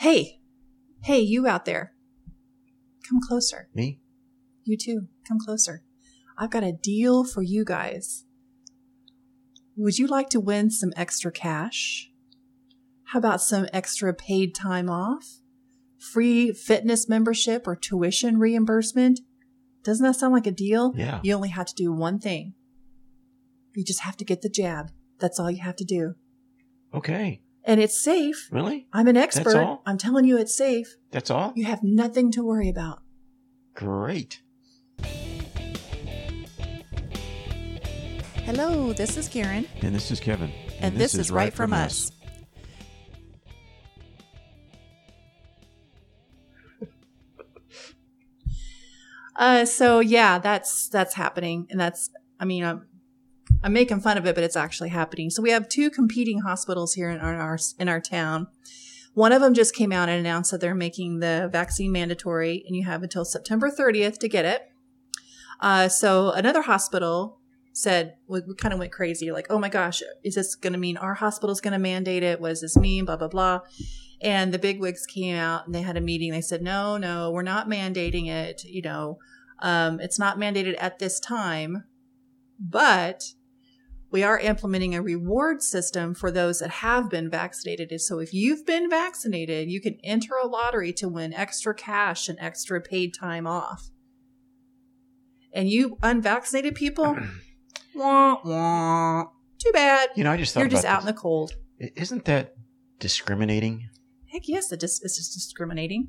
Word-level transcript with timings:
Hey, 0.00 0.40
hey, 1.02 1.20
you 1.20 1.46
out 1.46 1.66
there. 1.66 1.92
Come 3.06 3.20
closer. 3.20 3.68
Me? 3.74 4.00
You 4.64 4.78
too. 4.78 5.08
Come 5.28 5.38
closer. 5.38 5.82
I've 6.38 6.48
got 6.48 6.64
a 6.64 6.72
deal 6.72 7.22
for 7.22 7.42
you 7.42 7.66
guys. 7.66 8.24
Would 9.76 9.98
you 9.98 10.06
like 10.06 10.30
to 10.30 10.40
win 10.40 10.70
some 10.70 10.94
extra 10.96 11.30
cash? 11.30 12.10
How 13.08 13.18
about 13.18 13.42
some 13.42 13.66
extra 13.74 14.14
paid 14.14 14.54
time 14.54 14.88
off? 14.88 15.42
Free 15.98 16.50
fitness 16.54 17.06
membership 17.06 17.68
or 17.68 17.76
tuition 17.76 18.38
reimbursement? 18.38 19.20
Doesn't 19.84 20.06
that 20.06 20.16
sound 20.16 20.32
like 20.32 20.46
a 20.46 20.50
deal? 20.50 20.94
Yeah. 20.96 21.20
You 21.22 21.34
only 21.34 21.50
have 21.50 21.66
to 21.66 21.74
do 21.74 21.92
one 21.92 22.18
thing. 22.18 22.54
You 23.74 23.84
just 23.84 24.00
have 24.00 24.16
to 24.16 24.24
get 24.24 24.40
the 24.40 24.48
jab. 24.48 24.92
That's 25.18 25.38
all 25.38 25.50
you 25.50 25.60
have 25.62 25.76
to 25.76 25.84
do. 25.84 26.14
Okay. 26.94 27.42
And 27.64 27.80
it's 27.80 28.02
safe. 28.02 28.48
Really? 28.50 28.86
I'm 28.92 29.06
an 29.06 29.16
expert. 29.16 29.54
all? 29.54 29.82
I'm 29.84 29.98
telling 29.98 30.24
you 30.24 30.38
it's 30.38 30.56
safe. 30.56 30.96
That's 31.10 31.30
all? 31.30 31.52
You 31.54 31.64
have 31.64 31.82
nothing 31.82 32.30
to 32.32 32.42
worry 32.42 32.68
about. 32.68 33.00
Great. 33.74 34.40
Hello, 38.44 38.92
this 38.92 39.16
is 39.16 39.28
Karen. 39.28 39.66
And 39.82 39.94
this 39.94 40.10
is 40.10 40.18
Kevin. 40.18 40.50
And, 40.80 40.96
this, 40.96 41.14
is 41.14 41.30
Right 41.30 41.52
From 41.52 41.72
Us. 41.72 42.10
Uh, 49.36 49.64
so 49.64 50.00
yeah, 50.00 50.38
that's 50.38 50.90
that's 50.90 51.14
happening, 51.14 51.66
and 51.70 51.80
that's 51.80 52.10
I 52.38 52.44
mean 52.44 52.62
I'm 52.62 52.89
I'm 53.62 53.72
making 53.72 54.00
fun 54.00 54.16
of 54.16 54.26
it, 54.26 54.34
but 54.34 54.44
it's 54.44 54.56
actually 54.56 54.88
happening. 54.88 55.30
So 55.30 55.42
we 55.42 55.50
have 55.50 55.68
two 55.68 55.90
competing 55.90 56.40
hospitals 56.40 56.94
here 56.94 57.10
in 57.10 57.20
our, 57.20 57.58
in 57.78 57.88
our 57.88 58.00
town. 58.00 58.48
One 59.14 59.32
of 59.32 59.42
them 59.42 59.54
just 59.54 59.74
came 59.74 59.92
out 59.92 60.08
and 60.08 60.18
announced 60.18 60.50
that 60.50 60.60
they're 60.60 60.74
making 60.74 61.20
the 61.20 61.48
vaccine 61.52 61.92
mandatory, 61.92 62.64
and 62.66 62.76
you 62.76 62.84
have 62.84 63.02
until 63.02 63.24
September 63.24 63.70
30th 63.70 64.18
to 64.18 64.28
get 64.28 64.44
it. 64.44 64.70
Uh, 65.60 65.88
so 65.88 66.30
another 66.30 66.62
hospital 66.62 67.38
said 67.72 68.16
we, 68.26 68.40
we 68.46 68.54
kind 68.54 68.72
of 68.72 68.78
went 68.78 68.92
crazy, 68.92 69.30
like, 69.30 69.46
"Oh 69.50 69.58
my 69.58 69.68
gosh, 69.68 70.02
is 70.24 70.34
this 70.36 70.54
going 70.54 70.72
to 70.72 70.78
mean 70.78 70.96
our 70.96 71.14
hospital's 71.14 71.60
going 71.60 71.72
to 71.72 71.78
mandate 71.78 72.22
it? 72.22 72.40
What 72.40 72.50
does 72.50 72.60
this 72.60 72.76
mean?" 72.76 73.04
Blah 73.04 73.16
blah 73.16 73.28
blah. 73.28 73.60
And 74.22 74.52
the 74.52 74.58
bigwigs 74.58 75.06
came 75.06 75.36
out 75.36 75.66
and 75.66 75.74
they 75.74 75.82
had 75.82 75.96
a 75.96 76.00
meeting. 76.00 76.32
They 76.32 76.40
said, 76.40 76.62
"No, 76.62 76.96
no, 76.96 77.30
we're 77.30 77.42
not 77.42 77.68
mandating 77.68 78.28
it. 78.28 78.64
You 78.64 78.82
know, 78.82 79.18
um, 79.60 80.00
it's 80.00 80.18
not 80.18 80.38
mandated 80.38 80.76
at 80.78 80.98
this 80.98 81.20
time, 81.20 81.84
but." 82.58 83.34
We 84.10 84.24
are 84.24 84.38
implementing 84.38 84.94
a 84.94 85.02
reward 85.02 85.62
system 85.62 86.14
for 86.14 86.32
those 86.32 86.58
that 86.58 86.70
have 86.70 87.08
been 87.08 87.30
vaccinated. 87.30 88.00
So 88.00 88.18
if 88.18 88.34
you've 88.34 88.66
been 88.66 88.90
vaccinated, 88.90 89.70
you 89.70 89.80
can 89.80 89.98
enter 90.02 90.34
a 90.34 90.48
lottery 90.48 90.92
to 90.94 91.08
win 91.08 91.32
extra 91.32 91.74
cash 91.74 92.28
and 92.28 92.36
extra 92.40 92.80
paid 92.80 93.14
time 93.14 93.46
off. 93.46 93.90
And 95.52 95.68
you 95.68 95.96
unvaccinated 96.02 96.74
people, 96.74 97.16
wah, 97.94 98.38
wah. 98.44 99.24
Too 99.58 99.72
bad. 99.72 100.10
You 100.16 100.24
know, 100.24 100.32
I 100.32 100.36
just 100.36 100.54
thought 100.54 100.60
You're 100.60 100.68
just 100.68 100.84
out 100.84 101.00
in 101.00 101.06
the 101.06 101.12
cold. 101.12 101.52
Isn't 101.78 102.24
that 102.24 102.54
discriminating? 102.98 103.88
Heck 104.32 104.48
yes, 104.48 104.72
it 104.72 104.80
just, 104.80 105.04
it's 105.04 105.16
just 105.16 105.34
discriminating. 105.34 106.08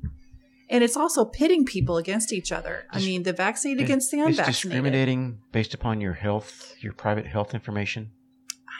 And 0.70 0.82
it's 0.82 0.96
also 0.96 1.24
pitting 1.24 1.64
people 1.66 1.96
against 1.98 2.32
each 2.32 2.50
other. 2.52 2.86
I 2.90 2.98
mean, 3.00 3.24
the 3.24 3.32
vaccinated 3.32 3.82
It's- 3.82 3.88
against 3.90 4.10
the 4.10 4.18
It's 4.18 4.28
unvaccinated. 4.38 4.54
discriminating 4.54 5.38
based 5.52 5.74
upon 5.74 6.00
your 6.00 6.14
health, 6.14 6.74
your 6.80 6.92
private 6.94 7.26
health 7.26 7.52
information. 7.54 8.10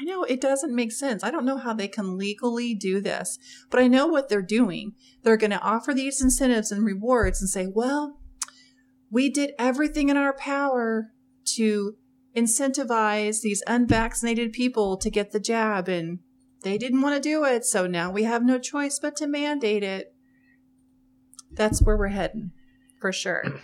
I 0.00 0.05
know 0.05 0.24
it 0.24 0.41
doesn't 0.41 0.74
make 0.74 0.91
sense. 0.91 1.22
I 1.22 1.30
don't 1.30 1.44
know 1.44 1.58
how 1.58 1.74
they 1.74 1.86
can 1.89 2.16
legally 2.16 2.74
do 2.74 3.00
this, 3.00 3.39
but 3.70 3.78
I 3.78 3.89
know 3.89 4.06
what 4.06 4.28
they're 4.28 4.41
doing. 4.42 4.94
They're 5.22 5.36
going 5.36 5.50
to 5.50 5.61
offer 5.61 5.92
these 5.92 6.22
incentives 6.22 6.72
and 6.72 6.83
rewards 6.84 7.41
and 7.41 7.48
say, 7.50 7.66
well, 7.66 8.19
we 9.11 9.28
did 9.28 9.52
everything 9.58 10.08
in 10.08 10.17
our 10.17 10.33
power 10.33 11.12
to 11.56 11.96
incentivize 12.35 13.42
these 13.42 13.62
unvaccinated 13.67 14.52
people 14.52 14.96
to 14.96 15.11
get 15.11 15.33
the 15.33 15.40
jab, 15.40 15.89
and 15.89 16.20
they 16.62 16.79
didn't 16.79 17.02
want 17.02 17.14
to 17.14 17.29
do 17.29 17.45
it. 17.45 17.64
So 17.64 17.86
now 17.86 18.11
we 18.11 18.23
have 18.23 18.42
no 18.45 18.58
choice 18.58 18.98
but 18.98 19.14
to 19.17 19.27
mandate 19.27 19.83
it. 19.83 20.11
That's 21.55 21.80
where 21.83 21.96
we're 21.96 22.08
heading 22.08 22.52
for 23.01 23.13
sure. 23.13 23.45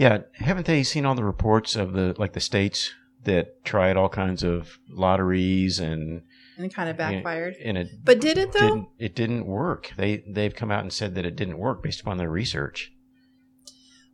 Yeah, 0.00 0.18
haven't 0.34 0.66
they 0.68 0.84
seen 0.84 1.04
all 1.04 1.16
the 1.16 1.24
reports 1.24 1.74
of 1.74 1.92
the 1.92 2.14
like 2.18 2.32
the 2.32 2.38
states 2.40 2.92
that 3.24 3.64
tried 3.64 3.96
all 3.96 4.08
kinds 4.08 4.44
of 4.44 4.78
lotteries 4.88 5.80
and 5.80 6.22
And 6.56 6.66
it 6.66 6.72
kind 6.72 6.88
of 6.88 6.96
backfired. 6.96 7.56
and 7.56 7.76
it 7.76 7.88
But 8.04 8.20
did 8.20 8.38
it 8.38 8.52
though? 8.52 8.60
didn't 8.60 8.88
it 9.00 9.16
didn't 9.16 9.44
work. 9.44 9.90
They 9.96 10.18
they've 10.28 10.54
come 10.54 10.70
out 10.70 10.82
and 10.84 10.92
said 10.92 11.16
that 11.16 11.26
it 11.26 11.34
didn't 11.34 11.58
work 11.58 11.82
based 11.82 12.00
upon 12.00 12.16
their 12.16 12.30
research. 12.30 12.92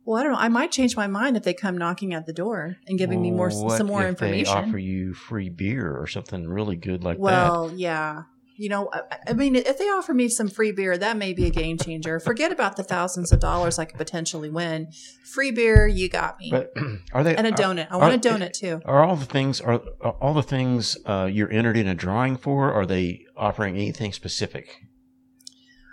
Well, 0.05 0.19
I 0.19 0.23
don't 0.23 0.31
know. 0.33 0.39
I 0.39 0.49
might 0.49 0.71
change 0.71 0.95
my 0.95 1.05
mind 1.05 1.37
if 1.37 1.43
they 1.43 1.53
come 1.53 1.77
knocking 1.77 2.15
at 2.15 2.25
the 2.25 2.33
door 2.33 2.77
and 2.87 2.97
giving 2.97 3.21
me 3.21 3.29
more 3.29 3.51
some 3.51 3.85
more 3.85 4.01
if 4.03 4.09
information. 4.09 4.43
They 4.55 4.67
offer 4.67 4.79
you 4.79 5.13
free 5.13 5.49
beer 5.49 5.95
or 5.95 6.07
something 6.07 6.47
really 6.47 6.75
good 6.77 7.03
like 7.03 7.17
that. 7.17 7.21
well, 7.21 7.71
yeah. 7.75 8.23
You 8.57 8.69
know, 8.69 8.89
I, 8.93 9.01
I 9.27 9.33
mean, 9.33 9.55
if 9.55 9.77
they 9.77 9.85
offer 9.89 10.13
me 10.13 10.29
some 10.29 10.47
free 10.47 10.71
beer, 10.71 10.97
that 10.97 11.17
may 11.17 11.33
be 11.33 11.45
a 11.45 11.49
game 11.49 11.77
changer. 11.77 12.19
Forget 12.21 12.53
about 12.53 12.77
the 12.77 12.83
thousands 12.83 13.33
of 13.33 13.39
dollars 13.41 13.77
I 13.79 13.83
could 13.85 13.97
potentially 13.97 14.49
win. 14.49 14.91
Free 15.25 15.51
beer, 15.51 15.87
you 15.87 16.07
got 16.07 16.39
me. 16.39 16.51
But 16.51 16.71
are 17.13 17.23
they 17.23 17.35
and 17.35 17.47
a 17.47 17.49
are- 17.49 17.53
donut. 17.53 17.87
I 17.91 17.95
are- 17.95 17.99
want 17.99 18.25
a 18.25 18.29
donut 18.29 18.53
too. 18.53 18.81
Are 18.85 19.03
all 19.03 19.17
the 19.17 19.25
things 19.25 19.59
are, 19.59 19.81
are 20.01 20.13
all 20.21 20.33
the 20.33 20.41
things 20.43 20.97
uh, 21.05 21.29
you're 21.31 21.51
entered 21.51 21.75
in 21.75 21.87
a 21.87 21.95
drawing 21.95 22.37
for? 22.37 22.71
Are 22.71 22.85
they 22.85 23.25
offering 23.35 23.75
anything 23.75 24.13
specific? 24.13 24.69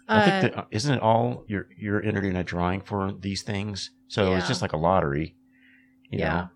I 0.08 0.20
Uh, 0.20 0.40
think 0.40 0.54
that 0.54 0.66
isn't 0.70 0.94
it 0.94 1.00
all 1.02 1.44
you're 1.48 1.66
you're 1.76 2.02
entered 2.02 2.24
in 2.24 2.36
a 2.36 2.44
drawing 2.44 2.80
for 2.80 3.12
these 3.12 3.42
things. 3.42 3.90
So 4.08 4.34
it's 4.34 4.46
just 4.48 4.62
like 4.62 4.72
a 4.72 4.76
lottery. 4.76 5.34
You 6.10 6.18
Yeah. 6.20 6.28
know, 6.34 6.48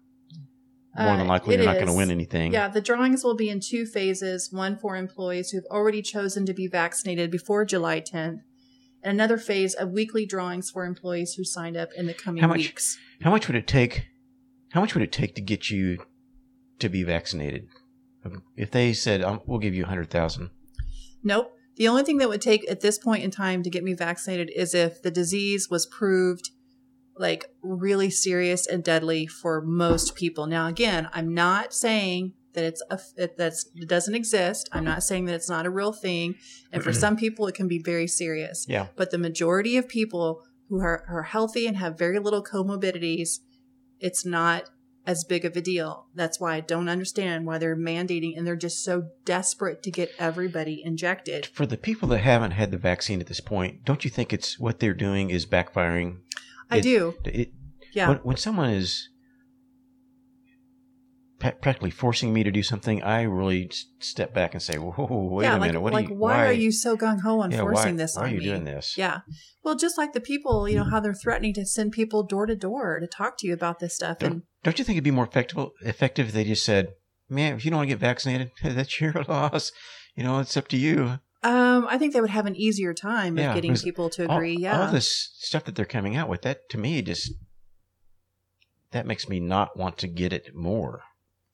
more 0.99 1.17
than 1.17 1.27
Uh, 1.27 1.31
likely 1.31 1.55
it 1.55 1.59
you're 1.59 1.67
not 1.67 1.75
going 1.75 1.87
to 1.87 1.93
win 1.93 2.11
anything. 2.11 2.53
Yeah, 2.53 2.69
the 2.69 2.81
drawings 2.81 3.23
will 3.25 3.35
be 3.37 3.49
in 3.49 3.61
two 3.61 3.87
phases 3.87 4.51
one 4.53 4.77
for 4.77 4.97
employees 4.97 5.51
who've 5.51 5.65
already 5.71 6.03
chosen 6.03 6.47
to 6.47 6.55
be 6.55 6.67
vaccinated 6.67 7.31
before 7.31 7.65
July 7.65 8.01
10th, 8.01 8.41
and 9.03 9.13
another 9.13 9.39
phase 9.39 9.75
of 9.75 9.91
weekly 9.91 10.27
drawings 10.27 10.71
for 10.71 10.85
employees 10.85 11.35
who 11.35 11.45
signed 11.45 11.77
up 11.77 11.91
in 11.97 12.07
the 12.07 12.15
coming 12.15 12.43
How 12.43 12.49
much- 12.49 12.59
weeks. 12.59 12.99
How 13.23 13.31
much 13.31 13.47
would 13.49 13.57
it 13.57 13.67
take? 13.67 14.07
How 14.71 14.81
much 14.81 14.95
would 14.95 15.03
it 15.03 15.13
take 15.13 15.35
to 15.37 15.41
get 15.41 15.71
you 15.71 16.05
to 16.79 16.89
be 16.89 17.03
vaccinated? 17.03 17.69
If 18.57 18.73
they 18.73 18.93
said, 18.93 19.23
um, 19.23 19.41
"We'll 19.47 19.61
give 19.61 19.75
you 19.75 19.85
a 19.85 19.87
hundred 19.87 20.11
thousand, 20.11 20.51
Nope. 21.23 21.53
The 21.77 21.89
only 21.89 22.03
thing 22.05 22.17
that 22.19 22.29
would 22.29 22.41
take 22.41 22.69
at 22.71 22.81
this 22.81 22.99
point 22.99 23.23
in 23.23 23.31
time 23.31 23.63
to 23.63 23.71
get 23.71 23.85
me 23.85 23.93
vaccinated 23.95 24.51
is 24.57 24.75
if 24.75 25.03
the 25.03 25.11
disease 25.11 25.69
was 25.71 25.85
proved 25.87 26.51
like 27.19 27.47
really 27.63 28.11
serious 28.11 28.67
and 28.67 28.85
deadly 28.85 29.27
for 29.27 29.61
most 29.61 30.15
people. 30.15 30.47
Now, 30.47 30.67
again, 30.67 31.09
I'm 31.13 31.35
not 31.35 31.73
saying 31.73 32.35
that 32.53 32.65
it's 32.65 32.83
a 32.91 32.99
that 33.17 33.37
that's 33.37 33.71
it 33.75 33.89
doesn't 33.89 34.15
exist. 34.15 34.69
I'm 34.73 34.85
not 34.85 35.03
saying 35.03 35.27
that 35.27 35.35
it's 35.35 35.49
not 35.49 35.67
a 35.67 35.71
real 35.71 35.93
thing. 35.93 36.37
And 36.73 36.83
for 36.83 36.93
some 36.93 37.17
people, 37.17 37.47
it 37.47 37.55
can 37.55 37.69
be 37.69 37.79
very 37.79 38.07
serious. 38.07 38.67
Yeah. 38.69 38.87
But 38.97 39.11
the 39.11 39.19
majority 39.19 39.77
of 39.77 39.89
people 39.89 40.43
who 40.69 40.81
are, 40.81 41.05
are 41.09 41.23
healthy 41.23 41.67
and 41.67 41.77
have 41.77 41.99
very 41.99 42.19
little 42.19 42.43
comorbidities, 42.43 43.39
it's 44.01 44.27
not 44.27 44.71
as 45.07 45.23
big 45.23 45.45
of 45.45 45.57
a 45.57 45.61
deal. 45.61 46.07
That's 46.15 46.41
why 46.41 46.57
I 46.57 46.61
don't 46.61 46.89
understand 46.89 47.47
why 47.47 47.59
they're 47.59 47.77
mandating 47.77 48.37
and 48.37 48.45
they're 48.45 48.57
just 48.57 48.83
so 48.83 49.11
desperate 49.25 49.83
to 49.85 49.91
get 49.91 50.11
everybody 50.19 50.83
injected. 50.85 51.47
For 51.47 51.65
the 51.65 51.77
people 51.77 52.09
that 52.09 52.19
haven't 52.19 52.51
had 52.51 52.73
the 52.73 52.79
vaccine 52.79 53.21
at 53.21 53.29
this 53.29 53.41
point, 53.41 53.85
don't 53.85 54.05
you 54.05 54.11
think 54.11 54.33
it's 54.33 54.59
what 54.59 54.81
they're 54.81 54.95
doing 54.95 55.31
is 55.31 55.47
backfiring? 55.47 56.19
I 56.71 56.79
It- 56.79 56.83
do. 56.83 57.15
It, 57.25 57.53
Yeah. 57.93 58.09
when, 58.11 58.19
when 58.19 58.37
someone 58.37 58.71
is 58.71 59.09
practically 61.39 61.91
forcing 61.91 62.33
me 62.33 62.43
to 62.43 62.51
do 62.51 62.63
something, 62.63 63.03
I 63.03 63.23
really 63.23 63.71
step 64.01 64.33
back 64.35 64.55
and 64.55 64.63
say, 64.63 64.77
"Whoa, 64.79 65.29
wait 65.31 65.45
yeah, 65.45 65.53
a 65.53 65.59
like, 65.59 65.69
minute! 65.69 65.81
What 65.81 65.93
like 65.93 66.07
are 66.07 66.11
you? 66.11 66.17
why, 66.17 66.47
are 66.47 66.53
you 66.53 66.73
so 66.73 66.97
gung 66.97 67.21
ho 67.21 67.41
on 67.41 67.51
yeah, 67.51 67.61
forcing 67.61 67.95
why, 67.95 68.03
this 68.03 68.17
why 68.17 68.23
on 68.23 68.29
are 68.29 68.33
you 68.33 68.41
me? 68.41 68.45
doing 68.47 68.65
this? 68.65 68.97
Yeah. 68.97 69.21
Well, 69.63 69.77
just 69.77 69.99
like 69.99 70.13
the 70.13 70.21
people, 70.21 70.69
you 70.69 70.77
know, 70.77 70.83
mm-hmm. 70.83 70.91
how 70.93 71.01
they're 71.01 71.15
threatening 71.15 71.53
to 71.55 71.67
send 71.67 71.93
people 71.93 72.23
door 72.23 72.47
to 72.47 72.57
door 72.57 72.99
to 73.01 73.07
talk 73.07 73.37
to 73.39 73.47
you 73.47 73.53
about 73.55 73.81
this 73.81 73.95
stuff. 73.95 74.19
Don't, 74.19 74.33
And 74.33 74.43
don't 74.65 74.79
you 74.79 74.85
think 74.85 74.97
it'd 74.97 75.05
be 75.05 75.11
more 75.11 75.27
effective 75.27 75.69
effective 75.83 76.29
if 76.29 76.33
they 76.33 76.45
just 76.45 76.65
said, 76.65 76.89
"Man, 77.29 77.55
if 77.55 77.65
you 77.65 77.71
don't 77.71 77.79
want 77.79 77.89
to 77.91 77.95
get 77.95 78.01
vaccinated, 78.01 78.51
that's 78.63 79.01
your 79.01 79.13
loss. 79.29 79.73
You 80.15 80.25
know, 80.25 80.41
it's 80.41 80.57
up 80.57 80.69
to 80.69 80.77
you." 80.77 81.21
Um, 81.49 81.87
I 81.89 81.99
think 81.99 82.13
they 82.13 82.21
would 82.21 82.31
have 82.31 82.47
an 82.47 82.57
easier 82.57 82.93
time 82.95 83.37
Yeah, 83.39 83.51
of 83.51 83.55
getting 83.55 83.77
people 83.77 84.11
to 84.11 84.29
all, 84.29 84.37
agree. 84.39 84.57
yeah. 84.57 84.87
all 84.87 84.93
this 84.93 85.31
stuff 85.39 85.65
that 85.65 85.75
they're 85.77 85.85
coming 85.85 86.17
out 86.17 86.29
with 86.29 86.43
that 86.43 86.69
to 86.71 86.79
me 86.79 87.03
just 87.03 87.33
that 88.93 89.07
makes 89.07 89.29
me 89.29 89.41
not 89.41 89.77
want 89.77 89.99
to 89.99 90.09
get 90.09 90.33
it 90.33 90.55
more. 90.55 91.03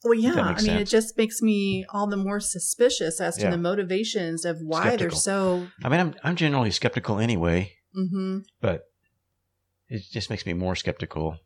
well, 0.05 0.15
yeah. 0.15 0.33
I 0.41 0.61
mean, 0.63 0.75
makes 0.75 0.83
it 0.83 0.89
just 0.89 1.17
makes 1.17 1.41
me 1.43 1.85
all 1.93 2.07
the 2.07 2.17
more 2.17 2.41
suspicious 2.41 3.21
as 3.21 3.37
to 3.37 3.43
Yeah. 3.45 3.51
the 3.51 3.59
motivations 3.59 4.45
of 4.45 4.59
why 4.61 4.97
they're 4.97 5.11
so. 5.11 5.69
I 5.85 5.89
mean, 5.89 6.01
I'm 6.01 6.15
I'm 6.25 6.37
generally 6.37 6.71
skeptical 6.71 7.19
anyway, 7.19 7.73
hmm 7.95 8.39
but 8.61 8.83
it 9.89 10.03
just 10.11 10.31
makes 10.31 10.47
me 10.47 10.53
more 10.55 10.75
skeptical 10.77 11.39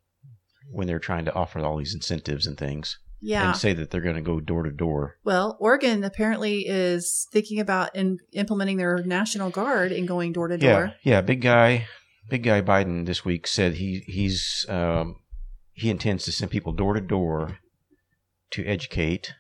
when 0.71 0.87
they're 0.87 0.99
trying 0.99 1.25
to 1.25 1.35
offer 1.35 1.61
all 1.61 1.79
these 1.79 1.95
incentives 1.95 2.47
and 2.47 2.57
things. 2.59 2.99
Yeah. 3.21 3.49
and 3.49 3.57
say 3.57 3.73
that 3.73 3.91
they're 3.91 4.01
going 4.01 4.17
to 4.17 4.23
go 4.23 4.41
door 4.41 4.63
to 4.63 4.71
door. 4.71 5.17
Well, 5.25 5.57
Oregon 5.61 6.05
apparently 6.05 6.67
is 6.67 7.27
thinking 7.33 7.61
about 7.61 7.95
in, 7.97 8.19
implementing 8.33 8.77
their 8.77 8.99
national 9.05 9.51
guard 9.51 9.93
and 9.93 10.07
going 10.07 10.33
door 10.33 10.49
to 10.49 10.59
door. 10.59 10.95
yeah. 11.03 11.21
Big 11.21 11.41
guy, 11.41 11.87
big 12.29 12.43
guy 12.43 12.61
Biden 12.61 13.07
this 13.07 13.25
week 13.25 13.47
said 13.47 13.75
he 13.75 14.03
he's 14.07 14.67
um, 14.69 15.17
he 15.73 15.91
intends 15.91 16.25
to 16.25 16.33
send 16.33 16.51
people 16.51 16.73
door 16.73 16.95
to 16.95 17.01
door 17.01 17.59
to 18.51 18.65
educate 18.65 19.35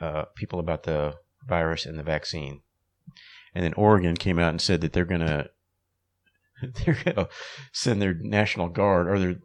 uh, 0.00 0.24
people 0.34 0.58
about 0.58 0.84
the 0.84 1.14
virus 1.46 1.86
and 1.86 1.98
the 1.98 2.02
vaccine. 2.02 2.62
And 3.54 3.64
then 3.64 3.74
Oregon 3.74 4.16
came 4.16 4.38
out 4.38 4.50
and 4.50 4.60
said 4.60 4.80
that 4.80 4.92
they're 4.92 5.04
gonna 5.04 5.48
they're 6.84 6.98
gonna 7.04 7.28
send 7.72 8.00
their 8.00 8.14
national 8.14 8.68
guard, 8.68 9.08
or 9.08 9.18
they're 9.18 9.40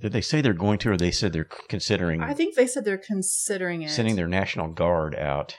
did 0.00 0.12
they 0.12 0.20
say 0.20 0.40
they're 0.40 0.52
going 0.52 0.78
to, 0.78 0.90
or 0.90 0.96
they 0.96 1.10
said 1.10 1.32
they're 1.32 1.48
considering 1.68 2.22
I 2.22 2.34
think 2.34 2.54
they 2.54 2.66
said 2.66 2.84
they're 2.84 2.98
considering 2.98 3.82
it. 3.82 3.90
sending 3.90 4.16
their 4.16 4.28
national 4.28 4.68
guard 4.68 5.16
out. 5.16 5.56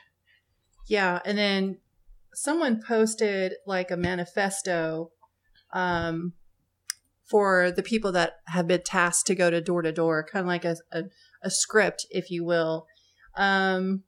Yeah, 0.88 1.20
and 1.26 1.38
then 1.38 1.78
someone 2.34 2.82
posted 2.82 3.54
like 3.68 3.92
a 3.92 3.98
manifesto 3.98 5.12
um, 5.74 6.34
for 7.30 7.72
the 7.72 7.84
people 7.84 8.12
that 8.14 8.34
have 8.48 8.68
been 8.68 8.82
tasked 8.84 9.28
to 9.28 9.36
go 9.36 9.50
to 9.50 9.62
door 9.62 9.82
to 9.82 9.92
door, 9.92 10.26
kind 10.26 10.44
of 10.44 10.48
like 10.48 10.66
a, 10.66 10.78
a, 10.92 11.04
a 11.44 11.52
script, 11.52 12.06
if 12.10 12.32
you 12.32 12.46
will. 12.46 12.88
Um, 13.36 14.04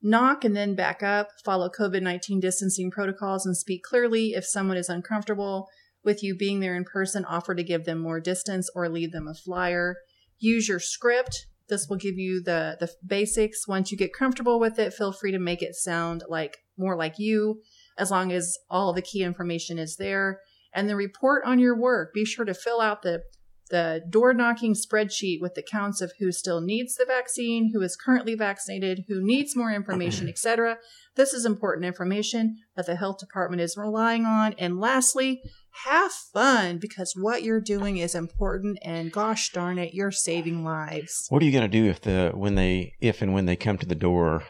knock 0.00 0.44
and 0.44 0.56
then 0.56 0.74
back 0.74 1.02
up, 1.02 1.28
follow 1.44 1.68
COVID 1.68 2.02
19 2.02 2.40
distancing 2.40 2.90
protocols, 2.90 3.44
and 3.44 3.56
speak 3.56 3.82
clearly. 3.82 4.28
If 4.28 4.46
someone 4.46 4.76
is 4.76 4.88
uncomfortable 4.88 5.68
with 6.04 6.22
you 6.22 6.36
being 6.36 6.60
there 6.60 6.76
in 6.76 6.84
person, 6.84 7.24
offer 7.24 7.54
to 7.54 7.62
give 7.62 7.84
them 7.84 7.98
more 7.98 8.20
distance 8.20 8.70
or 8.74 8.88
leave 8.88 9.12
them 9.12 9.28
a 9.28 9.34
flyer. 9.34 9.96
Use 10.38 10.68
your 10.68 10.80
script. 10.80 11.46
This 11.68 11.86
will 11.88 11.96
give 11.96 12.18
you 12.18 12.42
the, 12.42 12.76
the 12.78 12.90
basics. 13.06 13.66
Once 13.66 13.90
you 13.90 13.96
get 13.96 14.12
comfortable 14.12 14.60
with 14.60 14.78
it, 14.78 14.92
feel 14.92 15.12
free 15.12 15.32
to 15.32 15.38
make 15.38 15.62
it 15.62 15.74
sound 15.74 16.22
like 16.28 16.58
more 16.76 16.96
like 16.96 17.18
you, 17.18 17.62
as 17.96 18.10
long 18.10 18.32
as 18.32 18.58
all 18.68 18.92
the 18.92 19.02
key 19.02 19.22
information 19.22 19.78
is 19.78 19.96
there. 19.96 20.40
And 20.74 20.88
the 20.88 20.96
report 20.96 21.44
on 21.46 21.58
your 21.58 21.78
work. 21.78 22.12
Be 22.12 22.24
sure 22.24 22.44
to 22.44 22.52
fill 22.52 22.80
out 22.80 23.02
the 23.02 23.22
the 23.70 24.02
door 24.08 24.34
knocking 24.34 24.74
spreadsheet 24.74 25.40
with 25.40 25.54
the 25.54 25.62
counts 25.62 26.00
of 26.00 26.12
who 26.18 26.30
still 26.32 26.60
needs 26.60 26.96
the 26.96 27.06
vaccine, 27.06 27.70
who 27.72 27.80
is 27.80 27.96
currently 27.96 28.34
vaccinated, 28.34 29.04
who 29.08 29.24
needs 29.24 29.56
more 29.56 29.72
information, 29.72 30.28
etc. 30.28 30.78
This 31.16 31.32
is 31.32 31.46
important 31.46 31.86
information 31.86 32.58
that 32.76 32.86
the 32.86 32.96
health 32.96 33.18
department 33.18 33.62
is 33.62 33.76
relying 33.76 34.26
on. 34.26 34.54
And 34.58 34.80
lastly, 34.80 35.42
have 35.84 36.12
fun 36.12 36.78
because 36.78 37.14
what 37.16 37.42
you're 37.42 37.60
doing 37.60 37.96
is 37.96 38.14
important 38.14 38.78
and 38.82 39.10
gosh 39.10 39.50
darn 39.50 39.78
it, 39.78 39.94
you're 39.94 40.10
saving 40.10 40.64
lives. 40.64 41.26
What 41.30 41.42
are 41.42 41.46
you 41.46 41.52
going 41.52 41.68
to 41.68 41.68
do 41.68 41.88
if 41.88 42.00
the 42.00 42.32
when 42.34 42.54
they 42.54 42.94
if 43.00 43.22
and 43.22 43.32
when 43.32 43.46
they 43.46 43.56
come 43.56 43.78
to 43.78 43.86
the 43.86 43.94
door 43.94 44.44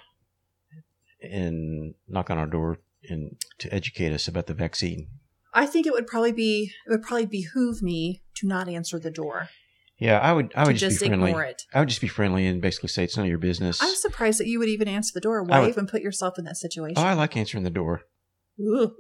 and 1.23 1.95
knock 2.09 2.31
on 2.31 2.39
our 2.39 2.47
door 2.47 2.79
and 3.09 3.37
to 3.59 3.73
educate 3.73 4.13
us 4.13 4.27
about 4.27 4.47
the 4.47 4.55
vaccine? 4.55 5.09
I 5.55 5.67
think 5.67 5.87
it 5.87 5.93
would 5.93 6.07
probably 6.07 6.33
be 6.33 6.73
it 6.87 6.91
would 6.91 7.03
probably 7.03 7.27
behoove 7.27 7.83
me 7.83 8.23
to 8.37 8.47
not 8.47 8.69
answer 8.69 8.99
the 8.99 9.11
door. 9.11 9.49
Yeah, 9.99 10.19
I 10.19 10.33
would. 10.33 10.53
I 10.57 10.67
would 10.67 10.77
just, 10.77 10.95
just, 10.95 11.03
be 11.03 11.07
friendly. 11.09 11.31
ignore 11.31 11.45
it. 11.45 11.63
I 11.73 11.79
would 11.79 11.89
just 11.89 12.01
be 12.01 12.09
friendly 12.09 12.47
and 12.47 12.61
basically 12.61 12.89
say 12.89 13.05
it's 13.05 13.17
none 13.17 13.27
of 13.27 13.31
your 13.31 13.39
business. 13.39 13.81
I'm 13.81 13.95
surprised 13.95 14.41
that 14.41 14.49
you 14.49 14.59
would 14.59 14.69
even 14.69 14.89
answer 14.89 15.13
the 15.15 15.21
door. 15.21 15.43
Why 15.45 15.61
would- 15.61 15.69
even 15.69 15.87
put 15.87 16.03
yourself 16.03 16.39
in 16.39 16.45
that 16.47 16.57
situation? 16.57 16.99
oh, 16.99 17.03
I 17.07 17.15
like 17.15 17.37
answering 17.37 17.65
the 17.65 17.71
door. 17.71 18.03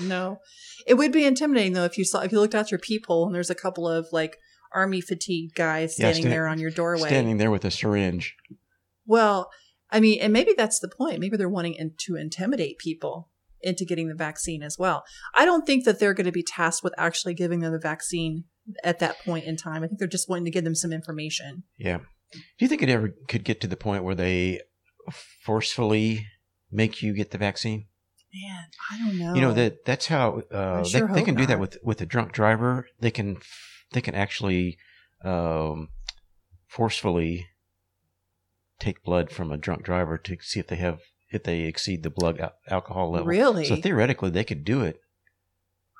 No, 0.00 0.38
it 0.86 0.94
would 0.94 1.12
be 1.12 1.24
intimidating 1.24 1.74
though 1.74 1.84
if 1.84 1.98
you 1.98 2.04
saw 2.04 2.20
if 2.20 2.32
you 2.32 2.40
looked 2.40 2.54
out 2.54 2.70
your 2.70 2.80
peephole 2.80 3.26
and 3.26 3.34
there's 3.34 3.50
a 3.50 3.54
couple 3.54 3.86
of 3.86 4.06
like 4.10 4.38
army 4.72 5.00
fatigued 5.00 5.54
guys 5.54 5.98
Yeah, 5.98 6.06
standing 6.06 6.22
sta- 6.22 6.30
there 6.30 6.46
on 6.48 6.58
your 6.58 6.70
doorway. 6.70 7.08
Standing 7.08 7.36
there 7.36 7.50
with 7.50 7.64
a 7.64 7.70
syringe. 7.70 8.34
Well, 9.04 9.50
I 9.90 10.00
mean, 10.00 10.18
and 10.20 10.32
maybe 10.32 10.54
that's 10.56 10.78
the 10.78 10.88
point. 10.88 11.20
Maybe 11.20 11.36
they're 11.36 11.48
wanting 11.48 11.74
in, 11.74 11.92
to 12.06 12.16
intimidate 12.16 12.78
people 12.78 13.28
into 13.62 13.84
getting 13.84 14.08
the 14.08 14.14
vaccine 14.14 14.62
as 14.62 14.76
well. 14.78 15.04
I 15.34 15.44
don't 15.44 15.66
think 15.66 15.84
that 15.84 15.98
they're 15.98 16.14
going 16.14 16.26
to 16.26 16.32
be 16.32 16.42
tasked 16.42 16.84
with 16.84 16.94
actually 16.98 17.34
giving 17.34 17.60
them 17.60 17.72
the 17.72 17.78
vaccine 17.78 18.44
at 18.84 18.98
that 19.00 19.18
point 19.24 19.44
in 19.44 19.56
time. 19.56 19.82
I 19.82 19.86
think 19.86 19.98
they're 19.98 20.08
just 20.08 20.28
wanting 20.28 20.44
to 20.46 20.50
give 20.50 20.64
them 20.64 20.74
some 20.74 20.92
information. 20.92 21.64
Yeah. 21.78 21.98
Do 22.32 22.40
you 22.60 22.68
think 22.68 22.82
it 22.82 22.88
ever 22.88 23.14
could 23.28 23.44
get 23.44 23.60
to 23.60 23.66
the 23.66 23.76
point 23.76 24.04
where 24.04 24.14
they 24.14 24.60
forcefully 25.44 26.26
make 26.70 27.02
you 27.02 27.12
get 27.12 27.30
the 27.30 27.38
vaccine? 27.38 27.86
Man, 28.34 28.64
I 28.90 28.98
don't 28.98 29.18
know. 29.18 29.34
You 29.34 29.40
know 29.42 29.52
that 29.52 29.84
that's 29.84 30.06
how 30.06 30.42
uh, 30.50 30.84
sure 30.84 31.06
they, 31.08 31.16
they 31.16 31.22
can 31.22 31.34
do 31.34 31.44
that 31.44 31.60
with 31.60 31.76
with 31.82 32.00
a 32.00 32.06
drunk 32.06 32.32
driver. 32.32 32.86
They 32.98 33.10
can 33.10 33.36
they 33.92 34.00
can 34.00 34.14
actually 34.14 34.78
um, 35.22 35.88
forcefully 36.66 37.46
take 38.80 39.04
blood 39.04 39.30
from 39.30 39.52
a 39.52 39.58
drunk 39.58 39.84
driver 39.84 40.16
to 40.16 40.36
see 40.40 40.60
if 40.60 40.66
they 40.66 40.76
have 40.76 41.00
if 41.32 41.44
they 41.44 41.60
exceed 41.62 42.02
the 42.02 42.10
blood 42.10 42.38
al- 42.40 42.54
alcohol 42.68 43.10
level. 43.12 43.26
Really? 43.26 43.64
So 43.64 43.76
theoretically, 43.76 44.30
they 44.30 44.44
could 44.44 44.64
do 44.64 44.82
it. 44.82 45.00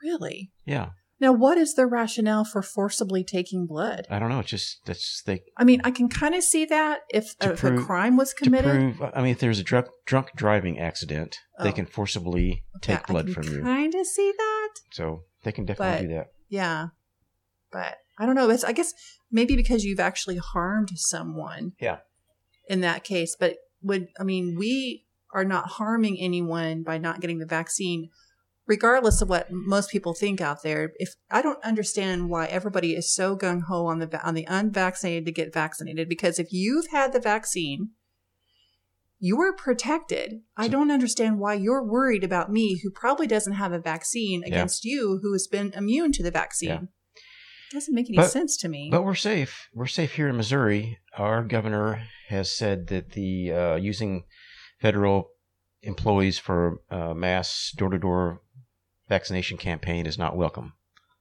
really. 0.03 0.51
Yeah. 0.65 0.91
Now, 1.21 1.33
what 1.33 1.57
is 1.57 1.75
the 1.75 1.87
rationale 1.87 2.45
for 2.45 2.63
forcibly 2.63 3.23
taking 3.23 3.65
blood? 3.67 4.07
I 4.11 4.19
don't 4.19 4.29
know. 4.29 4.41
It's 4.41 4.51
just 4.51 4.79
that's 4.87 5.23
they 5.25 5.43
I 5.57 5.63
mean, 5.63 5.81
I 5.85 5.93
can 5.93 6.09
kind 6.09 6.35
of 6.35 6.43
see 6.43 6.65
that 6.65 7.03
if, 7.11 7.37
if 7.41 7.61
prove- 7.61 7.81
a 7.81 7.85
crime 7.85 8.17
was 8.17 8.35
to 8.35 8.45
committed. 8.45 8.97
prove. 8.97 9.13
I 9.15 9.23
mean, 9.23 9.31
if 9.31 9.39
there's 9.39 9.61
a 9.61 9.63
drunk 9.63 9.87
drunk 10.05 10.31
driving 10.35 10.81
accident, 10.81 11.39
Oh. 11.59 11.65
they 11.65 11.71
can 11.73 11.87
forcibly 11.87 12.65
take 12.81 13.07
blood 13.07 13.31
from 13.31 13.45
you. 13.45 13.63
Kind 13.63 13.95
of 13.95 14.05
see 14.07 14.33
that. 14.37 14.69
So 14.91 15.23
they 15.45 15.53
can 15.53 15.65
definitely 15.65 16.07
But- 16.07 16.09
do 16.11 16.15
that. 16.17 16.33
Yeah. 16.49 16.89
But 17.71 17.99
I 18.19 18.27
don't 18.27 18.35
know. 18.35 18.51
It's 18.51 18.65
I 18.65 18.73
guess 18.73 18.93
maybe 19.31 19.55
because 19.55 19.85
you've 19.85 20.01
actually 20.01 20.39
harmed 20.39 20.91
someone. 20.97 21.73
Yeah. 21.81 21.99
In 22.69 22.81
that 22.81 23.05
case, 23.05 23.37
but 23.39 23.59
would 23.81 24.09
I 24.19 24.25
mean 24.25 24.57
we 24.59 25.05
are 25.33 25.45
not 25.45 25.73
harming 25.73 26.19
anyone 26.21 26.83
by 26.83 26.99
not 26.99 27.21
getting 27.21 27.39
the 27.39 27.47
vaccine 27.47 28.09
regardless 28.67 29.21
of 29.21 29.29
what 29.29 29.51
most 29.51 29.91
people 29.91 30.15
think 30.15 30.41
out 30.41 30.63
there. 30.63 30.93
If 30.97 31.15
I 31.31 31.43
don't 31.43 31.63
understand 31.65 32.31
why 32.31 32.47
everybody 32.47 32.95
is 32.95 33.13
so 33.13 33.37
gung 33.37 33.63
ho 33.69 33.87
on 33.87 33.99
the 33.99 34.27
on 34.27 34.35
the 34.35 34.47
unvaccinated 34.49 35.27
to 35.27 35.33
get 35.33 35.53
vaccinated 35.53 36.09
because 36.09 36.39
if 36.39 36.53
you've 36.53 36.91
had 36.91 37.13
the 37.13 37.21
vaccine 37.21 37.91
you 39.25 39.41
are 39.41 39.53
protected. 39.53 40.41
I 40.57 40.67
don't 40.67 40.91
understand 40.91 41.39
why 41.39 41.55
you're 41.55 41.85
worried 41.85 42.25
about 42.25 42.51
me, 42.51 42.81
who 42.83 42.91
probably 42.91 43.29
doesn't 43.29 43.53
have 43.53 43.73
a 43.73 43.79
vaccine, 43.79 44.43
against 44.43 44.85
you, 44.85 45.21
who 45.23 45.33
has 45.33 45.47
been 45.47 45.73
immune 45.77 46.11
to 46.15 46.25
the 46.25 46.33
vaccine. 46.33 46.69
Yeah. 46.69 46.81
Doesn't 47.71 47.95
make 47.95 48.11
any 48.11 48.17
But- 48.17 48.33
sense 48.33 48.57
to 48.59 48.69
me. 48.69 48.89
But 48.91 49.05
we're 49.05 49.15
safe. 49.15 49.69
We're 49.73 49.87
safe 49.87 50.15
here 50.15 50.29
in 50.29 50.37
Missouri. 50.37 50.99
Our 51.17 51.45
governor 51.45 52.03
has 52.31 52.51
said 52.51 52.89
that 52.89 53.13
the 53.13 53.53
uh, 53.53 53.77
using 53.77 54.25
federal 54.83 55.31
employees 55.83 56.39
for 56.39 56.81
uh, 56.91 57.15
mass 57.15 57.73
door 57.77 57.89
to 57.91 57.99
door 57.99 58.41
vaccination 59.09 59.57
campaign 59.57 60.07
is 60.07 60.19
not 60.19 60.37
welcome. 60.37 60.73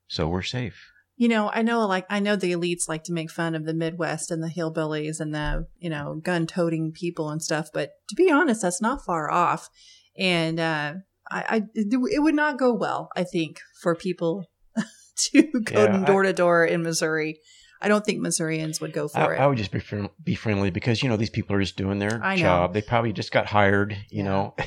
So 0.08 0.28
we're 0.28 0.42
safe. 0.42 0.78
you 1.16 1.28
know, 1.28 1.52
I 1.54 1.62
know, 1.62 1.86
like, 1.88 2.06
I 2.10 2.20
know 2.20 2.36
the 2.36 2.52
elites 2.54 2.90
like 2.90 3.04
to 3.06 3.14
make 3.14 3.30
fun 3.30 3.54
of 3.56 3.66
the 3.66 3.74
Midwest 3.76 4.32
and 4.32 4.42
the 4.42 4.48
hillbillies 4.58 5.20
and 5.20 5.34
the, 5.36 5.68
you 5.78 5.90
know, 5.90 6.20
gun 6.24 6.48
toting 6.48 6.92
people 6.92 7.30
and 7.30 7.42
stuff. 7.42 7.70
But 7.72 7.92
to 8.10 8.16
be 8.16 8.32
honest, 8.32 8.64
that's 8.64 8.82
not 8.82 9.06
far 9.06 9.30
off. 9.32 9.70
And 10.18 10.60
uh, 10.60 10.94
I, 11.30 11.44
I, 11.50 11.64
it 11.76 12.24
would 12.24 12.36
not 12.36 12.58
go 12.58 12.74
well, 12.74 13.10
I 13.16 13.24
think, 13.24 13.60
for 13.82 13.94
people 13.96 14.46
to 15.32 15.44
go 15.64 15.86
Yeah, 15.86 16.06
door 16.06 16.24
to 16.24 16.34
door 16.34 16.66
in 16.66 16.82
Missouri. 16.82 17.40
I 17.82 17.88
don't 17.88 18.06
think 18.06 18.20
Missourians 18.22 18.80
would 18.80 18.94
go 18.94 19.08
for 19.08 19.18
I, 19.20 19.36
it. 19.36 19.40
I 19.40 19.48
would 19.48 19.58
just 19.58 19.72
be 19.72 19.80
friend, 19.80 20.10
be 20.24 20.36
friendly 20.36 20.70
because 20.70 21.02
you 21.02 21.10
know 21.10 21.18
these 21.18 21.30
people 21.32 21.56
are 21.56 21.60
just 21.62 21.78
doing 21.78 22.00
their 22.00 22.20
job. 22.38 22.74
They 22.74 22.82
probably 22.82 23.12
just 23.14 23.32
got 23.32 23.48
hired. 23.48 23.94
You 24.10 24.20
Yeah. 24.20 24.24
know. 24.24 24.56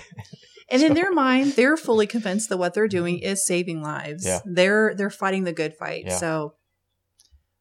And 0.70 0.82
in 0.82 0.94
their 0.94 1.12
mind, 1.12 1.52
they're 1.52 1.76
fully 1.76 2.06
convinced 2.06 2.48
that 2.48 2.56
what 2.56 2.72
they're 2.72 2.88
doing 2.88 3.18
is 3.18 3.46
saving 3.46 3.82
lives. 3.82 4.24
Yeah. 4.24 4.40
They're 4.46 4.94
they're 4.94 5.10
fighting 5.10 5.44
the 5.44 5.52
good 5.52 5.74
fight. 5.76 6.04
Yeah. 6.06 6.16
So, 6.16 6.54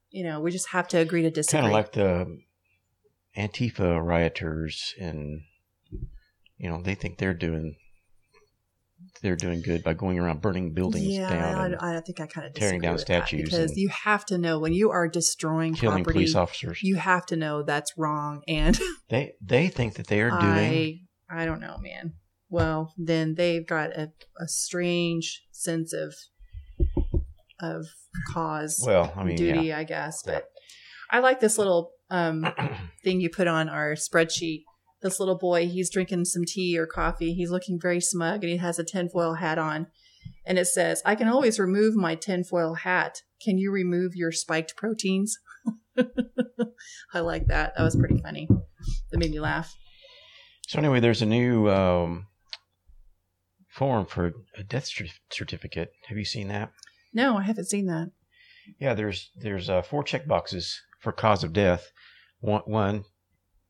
you 0.10 0.24
know, 0.24 0.39
we 0.39 0.51
just 0.51 0.69
have 0.69 0.88
to 0.88 0.98
agree 1.00 1.22
to 1.24 1.29
disagree. 1.29 1.60
kind 1.60 1.67
of 1.67 1.74
like 1.74 1.91
the 1.91 2.39
Antifa 3.38 4.01
rioters, 4.01 4.95
and 5.00 5.41
you 6.57 6.69
know 6.69 6.81
they 6.81 6.95
think 6.95 7.17
they're 7.17 7.33
doing 7.33 7.75
they're 9.24 9.36
doing 9.38 9.62
good 9.62 9.84
by 9.84 9.94
going 9.94 10.20
around 10.20 10.42
burning 10.42 10.74
buildings 10.74 11.08
yeah, 11.08 11.30
down 11.30 11.75
I, 11.75 11.98
I 11.98 12.01
think 12.01 12.20
I 12.20 12.27
kind 12.27 12.46
of 12.46 12.53
tearing 12.53 12.82
down 12.82 13.00
statues 13.00 13.50
because 13.50 13.77
you 13.77 13.88
have 13.88 14.25
to 14.25 14.38
know 14.38 14.60
when 14.60 14.74
you 14.74 14.92
are 14.92 15.08
destroying 15.08 15.74
killing 15.74 16.03
property, 16.03 16.20
police 16.20 16.36
officers. 16.36 16.84
you 16.84 16.98
have 16.98 17.25
to 17.27 17.38
know 17.38 17.63
that's 17.63 17.98
wrong. 17.98 18.44
And 18.48 18.77
they 19.10 19.34
they 19.42 19.70
think 19.70 19.96
that 19.96 20.08
they 20.08 20.22
are 20.22 20.30
doing 20.30 20.42
I 20.42 21.00
I 21.30 21.46
don't 21.46 21.62
know, 21.62 21.77
man. 21.80 22.13
Well, 22.50 22.94
then 22.98 23.36
they've 23.36 23.65
got 23.65 23.92
a, 23.94 24.12
a 24.39 24.48
strange 24.48 25.42
sense 25.51 25.94
of 25.94 26.13
of 27.60 27.88
cause 28.32 28.84
well. 28.86 29.12
I 29.15 29.24
mean, 29.24 29.38
duty, 29.38 29.68
yeah. 29.68 29.80
I 29.80 29.86
guess. 29.86 30.22
Yeah. 30.27 30.34
But 30.34 30.46
I 31.10 31.20
like 31.20 31.39
this 31.39 31.58
little 31.58 31.92
um, 32.10 32.46
thing 33.03 33.22
you 33.22 33.30
put 33.30 33.48
on 33.48 33.70
our 33.70 33.94
spreadsheet. 33.94 34.63
This 35.03 35.19
little 35.19 35.38
boy, 35.38 35.67
he's 35.67 35.91
drinking 35.91 36.25
some 36.25 36.45
tea 36.45 36.77
or 36.79 36.88
coffee. 36.88 37.33
He's 37.33 37.51
looking 37.51 37.77
very 37.79 38.00
smug 38.00 38.43
and 38.43 38.50
he 38.50 38.57
has 38.57 38.79
a 38.79 38.86
tinfoil 38.86 39.36
hat 39.36 39.60
on. 39.60 39.88
And 40.45 40.57
it 40.57 40.65
says, 40.65 41.01
I 41.05 41.15
can 41.15 41.27
always 41.27 41.60
remove 41.60 41.95
my 41.95 42.15
tinfoil 42.15 42.75
hat. 42.75 43.22
Can 43.41 43.57
you 43.57 43.69
remove 43.72 44.15
your 44.15 44.31
spiked 44.31 44.77
proteins? 44.77 45.38
I 47.13 47.19
like 47.19 47.48
that. 47.48 47.74
That 47.75 47.83
was 47.83 47.98
pretty 47.98 48.17
funny. 48.22 48.48
That 49.12 49.17
made 49.17 49.31
me 49.31 49.41
laugh. 49.41 49.75
So 50.67 50.79
anyway, 50.79 51.01
there's 51.01 51.22
a 51.22 51.25
new 51.25 51.69
um, 51.69 52.27
form 53.69 54.05
for 54.05 54.33
a 54.57 54.63
death 54.63 54.88
cer- 54.88 55.05
certificate. 55.29 55.91
Have 56.07 56.17
you 56.17 56.25
seen 56.25 56.48
that? 56.48 56.72
No, 57.13 57.38
I 57.38 57.43
haven't 57.43 57.65
seen 57.65 57.88
that. 57.88 58.12
Yeah, 58.79 58.93
there's 58.93 59.29
there's 59.36 59.69
uh, 59.69 59.81
four 59.81 60.03
check 60.03 60.25
boxes 60.25 60.81
for 61.01 61.12
cause 61.12 61.43
of 61.43 61.51
death. 61.51 61.91
One, 62.39 62.62
one 62.65 63.03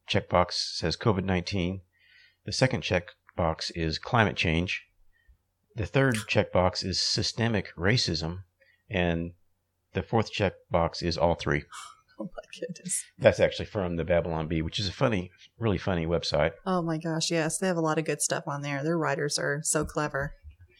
checkbox 0.10 0.54
says 0.54 0.96
COVID 0.98 1.24
nineteen. 1.26 1.82
The 2.46 2.52
second 2.52 2.84
checkbox 2.84 3.72
is 3.76 3.98
climate 4.00 4.36
change. 4.36 4.84
The 5.76 5.86
third 5.86 6.16
checkbox 6.30 6.86
is 6.86 7.00
systemic 7.00 7.76
racism, 7.76 8.40
and 8.90 9.32
the 9.94 10.04
fourth 10.04 10.32
checkbox 10.32 11.02
is 11.04 11.18
all 11.18 11.36
three. 11.36 11.64
Oh 12.20 12.26
my 12.26 12.44
goodness. 12.68 13.04
That's 13.18 13.40
actually 13.40 13.66
from 13.66 13.96
the 13.96 14.04
Babylon 14.06 14.48
Bee, 14.48 14.62
which 14.62 14.78
is 14.80 14.88
a 14.88 14.92
funny, 14.94 15.32
really 15.58 15.80
funny 15.80 16.06
website. 16.06 16.52
Oh 16.64 16.84
my 16.84 17.00
gosh, 17.00 17.32
yes. 17.32 17.58
They 17.58 17.66
have 17.66 17.76
a 17.76 17.82
lot 17.82 17.98
of 17.98 18.06
good 18.06 18.22
stuff 18.22 18.44
on 18.48 18.62
there. 18.62 18.84
Their 18.84 19.00
writers 19.00 19.40
are 19.40 19.62
so 19.64 19.84
clever. 19.84 20.36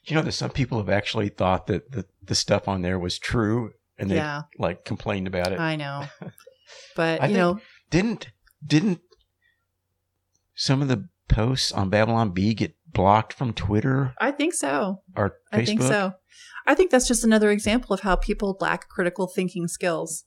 You 0.06 0.16
know 0.16 0.22
that 0.22 0.34
some 0.34 0.52
people 0.52 0.78
have 0.78 0.90
actually 0.90 1.30
thought 1.30 1.66
that 1.68 1.92
the, 1.92 2.06
the 2.24 2.36
stuff 2.36 2.68
on 2.68 2.84
there 2.84 3.00
was 3.00 3.18
true, 3.18 3.72
and 3.98 4.12
they 4.12 4.18
Yeah. 4.18 4.44
like 4.60 4.86
complained 4.86 5.26
about 5.26 5.52
it. 5.52 5.60
I 5.60 5.76
know. 5.76 6.06
But, 6.96 7.22
I 7.24 7.28
you 7.28 7.38
know, 7.38 7.60
didn't 7.90 8.28
didn't 8.66 9.02
some 10.56 10.82
of 10.82 10.88
the 10.88 11.08
posts 11.30 11.72
on 11.72 11.90
Babylon 11.90 12.32
Bee 12.32 12.54
get 12.54 12.76
blocked 12.92 13.34
from 13.34 13.54
Twitter 13.54 14.14
I 14.20 14.32
think 14.32 14.54
so. 14.54 15.02
or 15.16 15.38
Facebook? 15.52 15.60
I 15.62 15.66
think 15.66 15.82
so. 15.82 16.14
I 16.68 16.76
think 16.76 16.92
that's 16.92 17.08
just 17.08 17.24
another 17.24 17.50
example 17.52 17.94
of 17.94 18.02
how 18.02 18.16
people 18.16 18.58
lack 18.62 18.88
critical 18.88 19.28
thinking 19.28 19.68
skills. 19.68 20.26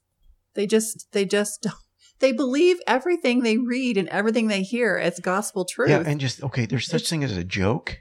They 0.55 0.67
just, 0.67 1.07
they 1.13 1.25
just, 1.25 1.63
don't- 1.63 1.75
they 2.19 2.33
believe 2.33 2.79
everything 2.87 3.43
they 3.43 3.59
read 3.59 3.97
and 3.99 4.09
everything 4.09 4.49
they 4.49 4.63
hear 4.63 4.97
as 4.97 5.21
gospel 5.21 5.67
truth. 5.67 5.91
Yeah, 5.91 6.03
and 6.07 6.19
just 6.19 6.43
okay. 6.43 6.65
There's 6.65 6.87
such 6.87 7.11
thing 7.11 7.23
as 7.23 7.37
a 7.37 7.45
joke. 7.45 7.99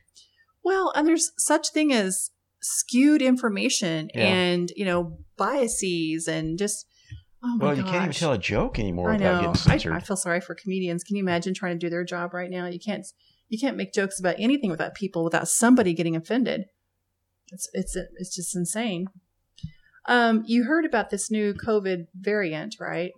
well, 0.64 0.94
and 0.96 1.06
there's 1.06 1.32
such 1.38 1.70
thing 1.72 1.92
as 1.92 2.32
skewed 2.62 3.22
information 3.22 4.10
Yeah. 4.16 4.24
and 4.24 4.72
you 4.78 4.86
know 4.86 5.18
biases 5.38 6.28
and 6.28 6.58
just. 6.58 6.88
Oh 7.48 7.58
Well, 7.60 7.78
you 7.78 7.84
can't 7.84 8.04
even 8.04 8.12
tell 8.12 8.32
a 8.32 8.38
joke 8.38 8.80
anymore 8.80 9.12
I 9.12 9.14
without 9.14 9.34
know. 9.34 9.40
getting 9.54 9.72
I, 9.72 9.78
censored. 9.78 9.94
I 9.94 10.00
feel 10.00 10.18
sorry 10.18 10.42
for 10.42 10.56
comedians. 10.56 11.04
Can 11.04 11.16
you 11.16 11.24
imagine 11.24 11.54
trying 11.54 11.80
to 11.80 11.86
do 11.86 11.90
their 11.90 12.04
job 12.04 12.34
right 12.34 12.50
now? 12.50 12.66
You 12.66 12.80
can't. 12.80 13.06
You 13.48 13.60
can't 13.60 13.78
make 13.78 13.94
jokes 13.94 14.20
about 14.20 14.36
anything 14.40 14.72
without 14.72 14.96
people 14.96 15.24
without 15.24 15.48
somebody 15.48 15.94
getting 15.94 16.16
offended. 16.16 16.66
It's 17.52 17.70
it's 17.74 17.96
it's 18.16 18.36
just 18.36 18.56
insane. 18.56 19.06
Um, 20.08 20.44
you 20.48 20.64
heard 20.64 20.86
about 20.86 21.12
this 21.12 21.30
new 21.30 21.54
COVID 21.54 22.08
variant, 22.20 22.76
right? 22.80 23.12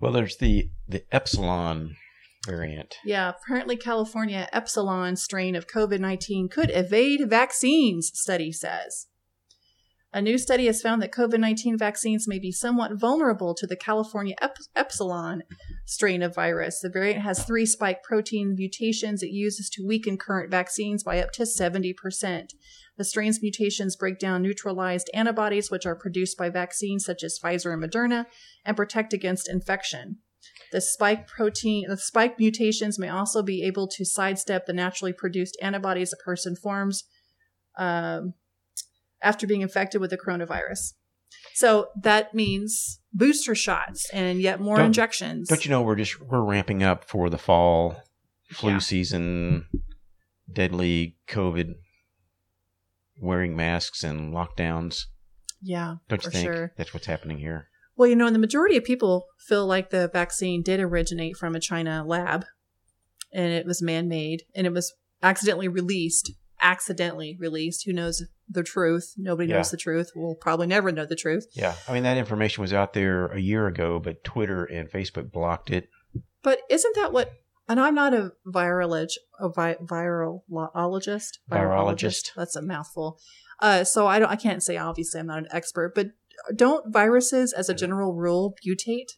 well, 0.00 0.12
there's 0.12 0.36
the 0.36 0.70
the 0.88 1.04
epsilon 1.12 1.96
variant. 2.46 2.96
Yeah, 3.04 3.30
apparently 3.30 3.76
California 3.76 4.48
epsilon 4.52 5.16
strain 5.16 5.54
of 5.54 5.66
COVID 5.68 6.00
19 6.00 6.48
could 6.48 6.70
evade 6.70 7.28
vaccines, 7.28 8.10
study 8.14 8.50
says. 8.50 9.06
A 10.14 10.20
new 10.20 10.36
study 10.36 10.66
has 10.66 10.82
found 10.82 11.00
that 11.00 11.12
COVID 11.12 11.38
19 11.38 11.78
vaccines 11.78 12.28
may 12.28 12.38
be 12.38 12.52
somewhat 12.52 13.00
vulnerable 13.00 13.54
to 13.54 13.66
the 13.66 13.76
California 13.76 14.34
ep- 14.42 14.58
epsilon 14.76 15.42
strain 15.86 16.22
of 16.22 16.34
virus. 16.34 16.80
The 16.80 16.90
variant 16.90 17.22
has 17.22 17.44
three 17.44 17.64
spike 17.64 18.02
protein 18.02 18.54
mutations 18.54 19.22
it 19.22 19.30
uses 19.30 19.70
to 19.70 19.86
weaken 19.86 20.18
current 20.18 20.50
vaccines 20.50 21.02
by 21.02 21.18
up 21.18 21.32
to 21.32 21.44
70%. 21.44 21.94
The 22.98 23.04
strain's 23.04 23.40
mutations 23.40 23.96
break 23.96 24.18
down 24.18 24.42
neutralized 24.42 25.08
antibodies, 25.14 25.70
which 25.70 25.86
are 25.86 25.96
produced 25.96 26.36
by 26.36 26.50
vaccines 26.50 27.06
such 27.06 27.22
as 27.22 27.38
Pfizer 27.42 27.72
and 27.72 27.82
Moderna, 27.82 28.26
and 28.66 28.76
protect 28.76 29.14
against 29.14 29.48
infection. 29.48 30.18
The 30.72 30.82
spike 30.82 31.26
protein, 31.26 31.88
the 31.88 31.96
spike 31.96 32.38
mutations 32.38 32.98
may 32.98 33.08
also 33.08 33.42
be 33.42 33.62
able 33.62 33.88
to 33.88 34.04
sidestep 34.04 34.66
the 34.66 34.74
naturally 34.74 35.14
produced 35.14 35.56
antibodies 35.62 36.12
a 36.12 36.22
person 36.22 36.54
forms 36.54 37.04
um, 37.78 38.34
after 39.22 39.46
being 39.46 39.60
infected 39.62 40.00
with 40.00 40.10
the 40.10 40.18
coronavirus. 40.18 40.94
So 41.54 41.88
that 42.02 42.34
means 42.34 43.00
booster 43.12 43.54
shots 43.54 44.08
and 44.12 44.40
yet 44.40 44.60
more 44.60 44.76
Don't- 44.76 44.86
injections. 44.86 45.48
Don't 45.48 45.64
you 45.64 45.70
know 45.70 45.82
we're 45.82 45.96
just 45.96 46.20
we're 46.20 46.42
ramping 46.44 46.82
up 46.82 47.04
for 47.08 47.28
the 47.30 47.38
fall 47.38 48.02
flu 48.50 48.72
Yeah. 48.72 48.78
season, 48.78 49.66
deadly 50.50 51.16
COVID, 51.28 51.74
wearing 53.20 53.56
masks 53.56 54.02
and 54.04 54.32
lockdowns. 54.32 55.04
yeah, 55.60 55.96
Don't 56.08 56.24
you 56.24 56.30
think 56.30 56.44
sure. 56.44 56.72
that's 56.76 56.92
what's 56.92 57.06
happening 57.06 57.38
here? 57.38 57.68
Well, 57.96 58.08
you 58.08 58.16
know, 58.16 58.26
and 58.26 58.34
the 58.34 58.40
majority 58.40 58.76
of 58.76 58.84
people 58.84 59.26
feel 59.46 59.66
like 59.66 59.90
the 59.90 60.08
vaccine 60.12 60.62
did 60.62 60.80
originate 60.80 61.36
from 61.36 61.54
a 61.54 61.60
China 61.60 62.04
lab 62.06 62.44
and 63.32 63.52
it 63.52 63.64
was 63.66 63.80
man 63.82 64.08
made 64.08 64.42
and 64.54 64.66
it 64.66 64.72
was 64.72 64.92
accidentally 65.22 65.68
released. 65.68 66.32
Accidentally 66.62 67.36
released. 67.40 67.84
Who 67.84 67.92
knows 67.92 68.22
the 68.48 68.62
truth? 68.62 69.14
Nobody 69.16 69.48
Yeah. 69.50 69.56
knows 69.56 69.70
the 69.72 69.76
truth. 69.76 70.10
We'll 70.14 70.36
probably 70.36 70.66
never 70.68 70.92
know 70.92 71.04
the 71.04 71.16
truth. 71.16 71.46
Yeah, 71.54 71.74
I 71.88 71.92
mean 71.92 72.04
that 72.04 72.16
information 72.16 72.62
was 72.62 72.72
out 72.72 72.92
there 72.92 73.26
a 73.26 73.40
year 73.40 73.66
ago, 73.66 73.98
but 73.98 74.22
Twitter 74.24 74.64
and 74.64 74.88
Facebook 74.90 75.32
blocked 75.32 75.70
it. 75.70 75.88
But 76.42 76.60
isn't 76.70 76.94
that 76.96 77.12
what? 77.12 77.32
And 77.68 77.78
I'm 77.80 77.94
not 77.94 78.12
a 78.14 78.32
virologist, 78.46 79.18
a 79.40 79.48
vi- 79.48 79.76
virologist. 79.82 81.38
Virologist. 81.50 82.30
That's 82.36 82.56
a 82.56 82.62
mouthful. 82.62 83.18
Uh, 83.60 83.84
so 83.84 84.06
I 84.06 84.18
don't. 84.18 84.28
I 84.30 84.36
can't 84.36 84.62
say 84.62 84.76
obviously 84.76 85.20
I'm 85.20 85.26
not 85.26 85.38
an 85.38 85.48
expert, 85.50 85.94
but 85.94 86.08
don't 86.56 86.92
viruses, 86.92 87.52
as 87.52 87.68
a 87.68 87.74
general 87.74 88.14
rule, 88.14 88.54
mutate? 88.66 89.12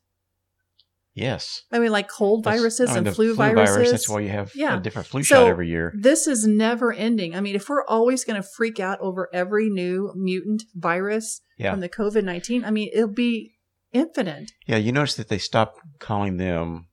Yes, 1.16 1.62
I 1.71 1.78
mean, 1.78 1.92
like 1.92 2.09
cold 2.09 2.42
That's- 2.42 2.59
viruses 2.61 2.90
I 2.90 2.94
mean, 2.97 3.06
and 3.06 3.14
flu, 3.16 3.35
virus. 3.37 3.71
viruses. 3.71 3.92
That's 3.92 4.09
why 4.09 4.21
you 4.21 4.30
have 4.30 4.52
Yeah. 4.54 4.78
a 4.78 4.80
different 4.80 5.06
flu 5.06 5.23
So- 5.23 5.37
shot 5.37 5.47
every 5.49 5.68
year. 5.68 5.92
This 5.97 6.26
is 6.26 6.44
never 6.44 6.92
ending. 6.92 7.37
I 7.37 7.40
mean, 7.40 7.54
if 7.54 7.68
we're 7.68 7.85
always 7.87 8.25
going 8.25 8.40
to 8.42 8.49
freak 8.56 8.80
out 8.80 8.99
over 9.00 9.28
every 9.33 9.71
new 9.71 10.12
mutant 10.16 10.64
virus 10.75 11.40
Yeah, 11.56 11.71
from 11.71 11.80
the 11.80 11.88
COVID 11.88 12.25
19, 12.25 12.64
I 12.64 12.71
mean, 12.73 12.90
it'll 12.92 13.06
be 13.09 13.52
infinite. 13.92 14.50
yeah. 14.66 14.76
You 14.76 14.90
notice 14.90 15.14
that 15.14 15.28
they 15.28 15.38
stopped 15.38 15.78
calling 16.00 16.37
them 16.38 16.88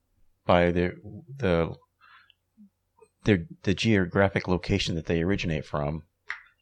by 0.45 0.71
the 0.71 0.93
the 1.37 1.73
their 3.23 3.45
the 3.63 3.73
geographic 3.73 4.47
location 4.47 4.95
that 4.95 5.05
they 5.07 5.21
originate 5.21 5.65
from. 5.65 6.03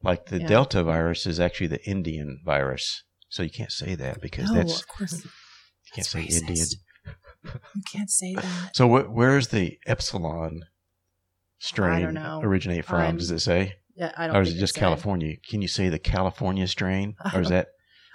Like 0.01 0.27
the 0.27 0.39
Yeah. 0.39 0.47
Delta 0.47 0.83
virus 0.83 1.25
is 1.25 1.39
actually 1.41 1.67
the 1.67 1.83
Indian 1.85 2.39
virus, 2.45 3.03
so 3.29 3.43
you 3.43 3.49
can't 3.49 3.71
say 3.71 3.95
that 3.95 4.21
because 4.21 4.49
No, 4.49 4.55
that's 4.55 4.79
of 4.81 4.87
course. 4.87 5.11
you 5.13 5.19
can't 5.93 6.07
That's 6.07 6.09
say 6.09 6.25
racist. 6.25 6.39
Indian. 6.49 6.67
You 7.43 7.81
can't 7.91 8.09
say 8.09 8.35
that. 8.35 8.71
So 8.75 8.87
wh- 8.87 9.13
where's 9.13 9.47
the 9.49 9.77
epsilon 9.85 10.65
strain 11.59 12.13
know. 12.13 12.41
originate 12.43 12.85
from? 12.85 12.99
I'm- 13.01 13.17
Does 13.17 13.31
it 13.31 13.39
say, 13.39 13.75
Yeah, 13.95 14.11
I 14.17 14.27
don't. 14.27 14.35
or 14.35 14.41
is 14.41 14.49
think 14.49 14.57
it 14.57 14.59
just. 14.61 14.75
California? 14.75 15.35
Can 15.49 15.61
you 15.61 15.67
say 15.67 15.89
the 15.89 15.99
California 15.99 16.67
strain, 16.67 17.15
or 17.33 17.41
is 17.41 17.49
that 17.49 17.67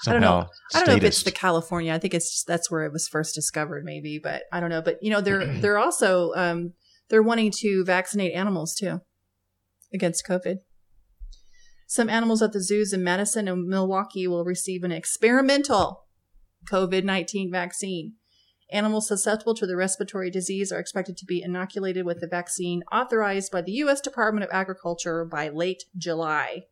I 0.06 0.12
don't 0.12 0.20
know. 0.20 0.26
somehow 0.26 0.48
I 0.74 0.78
don't 0.80 0.88
know 0.88 0.94
if 0.96 1.04
it's 1.04 1.16
statist? 1.18 1.24
the 1.24 1.32
California. 1.40 1.94
I 1.94 1.98
think 1.98 2.14
it's 2.14 2.30
just 2.30 2.46
that's 2.46 2.70
where 2.70 2.84
it 2.84 2.92
was 2.92 3.08
first 3.08 3.34
discovered, 3.34 3.84
maybe. 3.84 4.18
But 4.22 4.42
I 4.52 4.60
don't 4.60 4.70
know. 4.70 4.82
But 4.82 4.98
you 5.02 5.10
know, 5.10 5.20
they're 5.20 5.46
they're 5.60 5.78
also 5.78 6.32
um, 6.34 6.72
they're 7.08 7.22
wanting 7.22 7.50
to 7.60 7.84
vaccinate 7.84 8.34
animals 8.34 8.74
too 8.74 9.00
against 9.92 10.26
COVID. 10.26 10.56
Some 11.86 12.08
animals 12.10 12.42
at 12.42 12.52
the 12.52 12.62
zoos 12.62 12.92
in 12.92 13.04
Madison 13.04 13.46
and 13.46 13.66
Milwaukee 13.68 14.26
will 14.26 14.44
receive 14.44 14.82
an 14.84 14.92
experimental 14.92 16.04
COVID 16.70 17.04
nineteen 17.04 17.50
vaccine. 17.52 18.14
Animals 18.72 19.08
susceptible 19.08 19.54
to 19.54 19.66
the 19.66 19.76
respiratory 19.76 20.30
disease 20.30 20.72
are 20.72 20.78
expected 20.78 21.16
to 21.18 21.26
be 21.26 21.42
inoculated 21.42 22.06
with 22.06 22.20
the 22.20 22.26
vaccine 22.26 22.82
authorized 22.90 23.52
by 23.52 23.60
the 23.60 23.72
U.S. 23.72 24.00
Department 24.00 24.44
of 24.44 24.50
Agriculture 24.52 25.24
by 25.24 25.48
late 25.48 25.84
July. 25.96 26.64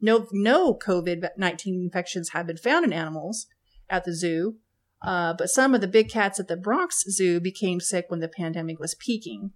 No, 0.00 0.26
no 0.32 0.74
COVID 0.74 1.28
19 1.36 1.82
infections 1.84 2.30
have 2.30 2.46
been 2.46 2.56
found 2.56 2.84
in 2.84 2.92
animals 2.92 3.46
at 3.90 4.04
the 4.04 4.14
zoo, 4.14 4.56
uh, 5.02 5.34
but 5.36 5.48
some 5.48 5.74
of 5.74 5.80
the 5.80 5.88
big 5.88 6.08
cats 6.08 6.38
at 6.38 6.48
the 6.48 6.56
Bronx 6.56 7.04
Zoo 7.10 7.40
became 7.40 7.80
sick 7.80 8.06
when 8.08 8.20
the 8.20 8.28
pandemic 8.28 8.78
was 8.78 8.94
peaking. 8.94 9.52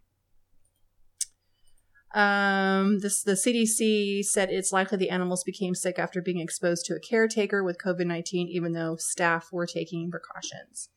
Um, 2.14 3.00
this, 3.00 3.23
the 3.23 3.32
CDC 3.32 4.25
said 4.25 4.49
it's 4.50 4.73
likely 4.73 4.99
the 4.99 5.11
animals 5.11 5.44
became 5.44 5.75
sick 5.75 5.99
after 5.99 6.23
being 6.23 6.40
exposed 6.40 6.87
to 6.87 6.94
a 6.94 7.00
caretaker 7.00 7.62
with 7.62 7.78
COVID 7.78 8.06
19, 8.06 8.49
even 8.49 8.73
though 8.73 8.97
staff 8.97 9.49
were 9.52 9.66
taking 9.66 10.11
precautions. 10.11 10.88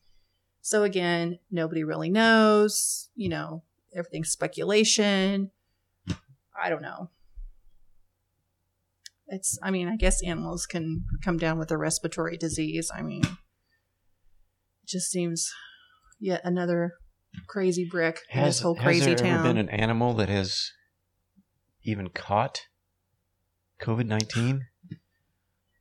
So, 0.62 0.84
again, 0.84 1.38
nobody 1.50 1.84
really 1.84 2.08
knows. 2.08 3.10
You 3.14 3.28
know, 3.28 3.62
everything's 3.94 4.30
speculation. 4.30 5.50
I 6.60 6.70
don't 6.70 6.82
know. 6.82 7.10
It's, 9.26 9.58
I 9.62 9.70
mean, 9.70 9.88
I 9.88 9.96
guess 9.96 10.22
animals 10.22 10.66
can 10.66 11.04
come 11.24 11.38
down 11.38 11.58
with 11.58 11.70
a 11.70 11.78
respiratory 11.78 12.36
disease. 12.36 12.90
I 12.94 13.02
mean, 13.02 13.24
it 13.24 14.86
just 14.86 15.10
seems 15.10 15.52
yet 16.20 16.42
another 16.44 16.94
crazy 17.48 17.88
brick 17.90 18.20
in 18.30 18.44
this 18.44 18.60
whole 18.60 18.74
crazy 18.74 19.00
town. 19.00 19.10
has 19.10 19.20
there 19.20 19.30
town. 19.30 19.38
ever 19.38 19.48
been 19.48 19.58
an 19.58 19.70
animal 19.70 20.12
that 20.14 20.28
has 20.28 20.70
even 21.82 22.08
caught 22.10 22.66
COVID 23.80 24.06
nineteen? 24.06 24.66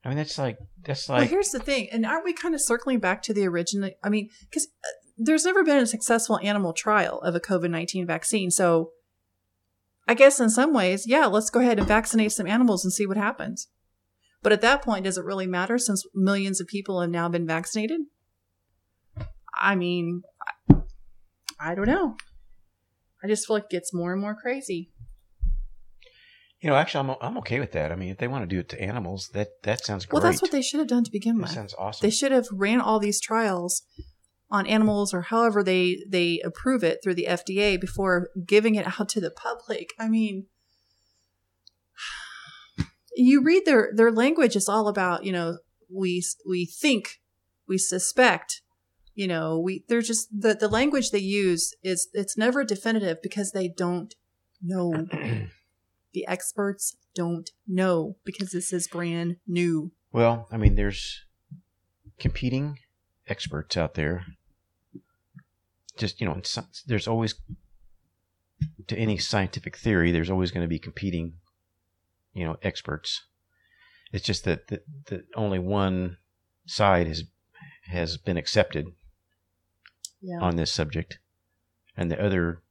I 0.04 0.10
mean, 0.10 0.18
that's 0.18 0.38
like 0.38 0.58
that's 0.84 1.08
like. 1.08 1.20
well, 1.20 1.28
here's 1.28 1.50
the 1.50 1.60
thing, 1.60 1.90
and 1.92 2.06
aren't 2.06 2.26
we 2.26 2.34
kind 2.34 2.56
of 2.56 2.62
circling 2.62 3.00
back 3.00 3.22
to 3.24 3.34
the 3.34 3.48
original? 3.48 3.92
I 4.04 4.10
mean, 4.10 4.30
because 4.50 4.68
uh, 4.84 4.88
there's 5.18 5.46
never 5.46 5.64
been 5.64 5.78
a 5.78 5.86
successful 5.86 6.40
animal 6.42 6.74
trial 6.74 7.20
of 7.22 7.36
a 7.36 7.40
COVID 7.40 7.70
19 7.70 8.08
vaccine. 8.08 8.50
So 8.50 8.92
I 10.08 10.14
guess 10.14 10.40
in 10.40 10.50
some 10.50 10.74
ways, 10.74 11.06
yeah, 11.08 11.28
let's 11.28 11.50
go 11.50 11.60
ahead 11.60 11.78
and 11.78 11.88
vaccinate 11.88 12.32
some 12.32 12.48
animals 12.48 12.84
and 12.84 12.92
see 12.92 13.06
what 13.06 13.18
happens. 13.18 13.68
But 14.42 14.52
at 14.52 14.62
that 14.62 14.82
point, 14.82 15.06
does 15.06 15.18
it 15.18 15.26
really 15.26 15.46
matter 15.46 15.78
since 15.78 16.06
millions 16.16 16.60
of 16.60 16.68
people 16.68 17.00
have 17.00 17.12
now 17.12 17.30
been 17.30 17.46
vaccinated? 17.46 18.02
I 19.54 19.76
mean, 19.76 20.24
I 21.60 21.76
don't 21.76 21.88
know. 21.88 22.16
I 23.24 23.28
just 23.28 23.46
feel 23.46 23.56
like 23.56 23.66
it 23.66 23.70
gets 23.70 23.94
more 23.94 24.14
and 24.14 24.22
more 24.22 24.36
crazy. 24.36 24.90
You 26.62 26.70
know, 26.70 26.76
actually, 26.76 27.10
I'm 27.10 27.16
I'm 27.22 27.38
okay 27.40 27.60
with 27.60 27.72
that. 27.72 27.92
I 27.92 27.96
mean, 27.96 28.10
if 28.10 28.18
they 28.20 28.28
want 28.28 28.44
to 28.44 28.48
do 28.56 28.60
it 28.60 28.70
to 28.70 28.82
animals, 28.82 29.30
that 29.34 29.64
that 29.64 29.84
sounds 29.84 30.06
great. 30.06 30.22
Well, 30.22 30.32
that's 30.32 30.42
what 30.44 30.52
they 30.52 30.62
should 30.62 30.80
have 30.80 30.88
done 30.88 31.04
to 31.04 31.12
begin 31.12 31.38
That 31.38 31.44
with. 31.44 31.52
sounds 31.52 31.74
awesome. 31.78 32.06
They 32.06 32.12
should 32.12 32.32
have 32.32 32.48
ran 32.52 32.80
all 32.80 33.00
these 33.00 33.20
trials 33.20 33.82
on 34.52 34.68
animals 34.68 35.14
or 35.14 35.22
however 35.24 35.64
they 35.64 35.98
they 36.08 36.40
approve 36.44 36.84
it 36.84 37.00
through 37.04 37.16
the 37.16 37.26
FDA 37.28 37.80
before 37.82 38.30
giving 38.46 38.76
it 38.76 39.00
out 39.00 39.10
to 39.10 39.22
the 39.22 39.32
public. 39.32 39.90
I 39.98 40.08
mean, 40.08 40.46
you 43.16 43.42
read 43.42 43.64
their 43.66 43.92
their 43.96 44.12
language 44.12 44.56
is 44.56 44.70
all 44.70 44.88
about 44.88 45.24
you 45.24 45.32
know 45.32 45.58
we 45.92 46.24
we 46.48 46.66
think 46.66 47.22
we 47.68 47.78
suspect 47.78 48.62
you 49.16 49.28
know 49.28 49.58
we 49.60 49.84
they're 49.88 50.02
just 50.02 50.28
the 50.32 50.54
the 50.54 50.68
language 50.68 51.12
they 51.12 51.20
use 51.20 51.74
is 51.84 52.08
it's 52.14 52.38
never 52.38 52.64
definitive 52.64 53.18
because 53.24 53.52
they 53.52 53.68
don't 53.68 54.14
know 54.62 55.08
the 56.14 56.28
experts 56.28 56.96
don't 57.16 57.52
know 57.68 58.16
because 58.24 58.52
this 58.52 58.72
is 58.74 58.88
brand 58.88 59.38
new 59.48 59.92
well, 60.12 60.48
I 60.52 60.58
mean, 60.58 60.76
there's 60.76 61.24
competing 62.20 62.80
experts 63.28 63.78
out 63.78 63.94
there. 63.94 64.26
Just 65.98 66.20
you 66.20 66.28
know, 66.28 66.42
there's 66.86 67.08
always 67.08 67.36
to 68.88 68.98
any 68.98 69.18
scientific 69.18 69.78
theory, 69.78 70.12
there's 70.12 70.30
always 70.30 70.52
going 70.52 70.64
to 70.64 70.70
be 70.70 70.80
competing, 70.80 71.34
you 72.34 72.46
know, 72.46 72.58
experts. 72.62 73.22
It's 74.12 74.26
just 74.26 74.44
that 74.44 74.68
that, 74.68 74.84
that 75.08 75.26
only 75.36 75.60
one 75.60 76.18
side 76.66 77.08
has 77.08 77.24
has 77.86 78.18
been 78.18 78.38
accepted 78.38 78.88
yeah 80.22 80.40
on 80.42 80.56
this 80.56 80.72
subject, 80.72 81.20
and 81.96 82.12
the 82.12 82.22
other 82.22 82.62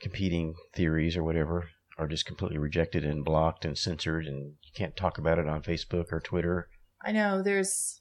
competing 0.00 0.54
theories 0.74 1.16
or 1.16 1.22
whatever 1.22 1.68
are 2.00 2.08
just 2.08 2.24
completely 2.24 2.58
rejected 2.58 3.04
and 3.04 3.24
blocked 3.24 3.64
and 3.64 3.76
censored, 3.76 4.26
and 4.26 4.54
you 4.62 4.72
can't 4.74 4.96
talk 4.96 5.18
about 5.18 5.38
it 5.38 5.46
on 5.46 5.62
Facebook 5.62 6.06
or 6.10 6.20
Twitter. 6.20 6.68
I 7.04 7.12
know 7.12 7.42
there's 7.42 8.00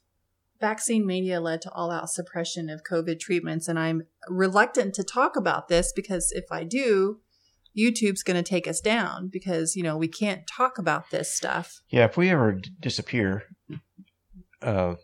vaccine 0.60 1.06
mania 1.06 1.40
led 1.40 1.62
to 1.62 1.72
all 1.72 1.92
out 1.92 2.10
suppression 2.10 2.70
of 2.70 2.82
COVID 2.90 3.20
treatments, 3.20 3.68
and 3.68 3.78
I'm 3.78 4.04
reluctant 4.30 4.94
to 4.96 5.04
talk 5.04 5.36
about 5.36 5.68
this 5.68 5.92
because 5.94 6.32
if 6.32 6.46
I 6.52 6.64
do, 6.64 7.20
YouTube's 7.78 8.24
going 8.24 8.42
to 8.42 8.50
take 8.50 8.68
us 8.68 8.80
down 8.80 9.30
because, 9.32 9.76
you 9.76 9.84
know, 9.84 9.98
we 9.98 10.08
can't 10.08 10.48
talk 10.48 10.78
about 10.78 11.12
this 11.12 11.32
stuff. 11.32 11.82
Yeah, 11.90 12.06
if 12.06 12.18
we 12.18 12.30
ever 12.30 12.54
d- 12.54 12.70
disappear, 12.80 13.44
uh, 14.62 14.96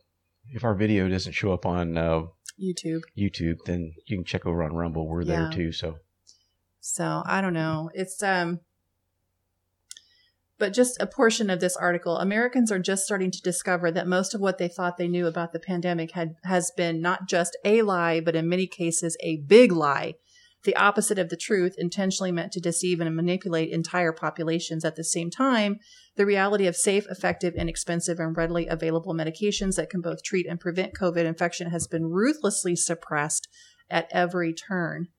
if 0.52 0.64
our 0.64 0.74
video 0.74 1.08
doesn't 1.08 1.34
show 1.34 1.54
up 1.54 1.66
on 1.66 1.98
uh, 1.98 2.24
YouTube. 2.62 3.02
YouTube, 3.18 3.58
then 3.66 3.94
you 4.08 4.18
can 4.18 4.26
check 4.26 4.46
over 4.46 4.64
on 4.64 4.74
Rumble. 4.74 5.08
We're 5.08 5.26
there 5.26 5.50
too. 5.52 5.72
So 5.72 5.98
So 6.80 7.24
I 7.26 7.42
don't 7.42 7.54
know. 7.54 7.90
It's, 7.94 8.22
um, 8.24 8.62
but 10.58 10.74
just 10.74 11.02
a 11.02 11.08
portion 11.08 11.50
of 11.50 11.60
this 11.60 11.76
article 11.76 12.18
Americans 12.18 12.72
are 12.72 12.80
just 12.80 13.04
starting 13.04 13.32
to 13.32 13.42
discover 13.42 13.92
that 13.92 14.08
most 14.08 14.34
of 14.34 14.42
what 14.42 14.58
they 14.58 14.68
thought 14.68 14.98
they 14.98 15.08
knew 15.08 15.28
about 15.28 15.54
the 15.54 15.60
pandemic 15.60 16.12
had 16.12 16.36
has 16.44 16.72
been 16.76 17.02
not 17.02 17.28
just 17.28 17.58
a 17.66 17.82
lie, 17.82 18.20
but 18.20 18.36
in 18.36 18.48
many 18.48 18.68
cases 18.68 19.18
a 19.22 19.38
big 19.38 19.72
lie. 19.72 20.16
The 20.66 20.76
opposite 20.76 21.20
of 21.20 21.30
the 21.30 21.38
truth, 21.38 21.76
intentionally 21.78 22.32
meant 22.32 22.52
to 22.54 22.60
deceive 22.60 23.00
and 23.00 23.16
manipulate 23.16 23.70
entire 23.70 24.12
populations 24.12 24.84
at 24.84 24.96
the 24.96 25.04
same 25.04 25.30
time. 25.30 25.78
The 26.16 26.26
reality 26.26 26.66
of 26.66 26.76
safe, 26.76 27.06
effective, 27.08 27.54
inexpensive, 27.54 28.20
and 28.20 28.36
readily 28.36 28.66
available 28.66 29.14
medications 29.14 29.76
that 29.76 29.92
can 29.92 30.02
both 30.02 30.24
treat 30.24 30.48
and 30.48 30.60
prevent 30.60 30.96
COVID 30.96 31.24
infection 31.24 31.70
has 31.70 31.86
been 31.86 32.06
ruthlessly 32.06 32.76
suppressed 32.76 33.48
at 33.92 34.08
every 34.12 34.54
turn. 34.54 35.10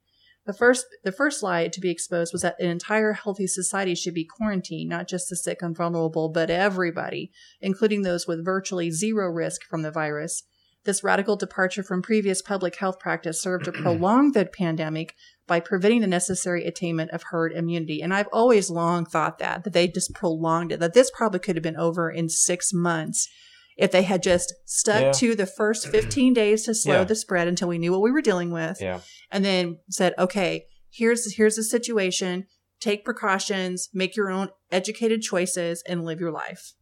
The 0.47 0.53
first, 0.53 0.87
the 1.03 1.11
first 1.11 1.43
lie 1.43 1.67
to 1.67 1.81
be 1.81 1.91
exposed 1.91 2.33
was 2.33 2.43
that 2.43 2.61
an 2.61 2.71
entire 2.71 3.15
healthy 3.15 3.49
society 3.49 3.97
should 3.97 4.15
be 4.15 4.25
quarantined, 4.25 4.89
not 4.89 5.09
just 5.09 5.29
the 5.29 5.35
sick 5.35 5.61
and 5.61 5.77
vulnerable, 5.77 6.29
but 6.29 6.51
everybody, 6.51 7.33
including 7.61 8.03
those 8.03 8.29
with 8.29 8.45
virtually 8.45 8.93
zero 8.93 9.29
risk 9.29 9.65
from 9.65 9.83
the 9.83 9.91
virus. 9.91 10.45
This 10.85 11.03
radical 11.03 11.35
departure 11.35 11.83
from 11.83 12.01
previous 12.01 12.43
public 12.43 12.77
health 12.77 13.01
practice 13.01 13.43
served 13.43 13.65
to 13.65 13.73
prolong 13.83 14.33
the 14.33 14.47
pandemic 14.47 15.17
by 15.49 15.59
preventing 15.59 16.01
the 16.01 16.07
necessary 16.07 16.65
attainment 16.65 17.11
of 17.11 17.25
herd 17.31 17.53
immunity. 17.53 18.01
And 18.01 18.15
I've 18.15 18.29
always 18.33 18.71
long 18.71 19.05
thought 19.05 19.39
that, 19.41 19.65
that 19.65 19.73
they 19.73 19.89
just 19.89 20.15
prolonged 20.15 20.71
it, 20.71 20.79
that 20.79 20.95
this 20.95 21.11
probably 21.13 21.41
could 21.41 21.57
have 21.57 21.63
been 21.65 21.77
over 21.77 22.09
in 22.09 22.29
six 22.29 22.73
months 22.73 23.29
if 23.77 23.91
they 23.93 24.03
had 24.03 24.23
just 24.23 24.55
stuck 24.65 25.03
Yeah. 25.03 25.13
to 25.13 25.35
the 25.35 25.47
first 25.47 25.89
15 25.89 26.33
days 26.33 26.65
to 26.65 26.75
slow 26.75 26.99
Yeah. 27.01 27.05
the 27.05 27.15
spread 27.15 27.47
until 27.49 27.69
we 27.69 27.79
knew 27.79 27.93
what 27.93 28.01
we 28.03 28.11
were 28.11 28.23
dealing 28.23 28.51
with 28.51 28.81
yeah, 28.81 29.01
and 29.31 29.45
then 29.45 29.79
said, 29.91 30.15
okay, 30.19 30.67
here's 30.91 31.35
here's 31.37 31.57
the 31.57 31.63
situation. 31.65 32.47
Take 32.81 33.05
precautions, 33.05 33.89
make 33.95 34.17
your 34.17 34.31
own 34.31 34.51
educated 34.71 35.23
choices, 35.23 35.83
and 35.89 36.05
live 36.05 36.21
your 36.21 36.31
life. 36.33 36.73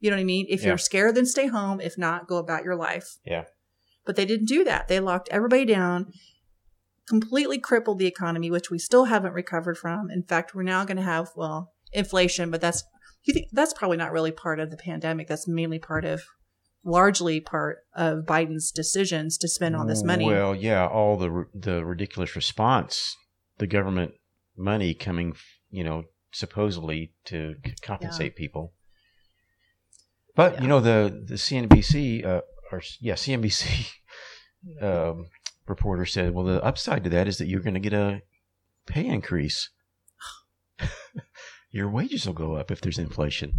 You 0.00 0.10
know 0.10 0.16
what 0.16 0.20
I 0.20 0.24
mean? 0.24 0.46
If 0.48 0.62
Yeah. 0.62 0.68
you're 0.68 0.78
scared, 0.78 1.14
then 1.14 1.26
stay 1.26 1.46
home. 1.46 1.80
If 1.80 1.96
not, 1.98 2.28
go 2.28 2.36
about 2.36 2.64
your 2.64 2.76
life. 2.76 3.16
Yeah. 3.24 3.44
But 4.04 4.16
they 4.16 4.24
didn't 4.26 4.46
do 4.46 4.62
that. 4.64 4.86
They 4.88 5.00
locked 5.00 5.28
everybody 5.30 5.64
down, 5.64 6.12
completely 7.08 7.58
crippled 7.58 7.98
the 7.98 8.06
economy, 8.06 8.50
which 8.50 8.70
we 8.70 8.78
still 8.78 9.06
haven't 9.06 9.32
recovered 9.32 9.78
from. 9.78 10.10
In 10.10 10.22
fact, 10.22 10.54
we're 10.54 10.62
now 10.62 10.84
going 10.84 10.96
to 10.96 11.02
have 11.02 11.30
well 11.36 11.72
inflation, 11.92 12.50
but 12.50 12.60
that's 12.60 12.84
you 13.24 13.34
think 13.34 13.48
that's 13.52 13.74
probably 13.74 13.96
not 13.96 14.12
really 14.12 14.32
part 14.32 14.60
of 14.60 14.70
the 14.70 14.76
pandemic. 14.76 15.28
That's 15.28 15.48
mainly 15.48 15.78
part 15.78 16.04
of, 16.04 16.22
largely 16.84 17.40
part 17.40 17.78
of 17.94 18.24
Biden's 18.24 18.70
decisions 18.70 19.38
to 19.38 19.48
spend 19.48 19.74
all 19.74 19.86
this 19.86 20.04
money. 20.04 20.26
Well, 20.26 20.54
yeah, 20.54 20.86
all 20.86 21.16
the 21.16 21.46
the 21.54 21.84
ridiculous 21.84 22.36
response, 22.36 23.16
the 23.58 23.66
government 23.66 24.12
money 24.56 24.94
coming, 24.94 25.34
you 25.70 25.84
know, 25.84 26.04
supposedly 26.32 27.12
to 27.26 27.56
compensate 27.82 28.36
people. 28.36 28.72
But 30.36 30.54
Yeah. 30.54 30.62
you 30.62 30.68
know 30.68 30.80
the 30.80 31.24
the 31.26 31.34
CNBC 31.34 32.24
uh, 32.26 32.42
or 32.72 32.82
yeah 33.00 33.14
CNBC 33.14 33.88
um, 34.82 35.26
reporter 35.66 36.04
said, 36.04 36.34
well, 36.34 36.44
the 36.44 36.62
upside 36.62 37.04
to 37.04 37.10
that 37.10 37.28
is 37.28 37.38
that 37.38 37.46
you're 37.46 37.60
going 37.60 37.74
to 37.74 37.80
get 37.80 37.92
a 37.94 38.22
pay 38.86 39.06
increase. 39.06 39.70
Your 41.74 41.90
wages 41.90 42.24
will 42.24 42.34
go 42.34 42.54
up 42.54 42.70
if 42.70 42.80
there's 42.80 43.00
inflation. 43.00 43.52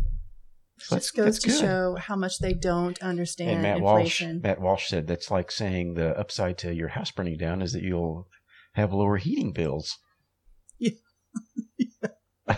So 0.80 0.96
just 0.96 1.14
goes 1.18 1.26
that's 1.26 1.40
to 1.40 1.50
good. 1.50 1.60
show 1.60 1.96
how 2.00 2.16
much 2.16 2.40
they 2.40 2.54
don't 2.54 2.98
understand 3.04 3.50
And 3.52 3.62
Matt 3.62 3.82
Walsh. 3.82 4.22
Matt 4.42 4.62
Walsh 4.62 4.88
said 4.88 5.06
that's 5.06 5.30
like 5.30 5.52
saying 5.52 5.96
the 5.96 6.18
upside 6.18 6.58
to 6.60 6.74
your 6.74 6.88
house 6.88 7.12
burning 7.12 7.38
down 7.38 7.62
is 7.62 7.74
that 7.74 7.84
you'll 7.84 8.30
have 8.76 8.94
lower 8.94 9.18
heating 9.18 9.52
bills. 9.52 9.98
Yeah. 10.80 10.92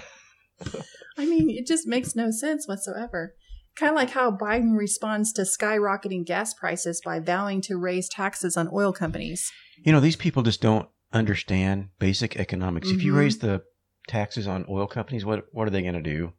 I 1.17 1.25
mean, 1.25 1.49
it 1.49 1.65
just 1.65 1.87
makes 1.87 2.15
no 2.15 2.29
sense 2.29 2.67
whatsoever. 2.67 3.33
Kind 3.75 3.89
of 3.89 3.95
like 3.95 4.11
how 4.11 4.29
Biden 4.29 4.77
responds 4.77 5.33
to 5.33 5.41
skyrocketing 5.41 6.23
gas 6.23 6.53
prices 6.53 7.01
by 7.03 7.19
vowing 7.19 7.61
to 7.61 7.77
raise 7.77 8.07
taxes 8.09 8.55
on 8.57 8.69
oil 8.71 8.93
companies. 8.93 9.51
You 9.83 9.91
know, 9.91 9.99
these 9.99 10.15
people 10.15 10.43
just 10.43 10.61
don't 10.61 10.87
understand 11.13 11.89
basic 11.97 12.35
economics. 12.37 12.89
If 12.91 13.01
you 13.01 13.13
Mhm. 13.13 13.17
raise 13.17 13.39
the 13.39 13.63
taxes 14.07 14.47
on 14.47 14.65
oil 14.69 14.87
companies, 14.87 15.25
what 15.25 15.45
what 15.51 15.67
are 15.67 15.71
they 15.71 15.81
going 15.81 15.93
to 15.93 16.01
do? 16.01 16.33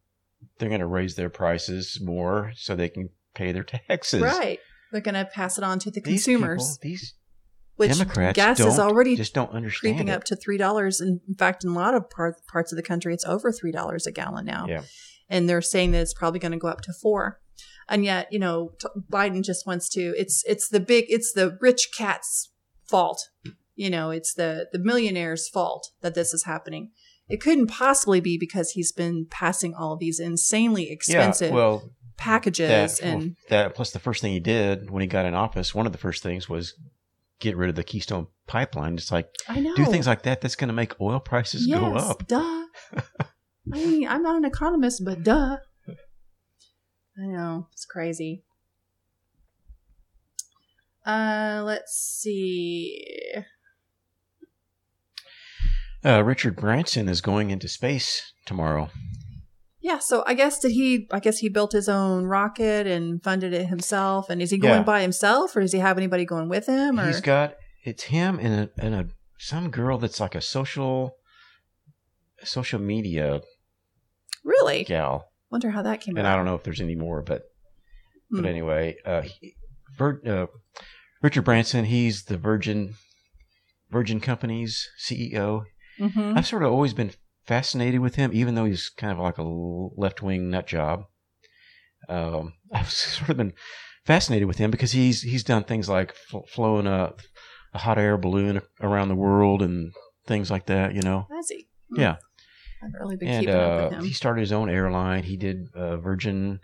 They're 0.59 0.69
going 0.69 0.81
to 0.81 0.87
raise 0.87 1.15
their 1.17 1.31
prices 1.31 1.99
more 2.03 2.53
so 2.57 2.75
they 2.75 2.89
can 2.89 3.11
pay 3.35 3.53
their 3.53 3.65
taxes. 3.65 4.23
Right. 4.23 4.59
They're 4.93 5.01
going 5.01 5.15
to 5.15 5.27
pass 5.27 5.59
it 5.59 5.65
on 5.65 5.79
to 5.81 5.91
the 5.91 6.01
These 6.01 6.25
consumers, 6.25 6.79
people, 6.79 6.91
these 6.91 7.15
which 7.77 7.93
Democrats 7.93 8.37
gas 8.37 8.61
is 8.61 8.79
already 8.79 9.15
just 9.17 9.35
don't 9.35 9.53
understand 9.53 9.97
creeping 9.97 10.09
it. 10.09 10.13
up 10.13 10.25
to 10.25 10.37
$3. 10.37 11.01
In 11.01 11.21
fact, 11.39 11.63
in 11.63 11.71
a 11.71 11.75
lot 11.75 11.95
of 11.95 12.09
part, 12.11 12.35
parts 12.51 12.73
of 12.73 12.77
the 12.77 12.83
country, 12.83 13.13
it's 13.15 13.25
over 13.25 13.53
$3 13.53 14.07
a 14.07 14.11
gallon 14.11 14.45
now. 14.47 14.67
Yeah. 14.69 14.83
and 15.29 15.49
they're 15.49 15.61
saying 15.63 15.93
that 15.93 16.01
it's 16.01 16.15
probably 16.15 16.41
going 16.41 16.53
to 16.53 16.59
go 16.59 16.69
up 16.69 16.81
to 16.83 16.93
four. 16.93 17.41
And 17.89 18.05
yet, 18.05 18.29
you 18.33 18.39
know, 18.39 18.73
t- 18.81 18.89
Biden 19.11 19.43
just 19.45 19.67
wants 19.67 19.89
to. 19.91 20.15
It's 20.17 20.45
it's 20.47 20.69
the 20.69 20.81
big, 20.81 21.05
it's 21.09 21.33
the 21.33 21.57
rich 21.61 21.91
cat's 21.97 22.51
fault. 22.89 23.29
You 23.77 23.91
know, 23.91 24.11
it's 24.11 24.35
the 24.35 24.69
the 24.73 24.79
millionaire's 24.79 25.49
fault 25.49 25.91
that 26.01 26.15
this 26.15 26.35
is 26.35 26.45
happening. 26.45 26.91
It 27.29 27.41
couldn't 27.41 27.67
possibly 27.67 28.21
be 28.21 28.39
because 28.39 28.71
he's 28.71 28.93
been 28.93 29.27
passing 29.27 29.75
all 29.75 29.97
these 29.97 30.19
insanely 30.19 30.91
expensive 30.91 31.51
Yeah, 31.51 31.55
well, 31.55 31.91
packages 32.17 32.99
that, 32.99 33.07
and 33.07 33.23
well, 33.23 33.33
that 33.51 33.75
plus 33.75 33.91
the 33.91 33.99
first 33.99 34.23
thing 34.23 34.33
he 34.33 34.41
did 34.41 34.91
when 34.91 35.03
he 35.03 35.07
got 35.07 35.27
in 35.27 35.35
office, 35.35 35.75
one 35.75 35.87
of 35.87 35.93
the 35.93 35.99
first 35.99 36.23
things 36.23 36.49
was 36.49 36.75
get 37.39 37.57
rid 37.57 37.71
of 37.71 37.77
the 37.77 37.85
Keystone 37.85 38.27
Pipeline. 38.47 38.95
It's 38.95 39.13
like 39.13 39.31
I 39.49 39.61
know 39.61 39.75
do 39.75 39.85
things 39.85 40.07
like 40.07 40.23
that. 40.23 40.41
That's 40.41 40.57
going 40.57 40.69
to 40.69 40.75
make 40.75 41.01
oil 41.01 41.21
prices 41.21 41.67
go 41.67 41.95
up. 41.95 42.27
Duh. 42.27 42.65
I 43.73 43.77
mean, 43.77 44.09
I'm 44.09 44.23
not 44.23 44.37
an 44.37 44.45
economist, 44.45 45.05
but 45.05 45.23
duh. 45.23 45.59
I 47.21 47.27
know 47.27 47.67
it's 47.73 47.85
crazy. 47.85 48.45
Uh, 51.05 51.63
let's 51.65 51.95
see. 51.95 53.05
Uh, 56.05 56.23
Richard 56.23 56.57
Branson 56.57 57.09
is 57.09 57.21
going 57.21 57.51
into 57.51 57.69
space 57.69 58.33
tomorrow. 58.47 58.91
Yeah, 59.81 59.99
so 59.99 60.23
I 60.27 60.35
guess 60.35 60.59
did 60.59 60.73
he? 60.73 61.07
I 61.11 61.19
guess 61.21 61.39
he 61.39 61.49
built 61.49 61.73
his 61.73 61.89
own 61.89 62.25
rocket 62.25 62.87
and 62.87 63.23
funded 63.23 63.53
it 63.53 63.67
himself. 63.67 64.29
And 64.29 64.43
is 64.43 64.51
he 64.51 64.59
going 64.59 64.79
Yeah. 64.81 64.83
by 64.83 65.03
himself, 65.03 65.57
or 65.57 65.61
does 65.61 65.73
he 65.73 65.79
have 65.79 65.97
anybody 65.97 66.25
going 66.25 66.49
with 66.49 66.67
him? 66.67 66.99
Or 67.01 67.07
He's 67.07 67.21
got 67.21 67.55
it's 67.85 68.05
him 68.05 68.39
and 68.39 68.69
a, 68.77 68.85
and 68.85 68.95
a 68.95 69.09
some 69.39 69.71
girl 69.71 69.99
that's 69.99 70.21
like 70.21 70.35
a 70.35 70.41
social 70.41 71.17
social 72.45 72.81
media 72.81 73.41
really? 74.45 74.85
gal, 74.85 75.31
Wonder 75.51 75.71
how 75.71 75.83
that 75.83 76.01
came 76.01 76.17
and 76.17 76.27
about. 76.27 76.33
I 76.33 76.37
don't 76.37 76.45
know 76.45 76.55
if 76.55 76.63
there's 76.65 76.81
any 76.81 76.95
more, 76.97 77.23
but 77.23 77.43
Hmm. 78.31 78.43
but 78.43 78.49
anyway, 78.51 78.97
uh, 79.05 79.23
he, 79.23 79.55
Vir, 79.97 80.21
uh, 80.27 80.47
Richard 81.23 81.43
Branson, 81.43 81.87
he's 81.87 82.25
the 82.25 82.37
Virgin 82.37 82.95
Virgin 83.91 84.21
Company's 84.21 84.87
CEO. 85.03 85.65
Mhm. 85.99 86.37
I've 86.37 86.47
sort 86.47 86.63
of 86.63 86.73
always 86.73 86.95
been 86.95 87.13
fascinated 87.47 88.01
with 88.01 88.15
him, 88.17 88.31
even 88.35 88.55
though 88.55 88.65
he's 88.67 88.89
kind 88.89 89.13
of 89.13 89.19
like 89.19 89.39
a 89.39 89.43
left 89.43 90.23
wing 90.23 90.51
nut 90.51 90.67
job. 90.67 91.05
Um, 92.09 92.55
I've 92.73 92.91
sort 92.91 93.31
of 93.31 93.37
been 93.37 93.53
fascinated 94.05 94.49
with 94.49 94.59
him 94.59 94.71
because 94.71 94.93
he's 94.93 95.23
he's 95.23 95.45
done 95.45 95.65
things 95.65 95.89
like 95.89 96.15
fl- 96.15 96.47
flown 96.49 96.87
a, 96.87 97.13
a 97.75 97.79
hot 97.79 97.99
air 97.99 98.17
balloon 98.17 98.61
around 98.81 99.09
the 99.09 99.15
world 99.15 99.63
and 99.63 99.93
things 100.27 100.51
like 100.51 100.67
that. 100.67 100.95
You 100.95 101.03
know, 101.03 101.27
Has 101.35 101.49
he? 101.49 101.69
Hmm. 101.95 102.01
Yeah. 102.01 102.17
I 102.81 102.87
haven't 102.87 103.01
really 103.01 103.17
been 103.17 103.29
and 103.29 103.41
keeping 103.41 103.55
up 103.61 103.73
uh, 103.81 103.85
with 103.85 103.93
him. 103.99 104.05
he 104.05 104.13
started 104.13 104.41
his 104.41 104.53
own 104.53 104.71
airline. 104.71 105.25
He 105.25 105.37
did 105.37 105.67
uh, 105.75 105.97
Virgin 105.97 106.61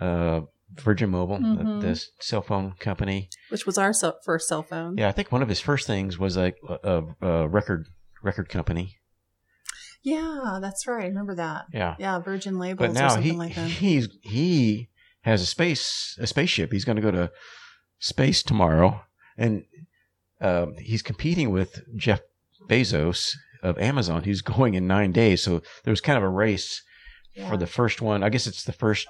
uh, 0.00 0.40
Virgin 0.74 1.10
Mobile, 1.10 1.38
Mhm. 1.38 1.80
the, 1.80 1.86
the 1.88 2.04
cell 2.20 2.40
phone 2.42 2.72
company. 2.78 3.28
which 3.50 3.66
was 3.66 3.76
our 3.78 3.92
cell, 3.92 4.18
first 4.24 4.48
cell 4.48 4.62
phone. 4.62 4.96
Yeah, 4.96 5.08
I 5.08 5.12
think 5.12 5.30
one 5.32 5.42
of 5.42 5.48
his 5.48 5.60
first 5.60 5.86
things 5.86 6.18
was 6.18 6.36
a, 6.36 6.52
a, 6.84 7.02
a 7.20 7.48
record 7.48 7.86
record 8.22 8.48
company. 8.48 8.96
Yeah, 10.02 10.58
that's 10.60 10.86
right. 10.86 11.04
I 11.04 11.08
remember 11.08 11.34
that. 11.36 11.66
Yeah. 11.72 11.96
Yeah, 11.98 12.18
Virgin 12.20 12.58
Labels 12.58 12.78
but 12.78 12.90
or 12.90 12.94
now 12.94 13.08
something 13.08 13.32
he 13.32 13.36
like 13.38 13.54
that. 13.56 13.68
he's 13.68 14.08
he 14.22 14.88
has 15.22 15.42
a 15.42 15.46
space 15.46 16.16
a 16.20 16.26
spaceship. 16.26 16.72
He's 16.72 16.84
going 16.84 16.96
to 16.96 17.02
go 17.02 17.10
to 17.10 17.30
space 17.98 18.42
tomorrow, 18.42 19.00
and 19.36 19.64
um, 20.40 20.74
he's 20.78 21.02
competing 21.02 21.50
with 21.50 21.82
Jeff 21.96 22.20
Bezos 22.68 23.30
of 23.62 23.76
Amazon, 23.78 24.22
who's 24.22 24.40
going 24.56 24.74
in 24.74 24.86
nine 24.86 25.10
days. 25.12 25.42
So 25.42 25.62
there 25.84 25.90
was 25.92 26.00
kind 26.00 26.16
of 26.16 26.22
a 26.22 26.28
race 26.28 26.80
Yeah. 27.34 27.50
for 27.50 27.56
the 27.56 27.66
first 27.66 28.00
one. 28.00 28.22
I 28.22 28.28
guess 28.28 28.46
it's 28.46 28.62
the 28.64 28.72
first 28.72 29.08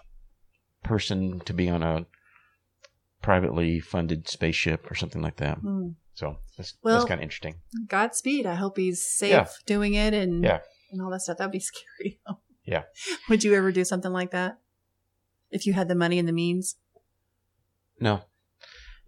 person 0.82 1.40
to 1.40 1.52
be 1.52 1.68
on 1.68 1.82
a 1.82 2.06
privately 3.20 3.78
funded 3.80 4.28
spaceship 4.28 4.90
or 4.90 4.94
something 4.94 5.20
like 5.20 5.36
that. 5.36 5.58
Hmm. 5.58 5.88
So 6.18 6.36
that's 6.56 6.74
Well- 6.82 6.96
that's 6.96 7.06
kind 7.08 7.20
of 7.20 7.22
interesting. 7.22 7.60
Godspeed. 7.86 8.44
I 8.44 8.54
hope 8.56 8.76
he's 8.76 9.04
safe 9.04 9.30
Yeah. 9.30 9.46
doing 9.66 9.94
it 9.94 10.12
and 10.14 10.42
Yeah. 10.42 10.60
and 10.90 11.00
all 11.00 11.10
that 11.10 11.20
stuff. 11.22 11.38
That'd 11.38 11.52
be 11.52 11.60
scary. 11.70 12.20
Yeah. 12.64 12.82
Would 13.28 13.44
you 13.44 13.54
ever 13.54 13.70
do 13.70 13.84
something 13.84 14.12
like 14.12 14.32
that? 14.32 14.58
If 15.52 15.64
you 15.64 15.74
had 15.74 15.86
the 15.86 15.94
money 15.94 16.18
and 16.18 16.26
the 16.26 16.32
means? 16.32 16.74
No, 18.00 18.22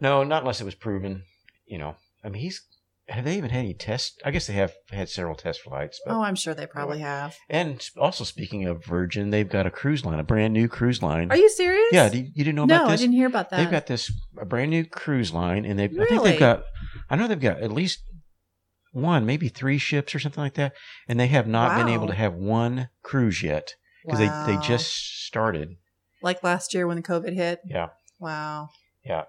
no, 0.01 0.23
not 0.23 0.43
unless 0.43 0.61
it 0.61 0.65
was 0.65 0.75
proven. 0.77 1.25
You 1.67 1.79
know, 1.79 1.97
I 2.25 2.29
mean, 2.29 2.43
he's 2.43 2.63
have 3.09 3.25
they 3.25 3.37
even 3.37 3.51
had 3.51 3.59
any 3.61 3.75
tests? 3.75 4.17
I 4.25 4.31
guess 4.31 4.47
they 4.47 4.53
have 4.53 4.73
had 4.91 5.09
several 5.09 5.35
test 5.35 5.63
flights. 5.63 6.01
But, 6.07 6.15
Oh, 6.15 6.23
I'm 6.23 6.37
sure 6.37 6.55
they 6.55 6.67
probably 6.67 7.01
have. 7.01 7.37
and 7.49 7.85
also 7.97 8.23
speaking 8.23 8.67
of 8.67 8.85
Virgin, 8.85 9.31
they've 9.31 9.49
got 9.49 9.67
a 9.67 9.71
cruise 9.71 10.05
line, 10.05 10.21
a 10.21 10.23
brand 10.25 10.55
new 10.55 10.69
cruise 10.69 11.03
line. 11.03 11.29
Are 11.33 11.37
you 11.37 11.49
serious? 11.51 11.89
Yeah, 11.91 12.09
you, 12.13 12.29
you 12.35 12.45
didn't 12.45 12.55
know 12.55 12.67
no, 12.67 12.77
about 12.77 12.91
this? 12.91 13.01
No, 13.01 13.05
I 13.05 13.07
didn't 13.07 13.15
hear 13.17 13.27
about 13.27 13.51
that. 13.51 13.57
They've 13.57 13.71
got 13.71 13.87
this 13.89 14.13
a 14.41 14.45
brand 14.45 14.71
new 14.71 14.85
cruise 14.85 15.33
line, 15.33 15.65
and 15.65 15.77
they 15.77 15.85
I 15.87 16.05
think 16.07 16.23
they've 16.23 16.39
got 16.39 16.63
I 17.11 17.17
know 17.17 17.27
they've 17.27 17.41
got 17.41 17.61
at 17.61 17.73
least 17.73 18.05
one, 18.93 19.27
maybe 19.27 19.49
three 19.49 19.79
ships 19.79 20.15
or 20.15 20.21
something 20.21 20.43
like 20.43 20.55
that, 20.55 20.73
and 21.09 21.19
they 21.19 21.27
have 21.29 21.47
not 21.47 21.77
been 21.77 21.89
able 21.89 22.07
to 22.07 22.15
have 22.15 22.35
one 22.35 22.89
cruise 23.03 23.43
yet 23.43 23.75
because 24.05 24.19
they 24.19 24.29
they 24.47 24.59
just 24.63 25.27
started. 25.27 25.77
like 26.23 26.43
last 26.43 26.73
year 26.75 26.87
when 26.87 26.97
the 26.97 27.03
COVID 27.03 27.35
hit. 27.35 27.61
Yeah, 27.65 27.89
Wow. 28.19 28.69
yeah. 29.05 29.25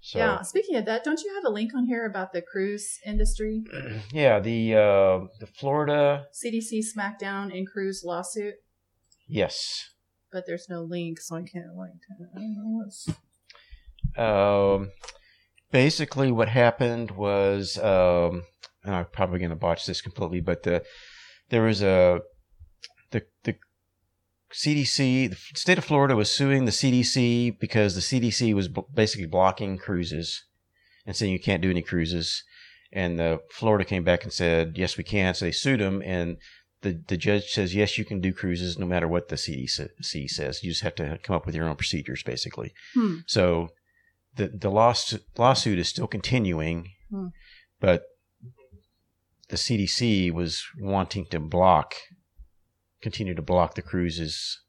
So 0.00 0.18
Yeah. 0.18 0.42
Speaking 0.42 0.76
of 0.76 0.84
that, 0.84 1.02
don't 1.04 1.20
you 1.22 1.34
have 1.34 1.44
a 1.44 1.50
link 1.50 1.74
on 1.74 1.86
here 1.86 2.06
about 2.06 2.32
the 2.32 2.40
cruise 2.40 2.98
industry? 3.04 3.64
yeah, 4.12 4.38
the 4.38 4.74
uh, 4.74 5.26
the 5.40 5.46
Florida 5.46 6.26
CDC 6.32 6.84
smackdown 6.96 7.52
in 7.52 7.66
cruise 7.66 8.02
lawsuit, 8.04 8.54
yes. 9.26 9.90
but 10.32 10.44
there's 10.46 10.68
no 10.68 10.82
link, 10.82 11.20
so 11.20 11.36
I 11.36 11.42
can't 11.42 11.74
link. 11.76 12.00
I 12.10 12.38
don't 12.38 12.54
know 12.56 12.78
what's. 12.78 13.08
Um, 14.16 14.90
basically, 15.70 16.30
what 16.30 16.48
happened 16.48 17.12
was, 17.12 17.78
um, 17.78 18.44
and 18.84 18.94
I'm 18.94 19.06
probably 19.12 19.38
going 19.38 19.50
to 19.50 19.56
botch 19.56 19.86
this 19.86 20.00
completely, 20.00 20.40
but 20.40 20.62
the 20.62 20.84
there 21.50 21.62
was 21.62 21.82
a 21.82 22.20
the 23.10 23.24
the 23.44 23.56
CDC, 24.52 25.30
the 25.30 25.36
state 25.58 25.78
of 25.78 25.84
Florida 25.84 26.16
was 26.16 26.30
suing 26.30 26.64
the 26.64 26.70
CDC 26.70 27.58
because 27.58 27.94
the 27.94 28.00
CDC 28.00 28.54
was 28.54 28.68
b- 28.68 28.82
basically 28.94 29.26
blocking 29.26 29.76
cruises 29.76 30.44
and 31.06 31.14
saying 31.14 31.32
you 31.32 31.40
can't 31.40 31.62
do 31.62 31.70
any 31.70 31.82
cruises. 31.82 32.44
And 32.90 33.18
the 33.18 33.40
Florida 33.50 33.84
came 33.84 34.04
back 34.04 34.24
and 34.24 34.32
said, 34.32 34.78
yes, 34.78 34.96
we 34.96 35.04
can. 35.04 35.34
So 35.34 35.44
they 35.44 35.52
sued 35.52 35.80
them, 35.80 36.02
and 36.04 36.38
the 36.80 37.02
the 37.08 37.18
judge 37.18 37.50
says, 37.50 37.74
yes, 37.74 37.98
you 37.98 38.04
can 38.04 38.20
do 38.20 38.32
cruises 38.32 38.78
no 38.78 38.86
matter 38.86 39.06
what 39.06 39.28
the 39.28 39.36
CDC 39.36 40.30
says. 40.30 40.62
You 40.62 40.70
just 40.70 40.82
have 40.82 40.94
to 40.94 41.18
come 41.22 41.36
up 41.36 41.44
with 41.44 41.54
your 41.54 41.68
own 41.68 41.76
procedures, 41.76 42.22
basically. 42.22 42.72
Hmm. 42.94 43.16
So 43.26 43.68
the 44.36 44.48
the 44.48 44.70
lawsuit 44.70 45.22
lawsuit 45.36 45.78
is 45.78 45.88
still 45.88 46.06
continuing, 46.06 46.90
Hmm. 47.10 47.28
but 47.80 48.02
the 49.48 49.56
CDC 49.56 50.30
was 50.30 50.62
wanting 50.78 51.24
to 51.30 51.40
block, 51.40 51.94
continue 53.00 53.34
to 53.34 53.42
block 53.42 53.74
the 53.74 53.82
cruises 53.82 54.60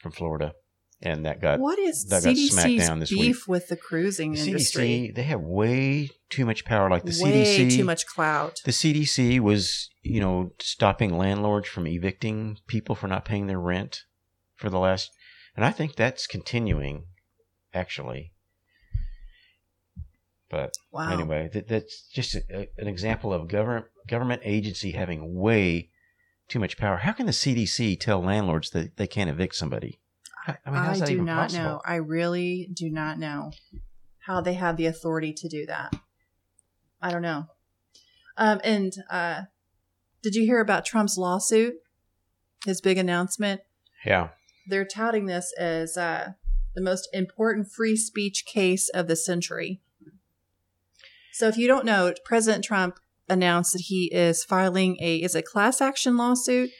from 0.00 0.12
Florida, 0.12 0.52
and 1.00 1.24
that 1.24 1.40
got 1.40 1.60
what 1.60 1.78
is 1.78 2.06
that 2.06 2.24
got 2.24 2.36
smacked 2.36 2.68
CDC's 2.68 2.86
down 2.88 2.98
this 2.98 3.10
beef 3.10 3.46
with 3.48 3.68
the 3.68 3.76
cruising 3.76 4.32
the 4.32 4.40
industry? 4.40 4.84
CDC. 5.12 5.14
They 5.14 5.22
have 5.22 5.40
way 5.40 6.10
too 6.28 6.44
much 6.44 6.64
power. 6.64 6.90
Like 6.90 7.04
the 7.04 7.18
Way 7.22 7.44
CDC, 7.44 7.76
too 7.76 7.84
much 7.84 8.06
clout. 8.06 8.60
the 8.64 8.72
CDC 8.72 9.38
was, 9.40 9.88
you 10.02 10.20
know, 10.20 10.52
stopping 10.60 11.16
landlords 11.16 11.68
from 11.68 11.86
evicting 11.86 12.58
people 12.66 12.94
for 12.94 13.06
not 13.06 13.24
paying 13.24 13.46
their 13.46 13.60
rent 13.60 14.02
for 14.56 14.70
the 14.70 14.78
last, 14.78 15.10
and 15.56 15.64
I 15.64 15.70
think 15.70 15.94
that's 15.94 16.26
continuing, 16.26 17.04
actually. 17.74 18.32
But 20.50 20.74
Wow. 20.90 21.10
anyway, 21.10 21.48
that, 21.54 21.68
that's 21.68 22.02
just 22.08 22.34
a, 22.34 22.68
an 22.76 22.86
example 22.86 23.32
of 23.32 23.48
government 23.48 23.86
government 24.06 24.42
agency 24.44 24.92
having 24.92 25.34
way 25.34 25.90
too 26.48 26.58
much 26.58 26.76
power. 26.76 26.98
How 26.98 27.12
can 27.12 27.26
the 27.26 27.32
CDC 27.32 27.98
tell 28.00 28.20
landlords 28.22 28.70
that 28.70 28.96
they 28.98 29.06
can't 29.06 29.30
evict 29.30 29.54
somebody? 29.54 30.00
I, 30.46 30.56
I 30.66 30.70
mean, 30.70 30.82
how's 30.82 30.96
I 30.96 31.00
that 31.00 31.06
do 31.06 31.12
even 31.14 31.24
not 31.24 31.42
possible? 31.48 31.64
know. 31.64 31.80
I 31.86 31.94
really 31.96 32.68
do 32.74 32.90
not 32.90 33.18
know 33.18 33.52
how 34.26 34.40
they 34.40 34.54
have 34.54 34.76
the 34.76 34.86
authority 34.86 35.32
to 35.32 35.48
do 35.48 35.64
that. 35.66 35.94
I 37.00 37.10
don't 37.10 37.22
know. 37.22 37.46
Um, 38.36 38.60
and 38.62 38.92
uh, 39.10 39.42
did 40.22 40.34
you 40.34 40.44
hear 40.44 40.60
about 40.60 40.84
Trump's 40.84 41.16
lawsuit? 41.16 41.74
His 42.66 42.80
big 42.80 42.98
announcement. 42.98 43.62
Yeah, 44.04 44.28
They're 44.68 44.84
touting 44.84 45.26
this 45.26 45.52
as 45.58 45.96
uh, 45.96 46.32
the 46.74 46.82
most 46.82 47.08
important 47.12 47.70
free 47.70 47.96
speech 47.96 48.44
case 48.46 48.88
of 48.90 49.08
the 49.08 49.16
century. 49.16 49.80
So, 51.32 51.48
if 51.48 51.56
you 51.56 51.66
don't 51.66 51.84
know, 51.84 52.12
President 52.24 52.64
Trump 52.64 52.98
announced 53.28 53.72
that 53.72 53.82
he 53.82 54.10
is 54.12 54.44
filing 54.44 54.96
a 55.00 55.16
is 55.16 55.34
a 55.34 55.42
class 55.42 55.80
action 55.80 56.16
lawsuit 56.16 56.70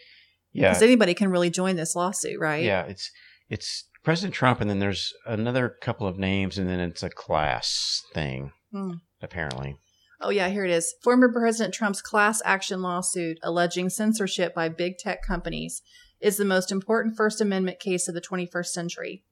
yeah. 0.53 0.69
because 0.71 0.83
anybody 0.83 1.15
can 1.15 1.31
really 1.31 1.51
join 1.51 1.77
this 1.77 1.95
lawsuit, 1.95 2.39
right? 2.39 2.65
Yeah, 2.65 2.83
it's 2.85 3.11
it's 3.49 3.89
President 4.03 4.35
Trump, 4.35 4.61
and 4.61 4.69
then 4.69 4.79
there's 4.79 5.13
another 5.27 5.77
couple 5.81 6.07
of 6.07 6.19
names, 6.19 6.59
and 6.59 6.69
then 6.69 6.81
it's 6.81 7.03
a 7.03 7.11
class 7.11 8.03
thing, 8.13 8.53
Hmm. 8.73 8.95
apparently. 9.21 9.77
Oh, 10.21 10.31
yeah, 10.31 10.49
here 10.49 10.65
it 10.65 10.71
is. 10.71 10.95
Former 11.03 11.33
President 11.33 11.75
Trump's 11.75 12.01
class 12.01 12.41
action 12.45 12.81
lawsuit 12.81 13.39
alleging 13.43 13.91
censorship 13.91 14.55
by 14.55 14.69
big 14.69 14.99
tech 14.99 15.23
companies 15.23 15.83
is 16.21 16.37
the 16.37 16.45
most 16.45 16.71
important 16.71 17.17
First 17.17 17.41
Amendment 17.41 17.81
case 17.81 18.07
of 18.07 18.15
the 18.15 18.21
21st 18.21 18.67
century. 18.67 19.25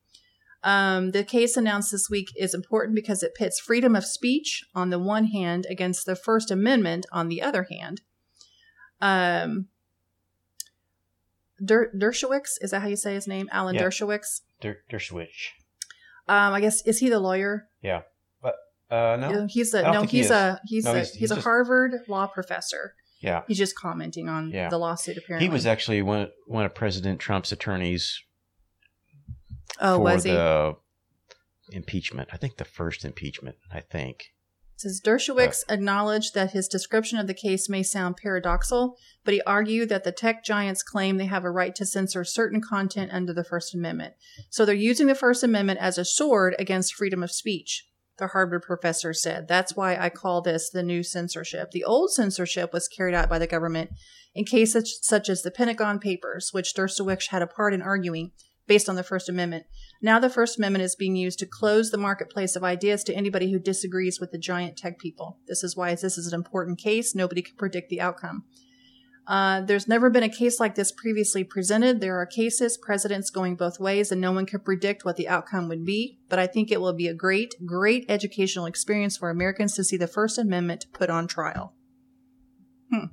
Um, 0.63 1.13
the 1.13 1.25
case 1.25 1.57
announced 1.57 1.91
this 1.91 2.11
week 2.11 2.29
is 2.37 2.53
important 2.55 2.95
because 2.95 3.23
it 3.23 3.35
pits 3.35 3.59
freedom 3.59 3.97
of 3.97 4.05
speech 4.05 4.63
on 4.75 4.91
the 4.91 4.99
one 4.99 5.27
hand 5.27 5.67
against 5.71 6.05
the 6.07 6.15
First 6.17 6.51
Amendment 6.51 7.07
on 7.11 7.29
the 7.29 7.41
other 7.41 7.67
hand. 7.71 8.03
Um, 9.01 9.69
Der- 11.65 11.91
Dershowitz, 11.93 12.57
is 12.61 12.71
that 12.71 12.83
how 12.83 12.89
you 12.89 12.97
say 12.97 13.15
his 13.15 13.27
name? 13.27 13.49
Alan 13.53 13.75
Yeah. 13.75 13.83
Dershowitz. 13.83 14.41
Der, 14.61 14.79
Dershowitz. 14.91 15.49
Um, 16.29 16.53
I 16.55 16.61
guess 16.61 16.83
is 16.87 16.99
he 16.99 17.09
the 17.09 17.21
lawyer? 17.21 17.69
Yeah, 17.83 18.03
Uh, 18.43 19.17
no. 19.21 19.47
He's 19.49 19.73
a 19.73 19.83
no. 19.83 20.01
think 20.01 20.11
he 20.11 20.17
He's 20.19 20.31
a 20.31 20.61
he's 20.67 20.85
No, 20.85 20.91
a 20.93 20.95
he's- 20.97 21.11
he's, 21.13 21.21
he's 21.21 21.31
a 21.31 21.37
just- 21.37 21.45
Harvard 21.45 21.93
law 22.09 22.27
professor. 22.27 22.95
Yeah. 23.21 23.43
He's 23.47 23.59
just 23.59 23.77
commenting 23.77 24.29
on 24.29 24.51
Yeah. 24.51 24.69
the 24.69 24.79
lawsuit. 24.79 25.17
Apparently, 25.17 25.47
He 25.47 25.53
was 25.53 25.65
actually 25.65 26.03
one 26.03 26.31
one 26.47 26.65
of 26.67 26.75
President 26.75 27.21
Trump's 27.21 27.53
attorneys 27.53 28.21
oh, 29.81 29.97
for 29.97 30.03
was 30.03 30.25
he? 30.25 30.33
the 30.33 30.77
impeachment. 31.73 32.29
I 32.33 32.37
think 32.37 32.57
the 32.57 32.65
first 32.65 33.05
impeachment. 33.05 33.57
I 33.73 33.81
think. 33.81 34.33
It 34.75 34.83
says 34.83 35.03
Dershowitz 35.05 35.63
acknowledged 35.69 36.33
that 36.35 36.53
his 36.53 36.67
description 36.67 37.19
of 37.19 37.27
the 37.27 37.35
case 37.35 37.69
may 37.69 37.83
sound 37.83 38.17
paradoxical, 38.17 38.97
but 39.25 39.35
he 39.35 39.43
argued 39.43 39.91
that 39.91 40.05
the 40.05 40.13
tech 40.13 40.43
giants 40.43 40.83
claim 40.83 41.19
they 41.19 41.27
have 41.27 41.45
a 41.45 41.51
right 41.51 41.75
to 41.75 41.85
censor 41.85 42.25
certain 42.25 42.63
content 42.63 43.13
under 43.13 43.35
the 43.35 43.45
First 43.45 43.75
Amendment. 43.75 44.15
So 44.49 44.65
they're 44.65 44.75
using 44.75 45.07
the 45.07 45.15
First 45.15 45.43
Amendment 45.43 45.81
as 45.81 45.99
a 45.99 46.05
sword 46.05 46.57
against 46.59 46.95
freedom 46.95 47.23
of 47.23 47.31
speech, 47.31 47.89
the 48.17 48.29
Harvard 48.29 48.63
professor 48.63 49.13
said. 49.13 49.49
That's 49.49 49.77
why 49.77 49.97
I 49.97 50.09
call 50.09 50.41
this 50.41 50.71
the 50.71 50.83
new 50.83 51.03
censorship. 51.03 51.73
The 51.73 51.85
old 51.85 52.11
censorship 52.13 52.73
was 52.73 52.89
carried 52.89 53.15
out 53.15 53.29
by 53.29 53.39
the 53.39 53.47
government 53.47 53.91
in 54.35 54.45
cases 54.45 54.99
such 55.03 55.29
as 55.29 55.43
the 55.43 55.51
Pentagon 55.51 55.99
Papers, 55.99 56.51
which 56.53 56.75
Dershowitz 56.75 57.29
had 57.29 57.43
a 57.43 57.47
part 57.47 57.75
in 57.75 57.83
arguing 57.83 58.33
based 58.71 58.89
on 58.89 58.95
the 58.95 59.03
First 59.03 59.29
Amendment. 59.29 59.67
Now 60.01 60.21
the 60.21 60.31
First 60.31 60.57
Amendment 60.57 60.85
is 60.85 60.95
being 60.95 61.17
used 61.17 61.41
to 61.41 61.47
close 61.47 61.91
the 61.91 61.99
marketplace 61.99 62.55
of 62.55 62.63
ideas 62.63 63.03
to 63.03 63.13
anybody 63.13 63.51
who 63.51 63.59
disagrees 63.59 64.21
with 64.21 64.31
the 64.31 64.39
giant 64.39 64.77
tech 64.77 65.01
people. 65.01 65.39
This 65.49 65.65
is 65.65 65.77
why 65.77 65.93
this 65.97 66.17
is 66.17 66.29
an 66.29 66.39
important 66.39 66.79
case. 66.79 67.13
Nobody 67.13 67.43
can 67.43 67.57
predict 67.57 67.91
the 67.91 68.01
outcome. 68.01 68.45
Uh, 69.27 69.63
there's 69.63 69.89
never 69.89 70.09
been 70.09 70.23
a 70.23 70.29
case 70.29 70.61
like 70.61 70.77
this 70.77 70.93
previously 70.93 71.43
presented. 71.43 72.01
There 72.01 72.21
are 72.21 72.27
cases, 72.27 72.79
precedents 72.79 73.29
going 73.29 73.57
both 73.57 73.81
ways, 73.81 74.13
and 74.13 74.21
no 74.21 74.31
one 74.31 74.47
can 74.47 74.61
predict 74.61 75.05
what 75.05 75.17
the 75.17 75.29
outcome 75.29 75.69
would 75.69 75.85
be. 75.85 76.21
But 76.29 76.39
I 76.39 76.47
think 76.47 76.71
it 76.71 76.81
will 76.81 76.93
be 76.93 77.09
a 77.09 77.15
great, 77.15 77.57
great 77.67 78.05
educational 78.09 78.67
experience 78.67 79.17
for 79.17 79.31
Americans 79.31 79.75
to 79.75 79.83
see 79.83 79.97
the 79.97 80.07
First 80.07 80.39
Amendment 80.39 80.87
put 80.93 81.11
on 81.11 81.27
trial. 81.27 81.75
Hmm. 82.93 83.07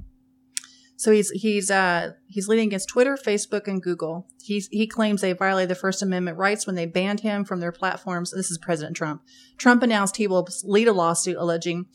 So 0.98 1.12
he's 1.12 1.30
he's 1.30 1.70
uh, 1.70 2.14
he's 2.28 2.48
leading 2.48 2.68
against 2.68 2.90
Twitter, 2.90 3.16
Facebook, 3.16 3.68
and 3.68 3.82
Google. 3.82 4.28
He's, 4.42 4.68
he 4.70 4.88
claims 4.88 5.22
they 5.22 5.32
violated 5.34 5.70
the 5.70 5.76
First 5.76 6.02
Amendment 6.02 6.40
rights 6.40 6.66
when 6.66 6.76
they 6.76 6.88
banned 6.88 7.20
him 7.20 7.46
from 7.46 7.60
their 7.60 7.72
platforms. 7.72 8.32
This 8.32 8.50
is 8.50 8.58
President 8.58 8.98
Trump. 8.98 9.22
Trump 9.58 9.84
announced 9.84 10.18
he 10.18 10.26
will 10.26 10.48
lead 10.64 10.88
a 10.88 10.94
lawsuit 10.94 11.38
alleging 11.38 11.86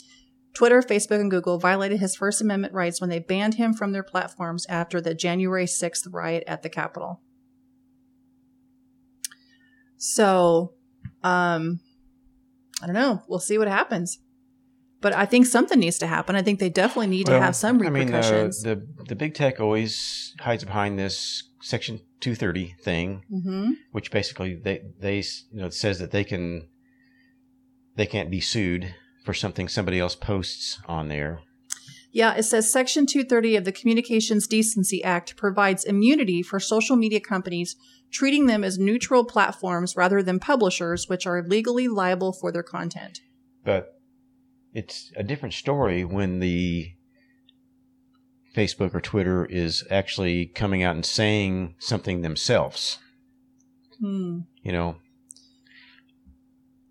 Twitter, 0.54 0.80
Facebook, 0.82 1.20
and 1.20 1.32
Google 1.32 1.58
violated 1.58 1.98
his 1.98 2.14
First 2.14 2.40
Amendment 2.40 2.74
rights 2.74 3.00
when 3.00 3.10
they 3.10 3.18
banned 3.18 3.54
him 3.54 3.74
from 3.74 3.90
their 3.90 4.04
platforms 4.04 4.66
after 4.68 5.00
the 5.00 5.14
January 5.14 5.66
6th 5.66 6.06
riot 6.12 6.44
at 6.46 6.62
the 6.62 6.68
Capitol. 6.68 7.20
So, 9.96 10.74
um, 11.24 11.80
I 12.80 12.86
don't 12.86 12.94
know. 12.94 13.22
We'll 13.26 13.40
see 13.40 13.58
what 13.58 13.68
happens. 13.68 14.20
But 15.02 15.12
I 15.12 15.26
think 15.26 15.46
something 15.46 15.78
needs 15.78 15.98
to 15.98 16.06
happen. 16.06 16.36
I 16.36 16.42
think 16.42 16.60
they 16.60 16.70
definitely 16.70 17.08
need 17.08 17.28
Well, 17.28 17.38
to 17.38 17.44
have 17.44 17.56
some 17.56 17.78
repercussions. 17.78 18.14
I 18.14 18.14
mean, 18.14 18.44
repercussions. 18.46 18.62
the 18.62 19.04
the 19.08 19.16
big 19.16 19.34
tech 19.34 19.60
always 19.60 20.34
hides 20.40 20.64
behind 20.64 20.98
this 20.98 21.42
Section 21.60 22.00
230 22.20 22.76
thing, 22.82 23.22
hmm 23.28 23.70
which 23.90 24.10
basically 24.10 24.54
they 24.54 24.80
they 24.98 25.18
you 25.50 25.60
know 25.60 25.66
it 25.66 25.74
says 25.74 25.98
that 25.98 26.10
they 26.12 26.24
can 26.24 26.68
they 27.96 28.06
can't 28.06 28.30
be 28.30 28.40
sued 28.40 28.94
for 29.24 29.34
something 29.34 29.68
somebody 29.68 29.98
else 30.00 30.14
posts 30.16 30.80
on 30.86 31.08
there. 31.08 31.40
Yeah, 32.12 32.34
it 32.34 32.42
says 32.42 32.70
Section 32.70 33.06
230 33.06 33.56
of 33.56 33.64
the 33.64 33.72
Communications 33.72 34.46
Decency 34.46 35.02
Act 35.02 35.34
provides 35.36 35.84
immunity 35.84 36.42
for 36.42 36.60
social 36.60 36.94
media 36.94 37.20
companies, 37.20 37.74
treating 38.10 38.46
them 38.46 38.62
as 38.62 38.78
neutral 38.78 39.24
platforms 39.24 39.96
rather 39.96 40.22
than 40.22 40.38
publishers, 40.38 41.08
which 41.08 41.26
are 41.26 41.42
legally 41.42 41.88
liable 41.88 42.32
for 42.32 42.52
their 42.52 42.62
content. 42.62 43.20
But 43.64 43.98
it's 44.72 45.12
a 45.16 45.22
different 45.22 45.54
story 45.54 46.04
when 46.04 46.40
the 46.40 46.92
Facebook 48.56 48.94
or 48.94 49.00
Twitter 49.00 49.44
is 49.46 49.85
actually 49.90 50.46
coming 50.46 50.82
out 50.82 50.94
and 50.94 51.04
saying 51.06 51.74
something 51.78 52.22
themselves. 52.22 52.98
Hmm. 54.00 54.40
You 54.62 54.72
know, 54.72 54.96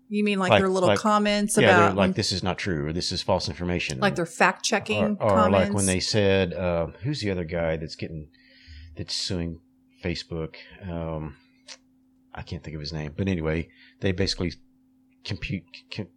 You 0.08 0.24
mean 0.24 0.38
like, 0.38 0.50
Like- 0.50 0.60
their 0.60 0.68
little 0.68 0.90
like- 0.90 0.98
comments 0.98 1.56
yeah, 1.58 1.86
about 1.86 1.96
like 1.96 2.14
this 2.14 2.32
is 2.32 2.42
not 2.42 2.58
true 2.58 2.86
or 2.88 2.92
this 2.92 3.12
is 3.12 3.22
false 3.22 3.48
information. 3.48 3.98
like 3.98 4.14
their 4.14 4.26
fact 4.26 4.62
checking 4.62 5.16
or, 5.18 5.46
or 5.46 5.50
like 5.50 5.72
when 5.72 5.86
they 5.86 6.00
said, 6.00 6.52
uh, 6.52 6.88
"Who's 7.02 7.20
the 7.22 7.30
other 7.30 7.44
guy 7.44 7.78
that's 7.78 7.94
getting 7.96 8.28
that's 8.94 9.14
suing 9.14 9.60
Facebook?" 10.04 10.56
Um, 10.86 11.36
I 12.34 12.42
can't 12.42 12.62
think 12.62 12.74
of 12.74 12.80
his 12.80 12.92
name, 12.92 13.14
but 13.16 13.26
anyway, 13.26 13.68
they 14.00 14.12
basically 14.12 14.52
compute 15.24 15.64
con, 15.90 16.08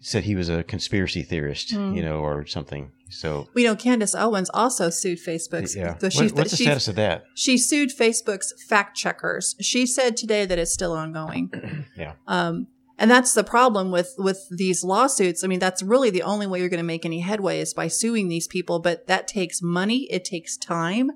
said 0.00 0.24
he 0.24 0.34
was 0.36 0.48
a 0.48 0.62
conspiracy 0.62 1.22
theorist, 1.22 1.72
Hmm. 1.72 1.94
you 1.94 2.02
know, 2.02 2.20
or 2.20 2.46
something. 2.46 2.90
So 3.08 3.48
we 3.54 3.64
know 3.64 3.74
Candace 3.74 4.14
Owens 4.14 4.50
also 4.54 4.88
sued 4.90 5.18
Facebook's. 5.18 5.74
yeah, 5.74 5.96
What- 5.98 6.12
she, 6.12 6.28
what's 6.28 6.52
the 6.52 6.56
she, 6.56 6.64
status 6.64 6.86
of 6.88 6.94
that? 6.94 7.24
she 7.34 7.58
sued 7.58 7.90
Facebook's 7.90 8.52
fact 8.68 8.96
checkers. 8.96 9.56
She 9.60 9.84
said 9.86 10.16
today 10.16 10.46
that 10.46 10.58
it's 10.58 10.72
still 10.72 10.92
ongoing. 10.92 11.50
Yeah. 11.96 12.12
Um, 12.28 12.68
and 12.98 13.10
that's 13.10 13.32
the 13.34 13.42
problem 13.44 13.90
with 13.90 14.14
with 14.18 14.46
these 14.50 14.84
lawsuits. 14.84 15.42
I 15.42 15.46
mean, 15.46 15.58
that's 15.58 15.82
really 15.82 16.10
the 16.10 16.22
only 16.22 16.46
way 16.46 16.60
you're 16.60 16.68
going 16.68 16.78
to 16.78 16.84
make 16.84 17.04
any 17.06 17.20
headway 17.20 17.58
is 17.60 17.72
by 17.74 17.88
suing 17.88 18.28
these 18.28 18.46
people. 18.46 18.78
But 18.78 19.06
that 19.06 19.26
takes 19.26 19.62
money. 19.62 20.06
It 20.10 20.22
takes 20.24 20.56
time, 20.58 21.10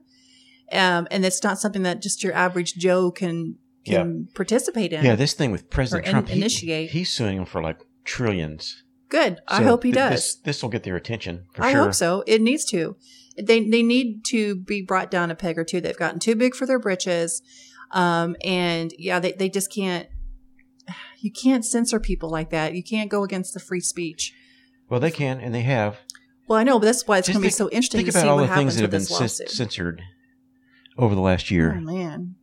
um, 0.72 1.06
and 1.10 1.24
it's 1.26 1.42
not 1.44 1.58
something 1.60 1.82
that 1.82 2.00
just 2.00 2.24
your 2.24 2.32
average 2.32 2.74
Joe 2.74 3.10
can 3.10 3.56
can 3.84 4.28
participate 4.34 4.94
in. 4.94 5.04
Yeah, 5.04 5.14
this 5.14 5.34
thing 5.34 5.52
with 5.52 5.68
President 5.68 6.06
Or 6.06 6.08
in- 6.08 6.12
Trump, 6.12 6.28
he- 6.30 6.40
initiate. 6.40 6.90
he's 6.90 7.10
suing 7.12 7.36
him 7.36 7.44
for 7.44 7.60
like 7.60 7.78
trillions. 8.04 8.82
Good. 9.08 9.40
I 9.46 9.62
hope 9.62 9.84
he 9.84 9.92
th- 9.92 10.10
does. 10.10 10.40
This 10.42 10.62
will 10.62 10.70
get 10.70 10.82
their 10.82 10.96
attention 10.96 11.44
for 11.52 11.62
I 11.64 11.72
sure. 11.72 11.84
hope 11.84 11.94
so. 11.94 12.24
It 12.26 12.40
needs 12.40 12.64
to. 12.66 12.96
They 13.36 13.68
they 13.68 13.82
need 13.82 14.24
to 14.26 14.56
be 14.56 14.82
brought 14.82 15.10
down 15.10 15.30
a 15.30 15.34
peg 15.34 15.58
or 15.58 15.64
two. 15.64 15.80
They've 15.80 15.96
gotten 15.96 16.20
too 16.20 16.34
big 16.34 16.54
for 16.54 16.66
their 16.66 16.78
britches, 16.78 17.42
um, 17.90 18.36
and 18.44 18.92
yeah, 18.98 19.18
they 19.20 19.32
they 19.32 19.48
just 19.48 19.72
can't. 19.72 20.08
You 21.18 21.32
can't 21.32 21.64
censor 21.64 21.98
people 21.98 22.28
like 22.28 22.50
that. 22.50 22.74
You 22.74 22.82
can't 22.82 23.10
go 23.10 23.24
against 23.24 23.54
the 23.54 23.60
free 23.60 23.80
speech. 23.80 24.34
Well, 24.90 25.00
they 25.00 25.10
can, 25.10 25.40
and 25.40 25.54
they 25.54 25.62
have. 25.62 25.98
Well, 26.46 26.58
I 26.58 26.62
know, 26.62 26.78
but 26.78 26.84
that's 26.86 27.06
why 27.06 27.18
it's 27.18 27.28
going 27.28 27.40
to 27.40 27.46
be 27.46 27.50
so 27.50 27.70
interesting 27.70 28.02
Think 28.02 28.12
to 28.12 28.18
about 28.18 28.28
all 28.30 28.36
the 28.38 28.48
things 28.48 28.74
that 28.76 28.82
have 28.82 28.90
been 28.90 29.06
lawsuit. 29.10 29.48
censored 29.48 30.02
over 30.98 31.14
the 31.14 31.22
last 31.22 31.50
year. 31.50 31.74
Oh 31.78 31.80
man. 31.80 32.34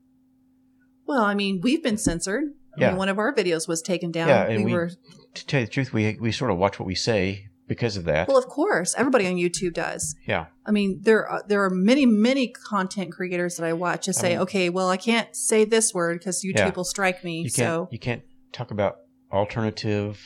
Well, 1.05 1.21
I 1.23 1.35
mean, 1.35 1.61
we've 1.61 1.83
been 1.83 1.97
censored. 1.97 2.53
I 2.81 2.85
Yeah. 2.85 2.89
mean, 2.91 2.97
one 2.97 3.09
of 3.09 3.19
our 3.19 3.33
videos 3.33 3.67
was 3.67 3.81
taken 3.81 4.11
down. 4.11 4.27
Yeah, 4.29 4.43
and 4.43 4.65
we- 4.65 4.73
were 4.73 4.89
to 5.33 5.45
tell 5.45 5.59
you 5.61 5.65
the 5.67 5.71
truth, 5.71 5.93
we 5.93 6.17
we 6.19 6.31
sort 6.31 6.51
of 6.51 6.57
watch 6.57 6.79
what 6.79 6.85
we 6.87 6.95
say 6.95 7.47
because 7.67 7.95
of 7.95 8.03
that. 8.05 8.27
well, 8.27 8.37
of 8.37 8.47
course, 8.47 8.93
everybody 8.97 9.25
on 9.27 9.35
YouTube 9.35 9.73
does. 9.73 10.15
yeah, 10.27 10.47
I 10.65 10.71
mean, 10.71 10.99
there 11.03 11.25
are, 11.27 11.43
there 11.47 11.63
are 11.63 11.69
many 11.69 12.05
many 12.05 12.47
content 12.49 13.11
creators 13.13 13.55
that 13.57 13.65
I 13.65 13.73
watch 13.73 14.05
to 14.05 14.13
say, 14.13 14.29
mean- 14.31 14.39
okay, 14.39 14.69
well, 14.69 14.89
I 14.89 14.97
can't 14.97 15.33
say 15.35 15.63
this 15.63 15.93
word 15.93 16.19
because 16.19 16.43
YouTube 16.43 16.57
Yeah. 16.57 16.73
will 16.75 16.83
strike 16.83 17.23
me. 17.23 17.43
you 17.43 17.49
so 17.49 17.87
you 17.91 17.99
can't 17.99 18.23
talk 18.51 18.71
about 18.71 18.97
alternative 19.31 20.19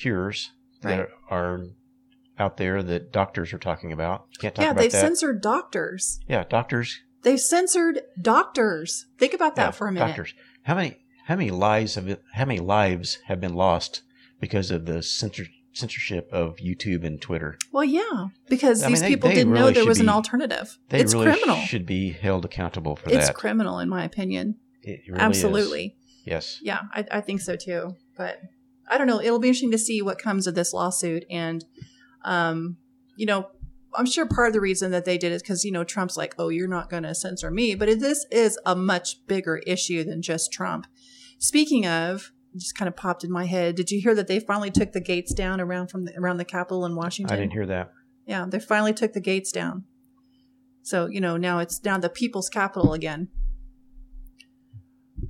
cures 0.00 0.52
Right. 0.82 0.96
that 0.96 1.08
are 1.30 1.60
out 2.38 2.56
there 2.56 2.82
that 2.82 3.12
doctors 3.12 3.52
are 3.52 3.58
talking 3.58 3.92
about. 3.92 4.26
You 4.32 4.38
can't 4.40 4.54
talk 4.54 4.64
yeah, 4.64 4.70
about 4.70 4.80
they've 4.80 4.92
that. 4.92 5.00
censored 5.00 5.42
doctors. 5.42 6.20
yeah, 6.26 6.44
doctors. 6.48 7.00
They've 7.22 7.38
censored 7.40 8.00
doctors. 8.20 9.04
Think 9.18 9.34
about 9.34 9.56
that 9.56 9.66
yeah, 9.66 9.70
for 9.72 9.88
a 9.88 9.92
minute. 9.92 10.06
Doctors. 10.06 10.32
How 10.62 10.74
many 10.74 10.96
how 11.30 11.36
many 11.36 11.52
lives 11.52 11.94
have 11.94 12.08
it, 12.08 12.20
how 12.32 12.44
many 12.44 12.58
lives 12.58 13.18
have 13.26 13.40
been 13.40 13.54
lost 13.54 14.02
because 14.40 14.72
of 14.72 14.84
the 14.86 15.00
censor, 15.00 15.46
censorship 15.72 16.28
of 16.32 16.56
YouTube 16.56 17.04
and 17.04 17.22
Twitter? 17.22 17.56
Well, 17.70 17.84
yeah, 17.84 18.26
because 18.48 18.82
I 18.82 18.86
mean, 18.86 18.94
these 18.94 19.00
they- 19.02 19.08
people 19.10 19.28
they 19.28 19.36
didn't 19.36 19.54
know 19.54 19.70
there 19.70 19.86
was 19.86 20.00
an 20.00 20.08
alternative. 20.08 20.76
They 20.88 20.98
it's 20.98 21.14
really 21.14 21.26
criminal. 21.30 21.54
should 21.58 21.86
be 21.86 22.10
held 22.10 22.44
accountable 22.44 22.96
for 22.96 23.10
it's 23.10 23.18
that. 23.18 23.30
It's 23.30 23.38
criminal, 23.38 23.78
in 23.78 23.88
my 23.88 24.02
opinion. 24.02 24.56
It 24.82 25.02
really 25.06 25.20
is. 25.20 25.22
Absolutely. 25.22 25.96
Yes. 26.24 26.58
Yeah, 26.62 26.80
I, 26.92 27.06
I 27.12 27.20
think 27.20 27.42
so 27.42 27.54
too. 27.54 27.94
But 28.16 28.40
I 28.88 28.98
don't 28.98 29.06
know. 29.06 29.20
It'll 29.20 29.38
be 29.38 29.48
interesting 29.48 29.70
to 29.70 29.78
see 29.78 30.02
what 30.02 30.18
comes 30.18 30.48
of 30.48 30.56
this 30.56 30.72
lawsuit. 30.72 31.24
And, 31.30 31.64
um, 32.24 32.76
you 33.14 33.26
know, 33.26 33.50
I'm 33.94 34.06
sure 34.06 34.26
part 34.26 34.48
of 34.48 34.52
the 34.52 34.60
reason 34.60 34.90
that 34.90 35.04
they 35.04 35.16
did 35.16 35.30
it 35.30 35.42
because, 35.42 35.64
you 35.64 35.70
know, 35.70 35.84
Trump's 35.84 36.16
like, 36.16 36.34
oh, 36.38 36.48
you're 36.48 36.66
not 36.66 36.90
going 36.90 37.04
to 37.04 37.14
censor 37.14 37.52
me. 37.52 37.76
But 37.76 37.88
it, 37.88 38.00
this 38.00 38.26
is 38.32 38.58
a 38.66 38.74
much 38.74 39.24
bigger 39.28 39.58
issue 39.58 40.02
than 40.02 40.22
just 40.22 40.52
Trump. 40.52 40.86
Speaking 41.40 41.86
of, 41.86 42.32
just 42.54 42.76
kind 42.76 42.86
of 42.86 42.94
popped 42.94 43.24
in 43.24 43.32
my 43.32 43.46
head. 43.46 43.74
Did 43.74 43.90
you 43.90 44.00
hear 44.00 44.14
that 44.14 44.28
they 44.28 44.40
finally 44.40 44.70
took 44.70 44.92
the 44.92 45.00
gates 45.00 45.32
down 45.32 45.58
around 45.58 45.88
from 45.88 46.04
the, 46.04 46.12
around 46.18 46.36
the 46.36 46.44
Capitol 46.44 46.84
in 46.84 46.94
Washington? 46.94 47.34
I 47.34 47.40
didn't 47.40 47.52
hear 47.52 47.66
that. 47.66 47.92
Yeah, 48.26 48.44
they 48.46 48.60
finally 48.60 48.92
took 48.92 49.14
the 49.14 49.20
gates 49.20 49.50
down. 49.50 49.84
So, 50.82 51.06
you 51.06 51.20
know, 51.20 51.38
now 51.38 51.58
it's 51.60 51.82
now 51.82 51.96
the 51.96 52.10
people's 52.10 52.50
capital 52.50 52.92
again. 52.92 53.28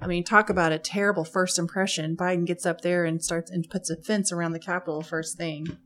I 0.03 0.09
mean, 0.09 0.25
talk 0.25 0.51
about 0.51 0.73
a 0.73 0.79
terrible 0.79 1.25
first 1.25 1.59
impression. 1.61 2.17
Biden 2.17 2.45
gets 2.45 2.67
up 2.67 2.81
there 2.81 3.05
and 3.05 3.23
starts 3.23 3.51
and 3.51 3.69
puts 3.71 3.89
a 3.89 3.97
fence 3.97 4.33
around 4.33 4.53
the 4.53 4.59
Capitol 4.59 5.03
first 5.03 5.39
thing. 5.39 5.79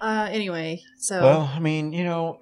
Uh 0.00 0.28
anyway, 0.30 0.82
so 0.98 1.20
Well, 1.20 1.52
I 1.54 1.58
mean, 1.58 1.92
you 1.92 2.04
know, 2.04 2.40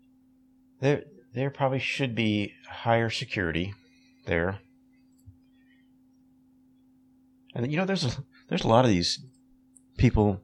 there 0.80 1.04
there 1.34 1.50
probably 1.50 1.78
should 1.78 2.14
be 2.14 2.54
higher 2.68 3.10
security 3.10 3.74
there, 4.26 4.60
and 7.54 7.70
you 7.70 7.76
know, 7.76 7.84
there's 7.84 8.04
a, 8.04 8.24
there's 8.48 8.64
a 8.64 8.68
lot 8.68 8.84
of 8.84 8.90
these 8.90 9.18
people 9.96 10.40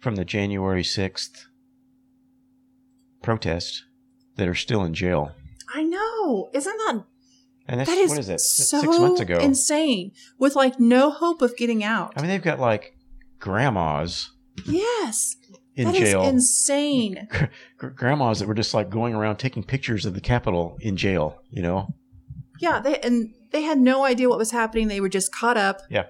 from 0.00 0.16
the 0.16 0.24
January 0.24 0.84
sixth 0.84 1.46
protest 3.22 3.84
that 4.36 4.48
are 4.48 4.54
still 4.54 4.82
in 4.82 4.94
jail. 4.94 5.32
I 5.74 5.82
know. 5.82 6.50
Isn't 6.52 6.76
that 6.76 7.04
And 7.68 7.80
that's 7.80 7.88
That 7.88 7.98
is 7.98 8.10
what 8.10 8.18
is 8.18 8.28
it? 8.28 8.40
So 8.40 8.80
Six 8.80 8.98
months 8.98 9.20
ago. 9.20 9.38
insane 9.38 10.12
with 10.38 10.56
like 10.56 10.78
no 10.80 11.10
hope 11.10 11.42
of 11.42 11.56
getting 11.56 11.84
out. 11.84 12.12
I 12.16 12.20
mean, 12.20 12.28
they've 12.28 12.42
got 12.42 12.58
like 12.58 12.96
grandmas 13.38 14.30
yes, 14.66 15.36
in 15.76 15.86
that 15.92 15.94
jail. 15.94 16.22
insane. 16.22 17.28
Gr- 17.78 17.86
grandmas 17.88 18.38
that 18.40 18.48
were 18.48 18.54
just 18.54 18.74
like 18.74 18.90
going 18.90 19.14
around 19.14 19.36
taking 19.36 19.62
pictures 19.64 20.04
of 20.06 20.14
the 20.14 20.20
Capitol 20.20 20.76
in 20.80 20.96
jail. 20.96 21.38
You 21.50 21.62
know. 21.62 21.94
Yeah, 22.60 22.80
they 22.80 22.98
and 23.00 23.34
they 23.50 23.62
had 23.62 23.78
no 23.78 24.04
idea 24.04 24.28
what 24.28 24.38
was 24.38 24.50
happening. 24.52 24.88
They 24.88 25.00
were 25.00 25.08
just 25.08 25.32
caught 25.34 25.56
up. 25.56 25.80
Yeah. 25.90 26.04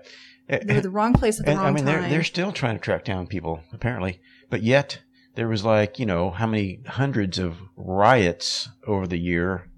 They 0.49 0.75
were 0.75 0.81
the 0.83 0.91
wrong 0.91 1.15
place 1.15 1.41
at 1.41 1.47
the 1.47 1.53
And, 1.53 1.61
wrong 1.61 1.69
I 1.69 1.71
mean, 1.73 1.85
time. 1.87 2.01
they're 2.03 2.11
they're 2.11 2.25
still 2.25 2.53
trying 2.53 2.75
to 2.77 2.81
track 2.81 3.05
down 3.05 3.27
people 3.27 3.61
apparently, 3.73 4.21
but 4.51 4.63
yet 4.63 5.01
there 5.35 5.49
was 5.49 5.65
like 5.65 5.99
you 5.99 6.05
know 6.05 6.31
how 6.31 6.47
many 6.47 6.81
hundreds 6.87 7.39
of 7.39 7.57
riots 7.77 8.69
over 8.87 9.07
the 9.07 9.19
year. 9.19 9.69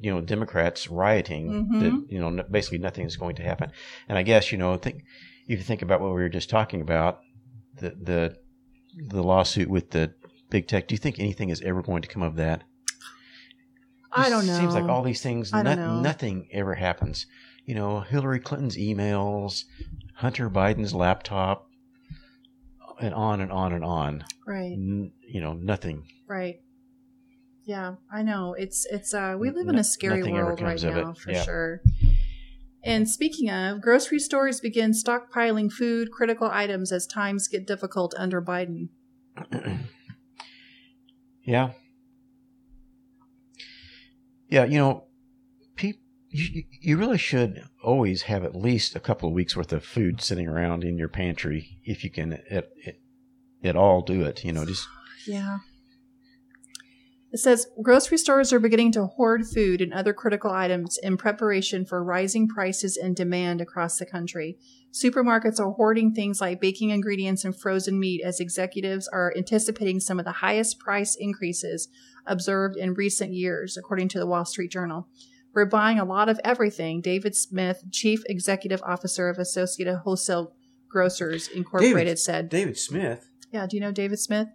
You 0.00 0.10
know, 0.12 0.20
Democrats 0.22 0.88
rioting 0.88 1.50
Mhm. 1.68 1.80
that 1.80 2.12
you 2.12 2.18
know 2.18 2.42
basically 2.50 2.78
nothing 2.78 3.04
is 3.06 3.16
going 3.16 3.36
to 3.36 3.42
happen, 3.42 3.70
and 4.08 4.16
I 4.16 4.22
guess 4.22 4.50
you 4.50 4.56
know 4.58 4.76
think 4.76 5.02
if 5.46 5.58
you 5.58 5.64
think 5.64 5.82
about 5.82 6.00
what 6.00 6.08
we 6.14 6.22
were 6.22 6.28
just 6.30 6.48
talking 6.50 6.80
about 6.80 7.20
the 7.76 7.90
the 7.90 8.36
the 9.06 9.22
lawsuit 9.22 9.68
with 9.68 9.90
the 9.90 10.12
big 10.50 10.66
tech. 10.68 10.88
Do 10.88 10.94
you 10.94 10.98
think 10.98 11.18
anything 11.18 11.50
is 11.50 11.60
ever 11.62 11.82
going 11.82 12.02
to 12.02 12.08
come 12.08 12.22
of 12.22 12.36
that? 12.36 12.64
I 14.10 14.30
don't 14.30 14.46
know. 14.46 14.58
Seems 14.58 14.74
like 14.74 14.84
all 14.88 15.02
these 15.02 15.22
things, 15.22 15.52
no- 15.52 16.00
nothing 16.00 16.48
ever 16.52 16.74
happens. 16.74 17.26
You 17.66 17.74
know, 17.74 18.00
Hillary 18.00 18.40
Clinton's 18.40 18.76
emails, 18.78 19.64
Hunter 20.14 20.48
Biden's 20.48 20.94
laptop, 20.94 21.68
and 23.00 23.12
on 23.14 23.40
and 23.42 23.52
on 23.52 23.72
and 23.74 23.84
on. 23.84 24.24
right, 24.46 24.72
N- 24.72 25.12
you 25.26 25.40
know, 25.40 25.52
nothing. 25.52 26.04
right. 26.26 26.60
Yeah, 27.64 27.96
I 28.10 28.22
know. 28.22 28.54
It's 28.54 28.86
it's 28.86 29.12
uh 29.12 29.36
we 29.38 29.50
live 29.50 29.68
in 29.68 29.76
a 29.76 29.84
scary 29.84 30.22
world 30.22 30.62
right 30.62 30.82
it. 30.82 30.90
now 30.94 31.12
for 31.12 31.30
Yeah. 31.32 31.42
sure. 31.44 31.82
And 32.88 33.06
speaking 33.06 33.50
of, 33.50 33.82
grocery 33.82 34.18
stores 34.18 34.60
begin 34.60 34.92
stockpiling 34.92 35.70
food, 35.70 36.10
critical 36.10 36.48
items 36.50 36.90
as 36.90 37.06
times 37.06 37.46
get 37.46 37.66
difficult 37.66 38.14
under 38.16 38.40
Biden. 38.40 38.88
yeah. 41.42 41.72
Yeah, 44.48 44.64
you 44.64 44.78
know, 44.78 45.04
pe- 45.76 45.98
you, 46.30 46.64
you 46.80 46.96
really 46.96 47.18
should 47.18 47.62
always 47.84 48.22
have 48.22 48.42
at 48.42 48.56
least 48.56 48.96
a 48.96 49.00
couple 49.00 49.28
of 49.28 49.34
weeks 49.34 49.54
worth 49.54 49.74
of 49.74 49.84
food 49.84 50.22
sitting 50.22 50.48
around 50.48 50.82
in 50.82 50.96
your 50.96 51.08
pantry 51.08 51.80
if 51.84 52.02
you 52.02 52.10
can 52.10 52.32
at, 52.50 52.70
at, 52.86 52.96
at 53.62 53.76
all 53.76 54.00
do 54.00 54.22
it. 54.22 54.44
You 54.44 54.52
know, 54.52 54.64
just 54.64 54.88
Yeah. 55.26 55.58
It 57.30 57.38
says 57.38 57.66
grocery 57.82 58.16
stores 58.16 58.54
are 58.54 58.58
beginning 58.58 58.92
to 58.92 59.04
hoard 59.04 59.46
food 59.46 59.82
and 59.82 59.92
other 59.92 60.14
critical 60.14 60.50
items 60.50 60.98
in 61.02 61.18
preparation 61.18 61.84
for 61.84 62.02
rising 62.02 62.48
prices 62.48 62.96
and 62.96 63.14
demand 63.14 63.60
across 63.60 63.98
the 63.98 64.06
country. 64.06 64.56
Supermarkets 64.92 65.60
are 65.60 65.72
hoarding 65.72 66.14
things 66.14 66.40
like 66.40 66.60
baking 66.60 66.88
ingredients 66.88 67.44
and 67.44 67.54
frozen 67.54 68.00
meat 68.00 68.22
as 68.24 68.40
executives 68.40 69.08
are 69.08 69.34
anticipating 69.36 70.00
some 70.00 70.18
of 70.18 70.24
the 70.24 70.32
highest 70.32 70.78
price 70.78 71.14
increases 71.16 71.88
observed 72.26 72.76
in 72.76 72.94
recent 72.94 73.34
years, 73.34 73.76
according 73.76 74.08
to 74.08 74.18
the 74.18 74.26
Wall 74.26 74.46
Street 74.46 74.70
Journal. 74.70 75.06
We're 75.54 75.66
buying 75.66 75.98
a 75.98 76.04
lot 76.06 76.30
of 76.30 76.40
everything, 76.44 77.02
David 77.02 77.36
Smith, 77.36 77.84
Chief 77.90 78.22
Executive 78.26 78.82
Officer 78.82 79.28
of 79.28 79.38
Associated 79.38 79.98
Wholesale 79.98 80.54
Grocers 80.88 81.48
Incorporated, 81.48 82.18
said. 82.18 82.48
David 82.48 82.78
Smith. 82.78 83.28
Yeah, 83.52 83.66
do 83.66 83.76
you 83.76 83.80
know 83.82 83.92
David 83.92 84.18
Smith? 84.18 84.48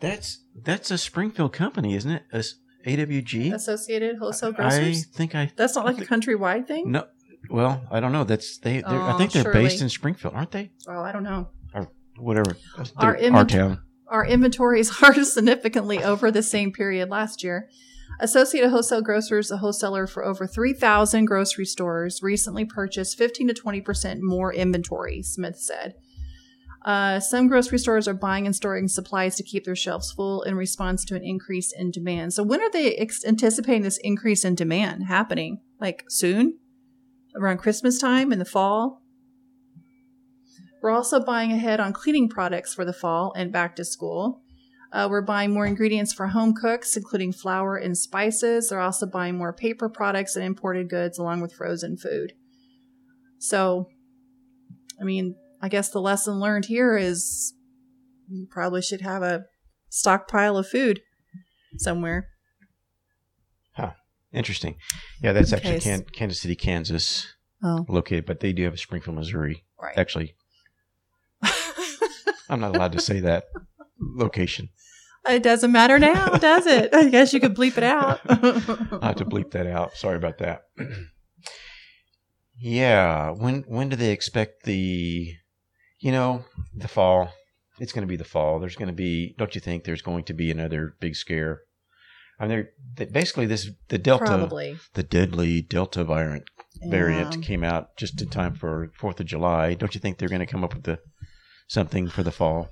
That's 0.00 0.40
that's 0.54 0.90
a 0.90 0.98
Springfield 0.98 1.52
company, 1.52 1.94
isn't 1.94 2.10
it? 2.10 2.22
A, 2.32 2.44
AWG. 2.86 3.52
Associated 3.54 4.18
Wholesale 4.18 4.52
Grocers. 4.52 5.06
I 5.12 5.16
think 5.16 5.34
I 5.34 5.50
That's 5.56 5.74
not 5.76 5.84
like 5.84 5.98
a 5.98 6.04
countrywide 6.06 6.66
thing? 6.66 6.90
no. 6.92 7.06
Well, 7.50 7.82
I 7.90 8.00
don't 8.00 8.12
know. 8.12 8.24
That's 8.24 8.58
they. 8.58 8.80
they're 8.80 9.00
I 9.00 9.12
Oh, 9.14 9.18
think 9.18 9.32
they're 9.32 9.40
oh, 9.48 9.52
surely. 9.52 9.62
based 9.68 9.80
in 9.80 9.88
Springfield, 9.88 10.34
aren't 10.34 10.50
they? 10.50 10.70
Oh, 10.88 11.00
I 11.00 11.12
don't 11.12 11.22
know. 11.22 11.48
Or 11.72 11.88
Whatever. 12.18 12.56
Our 12.96 13.16
our 13.32 13.44
town. 13.44 13.80
Our 14.08 14.26
inventories 14.26 14.90
are 15.02 15.14
significantly 15.22 16.02
over 16.02 16.30
the 16.30 16.42
same 16.42 16.72
period 16.72 17.08
last 17.10 17.42
year. 17.44 17.68
Associated 18.20 18.70
Wholesale 18.70 19.02
Grocers, 19.02 19.50
a 19.52 19.58
wholesaler 19.58 20.06
for 20.08 20.24
over 20.24 20.46
3,000 20.46 21.26
grocery 21.26 21.64
stores, 21.64 22.20
recently 22.22 22.64
purchased 22.64 23.16
15 23.16 23.48
to 23.48 23.54
20% 23.54 24.18
more 24.20 24.52
inventory, 24.52 25.22
Smith 25.22 25.58
said. 25.58 25.94
Uh, 26.84 27.18
some 27.20 27.48
grocery 27.48 27.78
stores 27.78 28.06
are 28.06 28.14
buying 28.14 28.46
and 28.46 28.54
storing 28.54 28.88
supplies 28.88 29.36
to 29.36 29.42
keep 29.42 29.64
their 29.64 29.76
shelves 29.76 30.12
full 30.12 30.42
in 30.42 30.54
response 30.54 31.04
to 31.04 31.16
an 31.16 31.24
increase 31.24 31.72
in 31.72 31.90
demand. 31.90 32.32
So, 32.32 32.42
when 32.42 32.60
are 32.60 32.70
they 32.70 32.94
ex- 32.94 33.24
anticipating 33.24 33.82
this 33.82 33.98
increase 33.98 34.44
in 34.44 34.54
demand 34.54 35.04
happening? 35.04 35.60
Like 35.80 36.04
soon? 36.08 36.58
Around 37.34 37.58
Christmas 37.58 37.98
time 37.98 38.32
in 38.32 38.38
the 38.38 38.44
fall? 38.44 39.02
We're 40.80 40.90
also 40.90 41.20
buying 41.20 41.52
ahead 41.52 41.80
on 41.80 41.92
cleaning 41.92 42.28
products 42.28 42.74
for 42.74 42.84
the 42.84 42.92
fall 42.92 43.32
and 43.36 43.52
back 43.52 43.74
to 43.76 43.84
school. 43.84 44.42
Uh, 44.92 45.06
we're 45.10 45.20
buying 45.20 45.52
more 45.52 45.66
ingredients 45.66 46.12
for 46.12 46.28
home 46.28 46.54
cooks, 46.54 46.96
including 46.96 47.32
flour 47.32 47.76
and 47.76 47.98
spices. 47.98 48.68
They're 48.68 48.80
also 48.80 49.06
buying 49.06 49.36
more 49.36 49.52
paper 49.52 49.88
products 49.88 50.34
and 50.36 50.44
imported 50.44 50.88
goods, 50.88 51.18
along 51.18 51.40
with 51.40 51.52
frozen 51.52 51.96
food. 51.96 52.32
So, 53.38 53.88
I 55.00 55.04
mean, 55.04 55.36
I 55.60 55.68
guess 55.68 55.88
the 55.90 56.00
lesson 56.00 56.38
learned 56.40 56.66
here 56.66 56.96
is 56.96 57.54
you 58.28 58.46
probably 58.50 58.82
should 58.82 59.00
have 59.00 59.22
a 59.22 59.44
stockpile 59.88 60.56
of 60.56 60.68
food 60.68 61.00
somewhere. 61.78 62.28
Interesting. 64.30 64.76
Yeah, 65.22 65.32
that's 65.32 65.52
In 65.52 65.58
actually. 65.58 65.80
Can- 65.80 66.04
Kansas 66.12 66.38
City, 66.42 66.54
Kansas, 66.54 67.26
Oh, 67.62 67.86
located, 67.88 68.26
but 68.26 68.40
they 68.40 68.52
do 68.52 68.62
have 68.64 68.74
a 68.74 68.76
Springfield, 68.76 69.16
Missouri. 69.16 69.64
right. 69.82 69.96
Actually, 69.96 70.36
I'm 72.50 72.60
not 72.60 72.76
allowed 72.76 72.92
to 72.92 73.00
say 73.00 73.20
that 73.20 73.44
location. 73.98 74.68
it 75.26 75.42
doesn't 75.42 75.72
matter 75.72 75.98
now, 75.98 76.28
does 76.28 76.66
it? 76.66 76.94
I 76.94 77.08
guess 77.08 77.32
you 77.32 77.40
could 77.40 77.56
bleep 77.56 77.78
it 77.78 77.84
out. 77.84 78.20
I'll 78.28 79.00
have 79.00 79.16
to 79.16 79.24
bleep 79.24 79.50
that 79.52 79.66
out. 79.66 79.96
Sorry 79.96 80.16
about 80.16 80.36
that. 80.38 80.64
yeah. 82.60 83.30
When 83.30 83.62
when 83.66 83.88
do 83.88 83.96
they 83.96 84.12
expect 84.12 84.64
the, 84.64 85.32
you 86.00 86.12
know, 86.12 86.44
the 86.74 86.88
fall? 86.88 87.32
It's 87.80 87.92
going 87.92 88.02
to 88.02 88.08
be 88.08 88.16
the 88.16 88.24
fall. 88.24 88.58
There's 88.58 88.76
going 88.76 88.88
to 88.88 88.94
be. 88.94 89.34
Don't 89.38 89.54
you 89.54 89.60
think 89.60 89.84
there's 89.84 90.02
going 90.02 90.24
to 90.24 90.32
be 90.34 90.50
another 90.50 90.94
big 91.00 91.14
scare? 91.14 91.60
I 92.40 92.46
mean, 92.46 92.66
they're, 92.96 93.06
basically 93.06 93.46
this 93.46 93.68
the 93.88 93.98
Delta, 93.98 94.24
Probably. 94.26 94.78
the 94.94 95.02
deadly 95.02 95.60
Delta 95.62 96.04
variant 96.04 96.44
variant 96.88 97.34
Yeah. 97.36 97.40
came 97.40 97.64
out 97.64 97.96
just 97.96 98.20
in 98.22 98.28
time 98.28 98.54
for 98.54 98.92
Fourth 98.96 99.18
of 99.20 99.26
July. 99.26 99.74
Don't 99.74 99.94
you 99.94 100.00
think 100.00 100.18
they're 100.18 100.28
going 100.28 100.40
to 100.40 100.46
come 100.46 100.62
up 100.64 100.74
with 100.74 100.84
the 100.84 101.00
something 101.68 102.08
for 102.08 102.22
the 102.22 102.30
fall? 102.30 102.68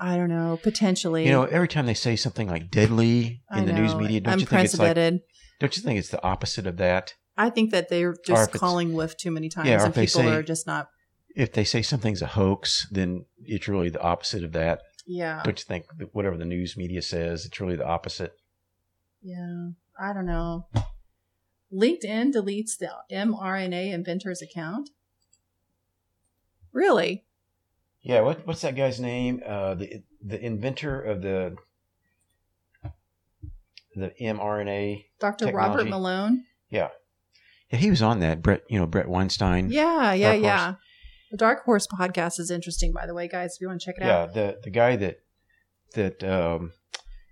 I 0.00 0.16
don't 0.16 0.28
know. 0.28 0.58
Potentially. 0.62 1.24
You 1.24 1.32
know, 1.32 1.44
every 1.44 1.68
time 1.68 1.86
they 1.86 1.94
say 1.94 2.16
something 2.16 2.48
like 2.48 2.70
deadly 2.70 3.42
I 3.50 3.58
in 3.58 3.66
the 3.66 3.72
news 3.72 3.94
media, 3.94 4.20
don't 4.20 4.40
you 4.40 4.46
think 4.46 4.64
it's 4.64 4.78
like? 4.78 4.94
Don't 4.94 5.76
you 5.76 5.82
think 5.82 5.98
it's 5.98 6.10
the 6.10 6.22
opposite 6.22 6.66
of 6.66 6.76
that? 6.76 7.14
I 7.36 7.50
think 7.50 7.70
that 7.70 7.88
they're 7.88 8.16
just 8.26 8.52
calling 8.52 8.92
whiff 8.92 9.16
too 9.16 9.30
many 9.30 9.48
times, 9.48 9.68
Yeah, 9.68 9.84
and 9.84 9.94
people 9.94 10.22
say- 10.22 10.28
are 10.28 10.42
just 10.42 10.66
not. 10.66 10.88
If 11.38 11.52
they 11.52 11.62
say 11.62 11.82
something's 11.82 12.20
a 12.20 12.26
hoax, 12.26 12.88
then 12.90 13.24
it's 13.44 13.68
really 13.68 13.90
the 13.90 14.02
opposite 14.02 14.42
of 14.42 14.50
that. 14.54 14.80
Yeah, 15.06 15.40
Don't 15.44 15.56
you 15.58 15.64
think 15.64 15.86
that 15.96 16.12
whatever 16.12 16.36
the 16.36 16.44
news 16.44 16.76
media 16.76 17.00
says, 17.00 17.46
it's 17.46 17.60
really 17.60 17.76
the 17.76 17.86
opposite? 17.86 18.34
yeah. 19.22 19.68
I 20.00 20.12
don't 20.12 20.26
know. 20.26 20.66
LinkedIn 21.72 22.32
deletes 22.32 22.76
the 22.78 22.90
mRNA 23.10 23.92
inventor's 23.92 24.40
account. 24.42 24.90
Really? 26.72 27.24
Yeah. 28.02 28.20
What 28.20 28.46
what's 28.46 28.60
that 28.60 28.76
guy's 28.76 29.00
name? 29.00 29.42
Uh, 29.44 29.74
the 29.74 30.02
the 30.24 30.40
inventor 30.44 31.00
of 31.00 31.22
the 31.22 31.56
the 33.96 34.12
mRNA. 34.20 35.04
Dr. 35.20 35.46
Technology. 35.46 35.76
Robert 35.76 35.88
Malone? 35.88 36.44
Yeah. 36.70 36.88
Yeah, 37.70 37.78
he 37.80 37.90
was 37.90 38.02
on 38.02 38.20
that. 38.20 38.40
Bret, 38.40 38.62
you 38.68 38.78
know, 38.78 38.86
Bret 38.86 39.08
Weinstein. 39.08 39.70
Yeah, 39.70 40.12
yeah, 40.12 40.34
yeah. 40.34 40.74
The 41.30 41.36
Dark 41.36 41.64
Horse 41.64 41.86
podcast 41.86 42.38
is 42.40 42.50
interesting, 42.50 42.92
by 42.92 43.06
the 43.06 43.14
way, 43.14 43.28
guys. 43.28 43.54
If 43.56 43.60
you 43.60 43.68
want 43.68 43.80
to 43.80 43.86
check 43.86 43.96
it 43.98 44.04
Yeah, 44.06 44.18
out. 44.22 44.34
the 44.34 44.58
the 44.62 44.70
guy 44.70 44.96
that 44.96 45.18
that 45.94 46.22
um, 46.24 46.72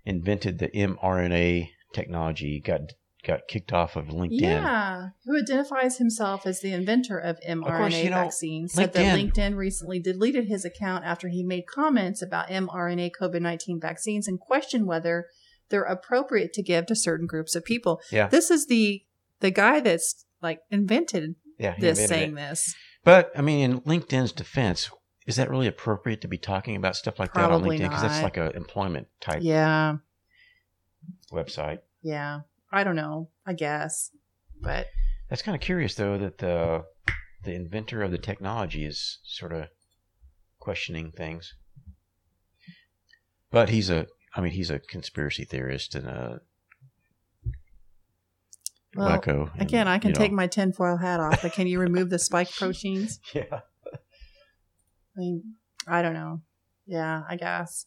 invented 0.05 0.59
the 0.59 0.69
mRNA 0.69 1.69
technology 1.93 2.59
got 2.59 2.81
got 3.25 3.41
kicked 3.47 3.73
off 3.73 3.95
of 3.95 4.05
LinkedIn. 4.05 4.41
Yeah, 4.41 5.07
who 5.25 5.37
identifies 5.39 5.97
himself 5.97 6.45
as 6.45 6.61
the 6.61 6.71
inventor 6.71 7.17
of 7.17 7.39
mRNA 7.47 7.77
course, 7.77 7.95
you 7.97 8.09
know, 8.09 8.23
vaccines, 8.23 8.73
said 8.73 8.93
that 8.93 9.17
LinkedIn- 9.17 9.55
recently 9.55 9.99
deleted 9.99 10.47
his 10.47 10.63
account 10.63 11.03
after 11.03 11.27
he 11.27 11.43
made 11.43 11.65
comments 11.67 12.21
about 12.21 12.47
mRNA 12.49 13.11
COVID 13.19 13.41
19 13.41 13.79
vaccines 13.81 14.27
and 14.27 14.39
questioned 14.39 14.85
whether 14.87 15.25
they're 15.69 15.83
appropriate 15.83 16.53
to 16.53 16.63
give 16.63 16.85
to 16.85 16.95
certain 16.95 17.27
groups 17.27 17.55
of 17.55 17.65
people. 17.65 17.99
Yeah. 18.11 18.27
This 18.27 18.49
is 18.51 18.67
the 18.67 19.01
the 19.39 19.51
guy 19.51 19.79
that's 19.81 20.25
like 20.41 20.59
invented 20.71 21.35
Yeah, 21.59 21.75
this 21.79 21.99
invented 21.99 22.09
saying 22.09 22.31
it. 22.33 22.35
this. 22.49 22.75
But 23.07 23.31
I 23.37 23.41
mean, 23.41 23.71
in 23.71 23.79
LinkedIn's 23.83 24.33
defense, 24.33 24.91
is 25.25 25.37
that 25.37 25.49
really 25.49 25.67
appropriate 25.67 26.19
to 26.23 26.27
be 26.27 26.37
talking 26.37 26.75
about 26.75 26.97
stuff 26.97 27.19
like 27.19 27.31
Probably 27.31 27.77
that 27.77 27.85
on 27.85 27.89
LinkedIn? 27.89 27.89
Because 27.89 28.01
that's 28.01 28.21
like 28.21 28.35
an 28.35 28.51
employment 28.53 29.07
type 29.21 29.39
Yeah, 29.41 29.99
website. 31.31 31.79
yeah. 32.01 32.41
I 32.69 32.83
don't 32.83 32.97
know. 32.97 33.29
I 33.45 33.53
guess. 33.53 34.11
But 34.61 34.87
That's 35.29 35.41
kind 35.41 35.55
of 35.55 35.61
curious, 35.61 35.95
though, 35.95 36.17
that 36.17 36.39
the 36.39 36.83
the 37.45 37.53
inventor 37.53 38.03
of 38.03 38.11
the 38.11 38.17
technology 38.17 38.83
is 38.83 39.19
sort 39.23 39.53
of 39.53 39.69
questioning 40.59 41.13
things. 41.13 41.53
But 43.51 43.69
he's 43.69 43.89
a, 43.89 44.07
I 44.35 44.41
mean, 44.41 44.51
he's 44.51 44.69
a 44.69 44.79
conspiracy 44.79 45.45
theorist 45.45 45.95
and 45.95 46.07
a 46.07 46.41
Well, 48.97 49.19
wacko. 49.19 49.51
and, 49.53 49.61
again, 49.61 49.87
I 49.87 49.99
can 49.99 50.09
you 50.09 50.13
know. 50.15 50.19
take 50.19 50.31
my 50.31 50.47
tinfoil 50.47 50.97
hat 50.97 51.19
off, 51.19 51.41
but 51.41 51.53
can 51.53 51.67
you 51.67 51.79
remove 51.79 52.09
the 52.09 52.19
spike 52.19 52.51
proteins? 52.57 53.19
yeah. 53.33 53.43
I 53.93 55.19
mean, 55.19 55.55
I 55.87 56.01
don't 56.01 56.13
know. 56.13 56.41
Yeah, 56.85 57.23
I 57.29 57.35
guess. 57.35 57.85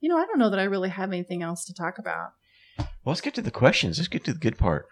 You 0.00 0.08
know, 0.08 0.16
I 0.18 0.26
don't 0.26 0.38
know 0.38 0.50
that 0.50 0.58
I 0.58 0.64
really 0.64 0.88
have 0.88 1.10
anything 1.10 1.42
else 1.42 1.64
to 1.66 1.74
talk 1.74 1.98
about. 1.98 2.30
Well, 2.78 2.86
let's 3.06 3.20
get 3.20 3.34
to 3.34 3.42
the 3.42 3.50
questions. 3.50 3.98
Let's 3.98 4.08
get 4.08 4.24
to 4.24 4.32
the 4.32 4.38
good 4.38 4.58
part. 4.58 4.86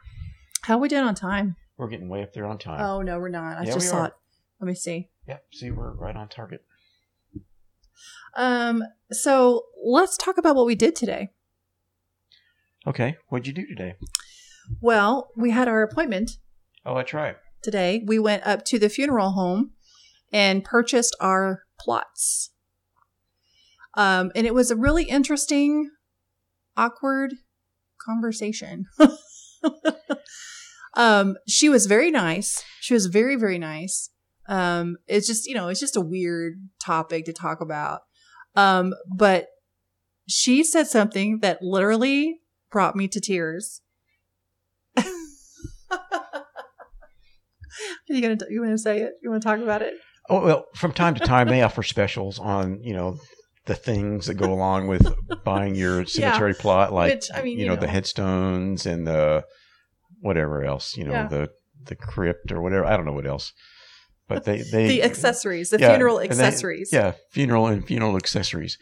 How 0.62 0.74
are 0.76 0.80
we 0.80 0.88
did 0.88 1.02
on 1.02 1.14
time? 1.14 1.56
We're 1.76 1.88
getting 1.88 2.08
way 2.08 2.22
up 2.22 2.32
there 2.34 2.44
on 2.46 2.58
time. 2.58 2.80
Oh 2.80 3.00
no, 3.02 3.18
we're 3.18 3.28
not. 3.30 3.56
I 3.58 3.64
Yeah, 3.64 3.72
just 3.74 3.88
saw 3.88 4.00
are. 4.02 4.06
it. 4.08 4.12
Let 4.60 4.66
me 4.66 4.74
see. 4.74 5.08
Yep. 5.26 5.44
See, 5.52 5.70
we're 5.70 5.92
right 5.94 6.14
on 6.14 6.28
target. 6.28 6.64
Um, 8.36 8.82
so 9.10 9.64
let's 9.84 10.16
talk 10.16 10.38
about 10.38 10.54
what 10.54 10.66
we 10.66 10.74
did 10.74 10.94
today. 10.94 11.30
Okay. 12.86 13.16
What'd 13.28 13.46
you 13.46 13.52
do 13.52 13.66
today? 13.66 13.94
Well, 14.80 15.30
we 15.36 15.50
had 15.50 15.68
our 15.68 15.82
appointment 15.82 16.32
Oh, 16.84 16.94
that's 16.94 17.12
right. 17.12 17.36
today. 17.62 18.02
We 18.06 18.18
went 18.18 18.46
up 18.46 18.64
to 18.66 18.78
the 18.78 18.88
funeral 18.88 19.32
home 19.32 19.72
and 20.32 20.64
purchased 20.64 21.16
our 21.20 21.64
plots. 21.78 22.50
Um, 23.94 24.30
and 24.34 24.46
it 24.46 24.54
was 24.54 24.70
a 24.70 24.76
really 24.76 25.04
interesting, 25.04 25.90
awkward 26.76 27.34
conversation. 28.00 28.86
um, 30.94 31.36
she 31.48 31.68
was 31.68 31.86
very 31.86 32.10
nice. 32.10 32.62
She 32.80 32.94
was 32.94 33.06
very, 33.06 33.36
very 33.36 33.58
nice. 33.58 34.10
Um, 34.48 34.96
it's 35.06 35.26
just, 35.26 35.46
you 35.46 35.54
know, 35.54 35.68
it's 35.68 35.80
just 35.80 35.96
a 35.96 36.00
weird 36.00 36.54
topic 36.84 37.24
to 37.26 37.32
talk 37.32 37.60
about. 37.60 38.00
Um, 38.56 38.94
but 39.16 39.48
she 40.28 40.64
said 40.64 40.86
something 40.86 41.40
that 41.40 41.62
literally 41.62 42.40
brought 42.70 42.96
me 42.96 43.08
to 43.08 43.20
tears. 43.20 43.80
Are 45.90 46.44
you 48.08 48.22
gonna 48.22 48.36
you 48.48 48.60
want 48.60 48.72
to 48.72 48.78
say 48.78 49.00
it? 49.00 49.12
You 49.22 49.30
want 49.30 49.42
to 49.42 49.48
talk 49.48 49.60
about 49.60 49.82
it? 49.82 49.94
Oh 50.28 50.44
well, 50.44 50.64
from 50.74 50.92
time 50.92 51.14
to 51.14 51.20
time 51.24 51.48
they 51.48 51.62
offer 51.62 51.82
specials 51.82 52.38
on 52.38 52.82
you 52.82 52.92
know 52.94 53.18
the 53.66 53.74
things 53.74 54.26
that 54.26 54.34
go 54.34 54.52
along 54.52 54.88
with 54.88 55.06
buying 55.44 55.74
your 55.74 56.04
cemetery 56.06 56.54
plot, 56.54 56.92
like 56.92 57.14
Which, 57.14 57.26
I 57.34 57.42
mean, 57.42 57.58
you 57.58 57.64
you 57.64 57.70
know, 57.70 57.76
the 57.76 57.86
headstones 57.86 58.86
and 58.86 59.06
the 59.06 59.44
whatever 60.20 60.64
else, 60.64 60.96
you 60.96 61.04
know, 61.04 61.12
Yeah. 61.12 61.28
the 61.28 61.48
the 61.84 61.94
crypt 61.96 62.52
or 62.52 62.60
whatever. 62.60 62.84
I 62.84 62.96
don't 62.96 63.06
know 63.06 63.12
what 63.12 63.26
else, 63.26 63.52
but 64.28 64.44
they 64.44 64.62
they 64.62 64.88
the 64.88 65.02
accessories, 65.04 65.70
the 65.70 65.78
yeah, 65.78 65.90
funeral 65.90 66.18
and 66.18 66.30
they- 66.30 66.44
accessories. 66.44 66.90
yeah, 66.92 67.12
funeral 67.30 67.66
and 67.68 67.86
funeral 67.86 68.16
accessories. 68.16 68.76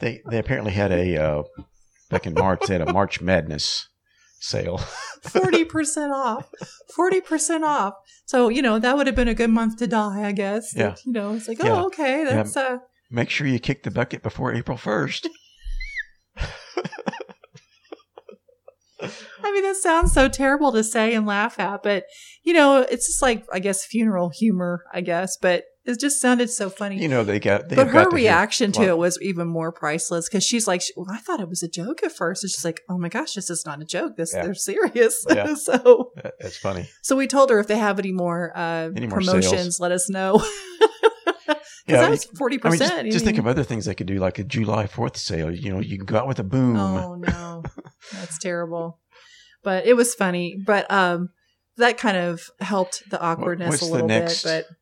They 0.00 0.20
they 0.30 0.38
apparently 0.38 0.72
had 0.72 0.92
a 0.92 1.16
uh, 1.16 1.42
back 2.10 2.26
in 2.26 2.34
March. 2.34 2.60
They 2.66 2.74
had 2.78 2.86
a 2.88 2.92
March 2.92 3.20
Madness 3.22 3.88
sale. 4.40 4.80
Forty 5.30 5.64
percent 5.64 6.12
off. 6.12 6.50
Forty 6.94 7.20
percent 7.20 7.64
off. 7.64 7.94
So, 8.26 8.48
you 8.48 8.62
know, 8.62 8.78
that 8.78 8.96
would 8.96 9.06
have 9.06 9.16
been 9.16 9.28
a 9.28 9.34
good 9.34 9.50
month 9.50 9.78
to 9.78 9.86
die, 9.86 10.26
I 10.26 10.32
guess. 10.32 10.74
Yeah. 10.76 10.94
You 11.04 11.12
know, 11.12 11.34
it's 11.34 11.48
like, 11.48 11.58
Yeah. 11.62 11.72
oh, 11.82 11.86
okay, 11.86 12.24
that's 12.24 12.56
uh 12.56 12.78
Make 13.10 13.30
sure 13.30 13.46
you 13.46 13.58
kick 13.58 13.82
the 13.84 13.90
bucket 13.90 14.22
before 14.22 14.52
April 14.54 14.76
first. 14.76 15.28
I 19.00 19.52
mean, 19.52 19.62
that 19.64 19.76
sounds 19.76 20.12
so 20.12 20.28
terrible 20.28 20.72
to 20.72 20.82
say 20.82 21.14
and 21.14 21.26
laugh 21.26 21.60
at, 21.60 21.82
but 21.82 22.04
you 22.42 22.54
know, 22.54 22.78
it's 22.78 23.06
just 23.06 23.20
like 23.22 23.44
I 23.52 23.58
guess 23.58 23.84
funeral 23.84 24.30
humor, 24.30 24.84
I 24.92 25.00
guess, 25.00 25.36
but 25.36 25.64
it 25.86 26.00
just 26.00 26.20
sounded 26.20 26.48
so 26.50 26.70
funny. 26.70 27.00
You 27.00 27.08
know 27.08 27.24
they 27.24 27.38
got. 27.40 27.68
They 27.68 27.76
but 27.76 27.88
her 27.88 27.92
to 27.92 27.98
hear- 28.10 28.10
reaction 28.10 28.72
to 28.72 28.80
well, 28.80 28.88
it 28.90 28.98
was 28.98 29.18
even 29.20 29.46
more 29.48 29.70
priceless 29.72 30.28
because 30.28 30.44
she's 30.44 30.66
like, 30.66 30.82
well, 30.96 31.06
I 31.10 31.18
thought 31.18 31.40
it 31.40 31.48
was 31.48 31.62
a 31.62 31.68
joke 31.68 32.02
at 32.02 32.12
first. 32.12 32.42
And 32.42 32.50
she's 32.50 32.64
like, 32.64 32.80
oh 32.88 32.96
my 32.98 33.08
gosh, 33.08 33.34
this 33.34 33.50
is 33.50 33.64
not 33.66 33.80
a 33.82 33.84
joke. 33.84 34.16
This 34.16 34.32
Yeah. 34.34 34.44
they're 34.44 34.54
serious. 34.54 35.24
Yeah. 35.28 35.54
so, 35.68 36.12
that- 36.22 36.34
That's 36.40 36.56
funny. 36.56 36.88
so 37.02 37.16
we 37.16 37.26
told 37.26 37.50
her 37.50 37.58
if 37.60 37.66
they 37.66 37.76
have 37.78 37.98
any 37.98 38.12
more 38.12 38.52
uh, 38.56 38.90
Any 38.96 39.06
more 39.06 39.18
promotions, 39.18 39.50
sales. 39.50 39.80
let 39.80 39.92
us 39.92 40.08
know. 40.08 40.42
Because 41.86 41.98
Yeah, 41.98 42.00
that 42.00 42.04
you- 42.06 42.10
was 42.12 42.24
forty 42.38 42.58
I 42.62 42.70
mean, 42.70 42.78
percent. 42.78 43.04
just, 43.06 43.12
just 43.16 43.24
think 43.26 43.36
of 43.36 43.46
other 43.46 43.62
things 43.62 43.84
they 43.84 43.94
could 43.94 44.06
do, 44.06 44.14
like 44.14 44.38
a 44.38 44.44
July 44.44 44.86
Fourth 44.86 45.18
sale. 45.18 45.54
You 45.54 45.70
know, 45.70 45.80
you 45.80 45.98
can 45.98 46.06
go 46.06 46.16
out 46.16 46.26
with 46.26 46.38
a 46.38 46.42
boom. 46.44 46.76
Oh 46.78 47.14
no, 47.16 47.62
that's 48.10 48.38
terrible. 48.38 49.00
But 49.62 49.84
it 49.86 49.92
was 49.94 50.14
funny. 50.14 50.56
But 50.64 50.90
um, 50.90 51.28
that 51.76 51.98
kind 51.98 52.16
of 52.16 52.40
helped 52.60 53.02
the 53.10 53.20
awkwardness 53.20 53.68
what's 53.68 53.82
a 53.82 53.84
the 53.86 53.92
little 53.92 54.08
next- 54.08 54.44
bit. 54.44 54.64
But 54.66 54.76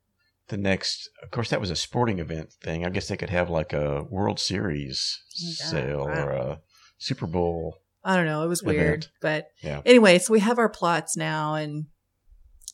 The 0.52 0.58
next, 0.58 1.08
of 1.22 1.30
course, 1.30 1.48
that 1.48 1.62
was 1.62 1.70
a 1.70 1.74
sporting 1.76 2.18
event 2.18 2.52
thing. 2.62 2.84
I 2.84 2.90
guess 2.90 3.08
they 3.08 3.16
could 3.16 3.30
have 3.30 3.48
like 3.48 3.72
a 3.72 4.02
World 4.10 4.38
Series 4.38 5.18
Yeah, 5.34 5.64
sale 5.64 6.06
wow. 6.06 6.26
or 6.26 6.30
a 6.30 6.60
Super 6.98 7.26
Bowl. 7.26 7.78
I 8.04 8.16
don't 8.16 8.26
know. 8.26 8.42
It 8.44 8.48
was 8.48 8.62
weird. 8.62 9.04
Event. 9.04 9.10
But 9.22 9.46
Yeah. 9.62 9.80
anyway, 9.86 10.18
so 10.18 10.30
we 10.30 10.40
have 10.40 10.58
our 10.58 10.68
plots 10.68 11.16
now, 11.16 11.54
and 11.54 11.86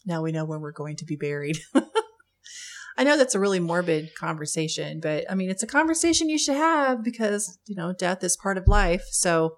now 0.05 0.23
we 0.23 0.33
know 0.33 0.45
where 0.45 0.59
we're 0.59 0.73
going 0.73 0.97
to 0.97 1.05
be 1.05 1.15
buried. 1.15 1.59
I 2.99 3.05
know 3.05 3.17
that's 3.17 3.37
a 3.37 3.41
really 3.41 3.61
morbid 3.61 4.11
conversation, 4.19 4.99
but 4.99 5.31
I 5.31 5.37
mean, 5.37 5.49
it's 5.49 5.63
a 5.63 5.67
conversation 5.69 6.29
you 6.29 6.37
should 6.37 6.57
have 6.57 7.05
because, 7.05 7.61
you 7.69 7.77
know, 7.77 7.93
death 7.93 8.25
is 8.25 8.37
part 8.37 8.59
of 8.59 8.67
life. 8.67 9.05
So 9.13 9.55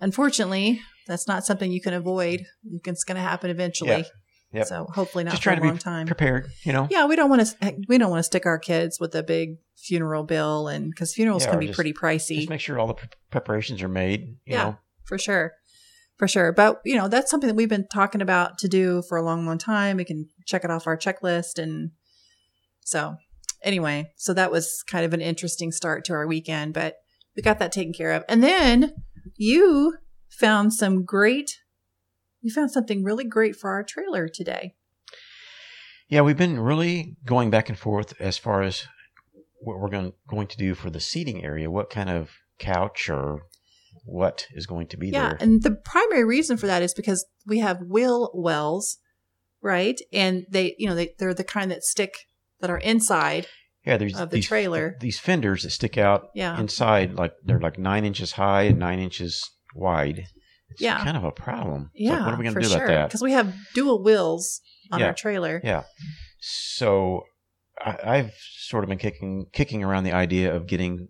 unfortunately, 0.00 0.80
that's 1.06 1.28
not 1.28 1.44
something 1.44 1.70
you 1.70 1.82
can 1.82 1.92
avoid. 1.92 2.46
It's 2.86 3.04
going 3.04 3.16
to 3.16 3.22
happen 3.22 3.50
eventually. 3.50 4.06
Yep. 4.52 4.66
So 4.66 4.86
hopefully 4.92 5.24
not 5.24 5.30
Just 5.30 5.42
for 5.42 5.50
trying 5.50 5.58
a 5.58 5.60
to 5.62 5.66
long 5.68 5.76
be 5.76 5.80
time. 5.82 6.06
prepared. 6.06 6.50
You 6.64 6.72
know. 6.72 6.86
Yeah, 6.90 7.06
we 7.06 7.16
don't 7.16 7.30
want 7.30 7.46
to. 7.46 7.56
Eh, 7.62 7.72
we 7.88 7.96
don't 7.98 8.10
want 8.10 8.18
to 8.20 8.24
stick 8.24 8.44
our 8.46 8.58
kids 8.58 9.00
with 9.00 9.14
a 9.14 9.22
big 9.22 9.56
funeral 9.76 10.24
bill, 10.24 10.68
and 10.68 10.90
because 10.90 11.14
funerals 11.14 11.44
Yeah, 11.44 11.50
can 11.50 11.60
be 11.60 11.66
just- 11.66 11.76
pretty 11.76 11.92
pricey 11.92 12.36
Just 12.36 12.50
make 12.50 12.60
sure 12.60 12.78
all 12.78 12.86
the 12.86 12.94
pre- 12.94 13.08
preparations 13.30 13.82
are 13.82 13.88
made. 13.88 14.36
You 14.44 14.54
Yeah. 14.54 14.62
know. 14.64 14.78
for 15.04 15.18
sure, 15.18 15.52
for 16.16 16.28
sure. 16.28 16.52
But 16.52 16.80
you 16.84 16.96
know, 16.96 17.08
that's 17.08 17.30
something 17.30 17.48
that 17.48 17.54
we've 17.56 17.68
been 17.68 17.88
talking 17.92 18.20
about 18.22 18.58
to 18.58 18.68
do 18.68 19.02
for 19.08 19.16
a 19.18 19.22
long, 19.22 19.44
long 19.46 19.58
time. 19.58 19.96
We 19.96 20.04
can 20.04 20.28
check 20.46 20.64
it 20.64 20.70
off 20.70 20.86
our 20.86 20.96
checklist, 20.96 21.58
and 21.58 21.90
so 22.84 23.16
anyway, 23.62 24.12
so 24.16 24.32
that 24.34 24.50
was 24.52 24.82
kind 24.86 25.04
of 25.04 25.12
an 25.14 25.20
interesting 25.20 25.72
start 25.72 26.04
to 26.06 26.12
our 26.12 26.26
weekend, 26.26 26.74
but 26.74 26.96
we 27.36 27.42
got 27.42 27.58
that 27.58 27.72
taken 27.72 27.92
care 27.92 28.12
of, 28.12 28.22
and 28.28 28.42
then 28.42 28.92
you 29.36 29.96
found 30.30 30.72
some 30.74 31.04
great. 31.04 31.58
You 32.42 32.52
found 32.52 32.70
something 32.70 33.02
really 33.04 33.24
great 33.24 33.56
for 33.56 33.70
our 33.70 33.82
trailer 33.84 34.28
today. 34.28 34.74
Yeah, 36.08 36.20
we've 36.22 36.36
been 36.36 36.58
really 36.60 37.16
going 37.24 37.50
back 37.50 37.68
and 37.68 37.78
forth 37.78 38.12
as 38.20 38.36
far 38.36 38.62
as 38.62 38.84
what 39.60 39.78
we're 39.78 39.88
going 39.88 40.12
going 40.28 40.48
to 40.48 40.56
do 40.56 40.74
for 40.74 40.90
the 40.90 41.00
seating 41.00 41.42
area. 41.44 41.70
What 41.70 41.88
kind 41.88 42.10
of 42.10 42.30
couch 42.58 43.08
or 43.08 43.42
what 44.04 44.46
is 44.52 44.66
going 44.66 44.88
to 44.88 44.96
be 44.96 45.08
Yeah, 45.08 45.30
there? 45.30 45.38
and 45.40 45.62
the 45.62 45.70
primary 45.70 46.24
reason 46.24 46.56
for 46.56 46.66
that 46.66 46.82
is 46.82 46.92
because 46.92 47.24
we 47.46 47.60
have 47.60 47.80
wheel 47.80 48.30
wells, 48.34 48.98
right? 49.62 49.98
And 50.12 50.44
they, 50.50 50.74
you 50.78 50.88
know, 50.88 50.94
they 50.96 51.14
they're 51.18 51.32
the 51.34 51.44
kind 51.44 51.70
that 51.70 51.84
stick 51.84 52.26
that 52.60 52.68
are 52.70 52.78
inside. 52.78 53.46
yeah, 53.86 53.96
there's 53.96 54.18
of 54.18 54.30
the 54.30 54.36
these, 54.36 54.46
trailer. 54.48 54.96
These 55.00 55.18
fenders 55.20 55.62
that 55.62 55.70
stick 55.70 55.96
out 55.96 56.28
Yeah. 56.34 56.58
inside, 56.60 57.14
like 57.14 57.32
they're 57.44 57.60
like 57.60 57.78
nine 57.78 58.04
inches 58.04 58.32
high 58.32 58.62
and 58.62 58.78
nine 58.78 58.98
inches 58.98 59.48
wide. 59.74 60.26
It's 60.72 60.80
Yeah. 60.82 61.02
kind 61.04 61.16
of 61.16 61.24
a 61.24 61.32
problem. 61.32 61.90
It's 61.94 62.08
like, 62.10 62.18
Yeah, 62.18 62.24
what 62.26 62.34
are 62.34 62.38
we 62.38 62.44
going 62.44 62.54
to 62.54 62.60
do 62.60 62.68
sure. 62.68 62.84
about 62.84 62.88
that? 62.88 63.08
Because 63.08 63.22
we 63.22 63.32
have 63.32 63.54
dual 63.74 64.02
wheels 64.02 64.60
on 64.90 65.00
Yeah. 65.00 65.06
our 65.06 65.14
trailer. 65.14 65.60
Yeah. 65.64 65.82
So 66.40 67.24
I, 67.80 67.98
I've 68.04 68.34
sort 68.68 68.84
of 68.84 68.88
been 68.88 68.98
kicking 68.98 69.46
kicking 69.52 69.82
around 69.84 70.04
the 70.04 70.12
idea 70.12 70.54
of 70.54 70.66
getting 70.66 71.08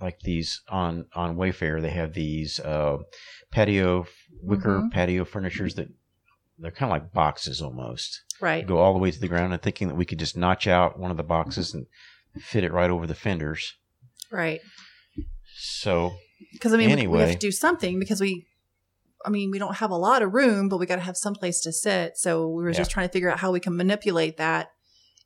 like 0.00 0.20
these 0.20 0.62
on 0.68 1.06
on 1.14 1.36
Wayfair. 1.36 1.80
They 1.82 1.90
have 1.90 2.14
these 2.14 2.60
uh, 2.60 2.98
patio 3.50 4.06
wicker 4.42 4.80
Mhm. 4.80 4.90
patio 4.92 5.24
furnitures 5.24 5.74
that 5.74 5.88
they're 6.58 6.70
kind 6.70 6.90
of 6.90 6.94
like 7.02 7.12
boxes 7.12 7.60
almost. 7.62 8.22
Right. 8.40 8.66
Go 8.66 8.78
all 8.78 8.92
the 8.92 8.98
way 8.98 9.10
to 9.10 9.20
the 9.20 9.28
ground, 9.28 9.52
and 9.52 9.60
thinking 9.62 9.88
that 9.88 9.94
we 9.96 10.04
could 10.06 10.18
just 10.18 10.36
notch 10.36 10.66
out 10.66 10.98
one 10.98 11.10
of 11.10 11.16
the 11.16 11.22
boxes 11.22 11.74
and 11.74 11.86
fit 12.38 12.64
it 12.64 12.72
right 12.72 12.90
over 12.90 13.06
the 13.06 13.14
fenders. 13.14 13.74
Right. 14.30 14.60
So 15.56 16.14
Because 16.52 16.72
I 16.72 16.76
mean, 16.78 16.86
we- 16.86 16.86
we, 16.86 16.90
have 16.92 16.98
Anyway. 17.28 17.32
to 17.32 17.38
do 17.38 17.50
something 17.52 17.98
because 17.98 18.20
we. 18.20 18.46
I 19.24 19.30
mean, 19.30 19.50
we 19.50 19.58
don't 19.58 19.76
have 19.76 19.90
a 19.90 19.96
lot 19.96 20.22
of 20.22 20.32
room, 20.32 20.68
but 20.68 20.78
we 20.78 20.86
got 20.86 20.96
to 20.96 21.02
have 21.02 21.16
some 21.16 21.34
place 21.34 21.60
to 21.62 21.72
sit. 21.72 22.16
So 22.16 22.48
we 22.48 22.62
were 22.62 22.72
just 22.72 22.90
trying 22.90 23.08
to 23.08 23.12
figure 23.12 23.30
out 23.30 23.38
how 23.38 23.52
we 23.52 23.60
can 23.60 23.76
manipulate 23.76 24.38
that 24.38 24.72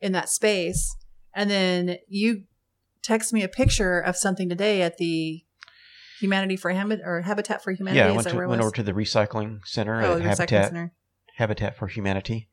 in 0.00 0.12
that 0.12 0.28
space. 0.28 0.96
And 1.34 1.50
then 1.50 1.98
you 2.08 2.44
text 3.02 3.32
me 3.32 3.42
a 3.42 3.48
picture 3.48 4.00
of 4.00 4.16
something 4.16 4.48
today 4.48 4.82
at 4.82 4.98
the 4.98 5.44
Humanity 6.20 6.56
for 6.56 6.70
Habitat 6.70 7.06
or 7.06 7.20
Habitat 7.22 7.62
for 7.62 7.72
Humanity. 7.72 7.98
yeah, 7.98 8.08
I 8.08 8.12
went, 8.12 8.28
to, 8.28 8.46
went 8.46 8.62
over 8.62 8.70
to 8.72 8.82
the 8.82 8.92
recycling 8.92 9.66
center 9.66 10.00
oh, 10.02 10.12
at 10.12 10.18
the 10.18 10.24
recycling 10.24 10.28
Habitat 10.28 10.64
center. 10.66 10.92
Habitat 11.36 11.76
for 11.76 11.86
Humanity. 11.86 12.48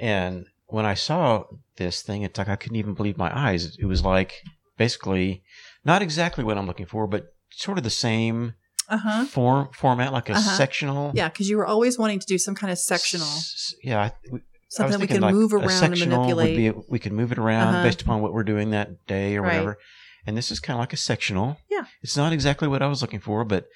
And 0.00 0.46
when 0.66 0.86
I 0.86 0.94
saw 0.94 1.44
this 1.76 2.02
thing, 2.02 2.22
it's 2.22 2.38
like 2.38 2.48
I 2.48 2.56
couldn't 2.56 2.76
even 2.76 2.94
believe 2.94 3.16
my 3.16 3.30
eyes. 3.36 3.76
It 3.78 3.84
was 3.84 4.02
like 4.04 4.42
basically 4.76 5.44
not 5.84 6.02
exactly 6.02 6.44
what 6.44 6.58
I'm 6.58 6.66
looking 6.66 6.86
for, 6.86 7.06
but 7.06 7.34
sort 7.50 7.78
of 7.78 7.84
the 7.84 7.90
same 7.90 8.54
Uh 8.92 8.98
huh. 8.98 9.24
form 9.26 9.68
format, 9.72 10.12
like 10.12 10.28
a 10.28 10.34
Uh-huh. 10.34 10.56
sectional. 10.56 11.12
Yeah, 11.14 11.28
because 11.28 11.48
you 11.48 11.56
were 11.56 11.66
always 11.66 11.98
wanting 11.98 12.18
to 12.20 12.26
do 12.26 12.38
some 12.38 12.54
kind 12.54 12.70
of 12.70 12.78
sectional, 12.78 13.26
S- 13.26 13.74
yeah, 13.82 14.00
I- 14.02 14.12
we- 14.30 14.40
something 14.68 15.00
we 15.00 15.06
could 15.06 15.20
like 15.22 15.34
move 15.34 15.52
around 15.54 15.82
and 15.84 15.98
manipulate. 15.98 16.56
be- 16.56 16.80
we 16.88 16.98
can 16.98 17.14
move 17.14 17.32
it 17.32 17.38
around 17.38 17.68
Uh-huh. 17.74 17.82
based 17.84 18.02
upon 18.02 18.20
what 18.22 18.32
we're 18.32 18.42
doing 18.44 18.70
that 18.70 19.06
day 19.06 19.36
or 19.36 19.42
Right. 19.42 19.48
whatever. 19.52 19.78
And 20.26 20.36
this 20.36 20.50
is 20.50 20.60
kind 20.60 20.76
of 20.76 20.80
like 20.80 20.92
a 20.92 20.96
sectional. 20.96 21.58
Yeah. 21.70 21.84
It's 22.02 22.16
not 22.16 22.32
exactly 22.32 22.68
what 22.68 22.80
I 22.82 22.86
was 22.86 23.02
looking 23.02 23.20
for, 23.20 23.44
but 23.44 23.66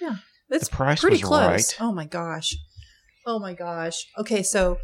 It's 0.50 0.68
the 0.68 0.76
price 0.76 1.00
pretty 1.00 1.16
was 1.16 1.24
close. 1.24 1.42
right. 1.50 1.76
Oh 1.80 1.92
my 1.92 2.04
gosh. 2.06 2.54
Oh 3.26 3.38
my 3.40 3.52
gosh. 3.54 4.06
Okay, 4.18 4.42
so 4.44 4.78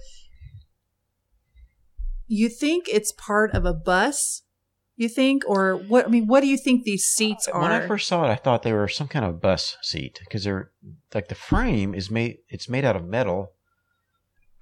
you 2.27 2.49
think 2.49 2.89
it's 2.89 3.13
part 3.13 3.53
of 3.55 3.65
a 3.65 3.73
bus? 3.75 4.43
You 5.03 5.09
think, 5.09 5.43
or 5.49 5.77
what? 5.91 6.07
I 6.07 6.09
mean, 6.09 6.27
what 6.29 6.41
do 6.43 6.47
you 6.47 6.57
think 6.57 6.85
these 6.85 7.05
seats 7.05 7.49
are? 7.49 7.61
When 7.61 7.73
I 7.73 7.87
first 7.89 8.07
saw 8.07 8.25
it, 8.25 8.31
I 8.31 8.37
thought 8.37 8.63
they 8.63 8.73
were 8.73 8.87
some 8.89 9.09
kind 9.09 9.25
of 9.25 9.41
bus 9.41 9.77
seat 9.83 10.15
because 10.25 10.45
they're 10.45 10.71
like 11.13 11.27
the 11.29 11.35
frame 11.35 11.91
is 12.01 12.09
made. 12.09 12.39
It's 12.49 12.69
made 12.69 12.85
out 12.85 12.95
of 12.95 13.05
metal, 13.05 13.49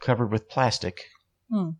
covered 0.00 0.32
with 0.32 0.48
plastic, 0.48 1.04
Hmm. 1.50 1.70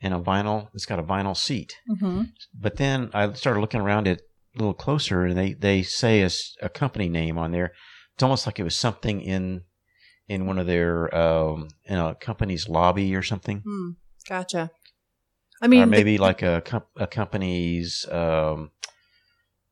and 0.00 0.14
a 0.14 0.20
vinyl. 0.20 0.68
It's 0.74 0.86
got 0.86 0.98
a 1.00 1.02
vinyl 1.02 1.36
seat. 1.36 1.76
hmm 1.98 2.22
But 2.54 2.76
then 2.76 3.10
I 3.12 3.32
started 3.32 3.60
looking 3.60 3.80
around 3.80 4.06
it 4.06 4.20
a 4.54 4.58
little 4.58 4.74
closer, 4.74 5.24
and 5.24 5.36
they 5.36 5.52
they 5.54 5.82
say 5.82 6.22
a 6.60 6.68
company 6.68 7.08
name 7.08 7.38
on 7.38 7.50
there. 7.52 7.72
It's 8.14 8.22
almost 8.22 8.46
like 8.46 8.58
it 8.60 8.64
was 8.64 8.76
something 8.76 9.20
in 9.20 9.62
in 10.28 10.46
one 10.46 10.58
of 10.60 10.66
their 10.68 11.12
um, 11.12 11.68
in 11.86 11.98
a 11.98 12.14
company's 12.14 12.68
lobby 12.68 13.16
or 13.16 13.22
something, 13.22 13.62
Hmm. 13.66 13.90
Gotcha. 14.28 14.70
I 15.60 15.68
mean, 15.68 15.82
or 15.82 15.86
the- 15.86 15.90
maybe 15.90 16.18
like 16.18 16.42
a 16.42 16.62
com- 16.64 16.82
a 16.96 17.06
company's 17.06 18.06
um, 18.10 18.70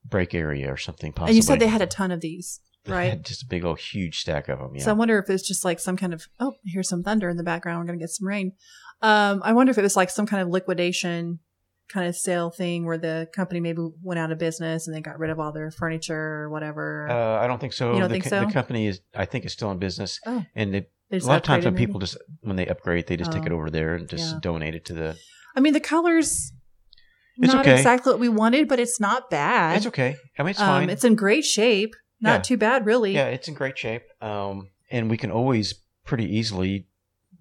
break 0.04 0.34
area 0.34 0.72
or 0.72 0.76
something. 0.76 1.12
Possibly. 1.12 1.30
and 1.30 1.36
you 1.36 1.42
said 1.42 1.58
they 1.60 1.66
had 1.66 1.82
a 1.82 1.86
ton 1.86 2.10
of 2.10 2.20
these, 2.20 2.60
right? 2.86 3.20
just 3.22 3.42
a 3.42 3.46
big 3.46 3.64
old 3.64 3.78
huge 3.78 4.20
stack 4.20 4.48
of 4.48 4.58
them. 4.58 4.72
Yeah. 4.74 4.84
So 4.84 4.90
I 4.90 4.94
wonder 4.94 5.18
if 5.18 5.28
it's 5.30 5.46
just 5.46 5.64
like 5.64 5.80
some 5.80 5.96
kind 5.96 6.14
of 6.14 6.26
oh, 6.40 6.54
here's 6.64 6.88
some 6.88 7.02
thunder 7.02 7.28
in 7.28 7.36
the 7.36 7.42
background. 7.44 7.80
We're 7.80 7.86
gonna 7.86 7.98
get 7.98 8.10
some 8.10 8.26
rain. 8.26 8.52
Um, 9.02 9.42
I 9.44 9.52
wonder 9.52 9.70
if 9.70 9.78
it 9.78 9.82
was 9.82 9.96
like 9.96 10.10
some 10.10 10.26
kind 10.26 10.42
of 10.42 10.48
liquidation 10.48 11.38
kind 11.88 12.06
of 12.06 12.14
sale 12.14 12.50
thing 12.50 12.84
where 12.84 12.98
the 12.98 13.26
company 13.34 13.60
maybe 13.60 13.80
went 14.02 14.18
out 14.18 14.30
of 14.30 14.38
business 14.38 14.86
and 14.86 14.94
they 14.94 15.00
got 15.00 15.18
rid 15.18 15.30
of 15.30 15.40
all 15.40 15.52
their 15.52 15.70
furniture 15.70 16.14
or 16.42 16.50
whatever. 16.50 17.08
Uh, 17.08 17.42
I 17.42 17.46
don't 17.46 17.58
think 17.60 17.72
so. 17.72 17.94
You 17.94 18.00
don't 18.00 18.08
the, 18.10 18.14
think 18.16 18.24
so? 18.24 18.44
the 18.44 18.52
company 18.52 18.86
is, 18.88 19.00
I 19.14 19.24
think, 19.24 19.46
is 19.46 19.54
still 19.54 19.70
in 19.70 19.78
business, 19.78 20.20
Oh. 20.26 20.44
and 20.54 20.74
they, 20.74 20.86
They 21.10 21.16
a 21.16 21.24
lot 21.24 21.36
of 21.38 21.44
times 21.44 21.64
when 21.64 21.72
maybe? 21.72 21.86
people 21.86 21.98
just 22.00 22.18
when 22.42 22.56
they 22.56 22.66
upgrade, 22.66 23.06
they 23.06 23.16
just 23.16 23.32
take 23.32 23.44
Oh. 23.44 23.46
it 23.46 23.52
over 23.52 23.70
there 23.70 23.94
and 23.94 24.06
just 24.06 24.34
Yeah. 24.34 24.38
donate 24.42 24.74
it 24.74 24.84
to 24.86 24.92
the. 24.92 25.16
I 25.58 25.60
mean, 25.60 25.72
the 25.72 25.80
colors 25.80 26.52
It's 27.36 27.52
not 27.52 27.66
okay. 27.66 27.74
exactly 27.76 28.12
what 28.12 28.20
we 28.20 28.28
wanted, 28.28 28.68
but 28.68 28.78
it's 28.78 29.00
not 29.00 29.28
bad. 29.28 29.76
It's 29.78 29.86
okay. 29.86 30.16
I 30.38 30.42
mean, 30.44 30.50
it's 30.50 30.60
um, 30.60 30.66
fine. 30.68 30.90
It's 30.90 31.02
in 31.04 31.16
great 31.16 31.44
shape. 31.44 31.94
Not 32.20 32.38
Yeah. 32.38 32.42
too 32.42 32.56
bad, 32.56 32.86
really. 32.86 33.12
yeah, 33.14 33.26
it's 33.26 33.48
in 33.48 33.54
great 33.54 33.76
shape. 33.76 34.02
Um, 34.20 34.70
and 34.90 35.10
we 35.10 35.16
can 35.16 35.30
always 35.32 35.74
pretty 36.04 36.24
easily 36.36 36.86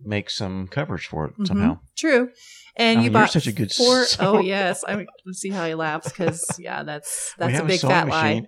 make 0.03 0.29
some 0.29 0.67
covers 0.67 1.03
for 1.05 1.25
it 1.25 1.37
Mhm. 1.37 1.47
somehow. 1.47 1.79
True. 1.95 2.29
And 2.75 2.97
Oh, 2.97 3.01
you 3.01 3.05
you're 3.05 3.13
bought 3.13 3.31
such 3.31 3.47
a 3.47 3.51
good 3.51 3.71
four 3.71 4.05
oh 4.19 4.39
yes. 4.39 4.83
I 4.87 4.95
mean, 4.95 5.07
see 5.31 5.49
how 5.49 5.65
he 5.67 5.73
laughs 5.75 6.09
because 6.11 6.43
yeah, 6.59 6.83
that's 6.83 7.33
that's 7.37 7.59
a 7.59 7.63
big 7.63 7.79
fat 7.81 8.07
machine. 8.07 8.43
lie. 8.43 8.47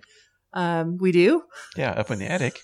Um, 0.52 0.98
we 0.98 1.12
do. 1.12 1.42
Yeah, 1.76 1.90
up 1.92 2.10
in 2.10 2.18
the 2.18 2.26
attic. 2.30 2.58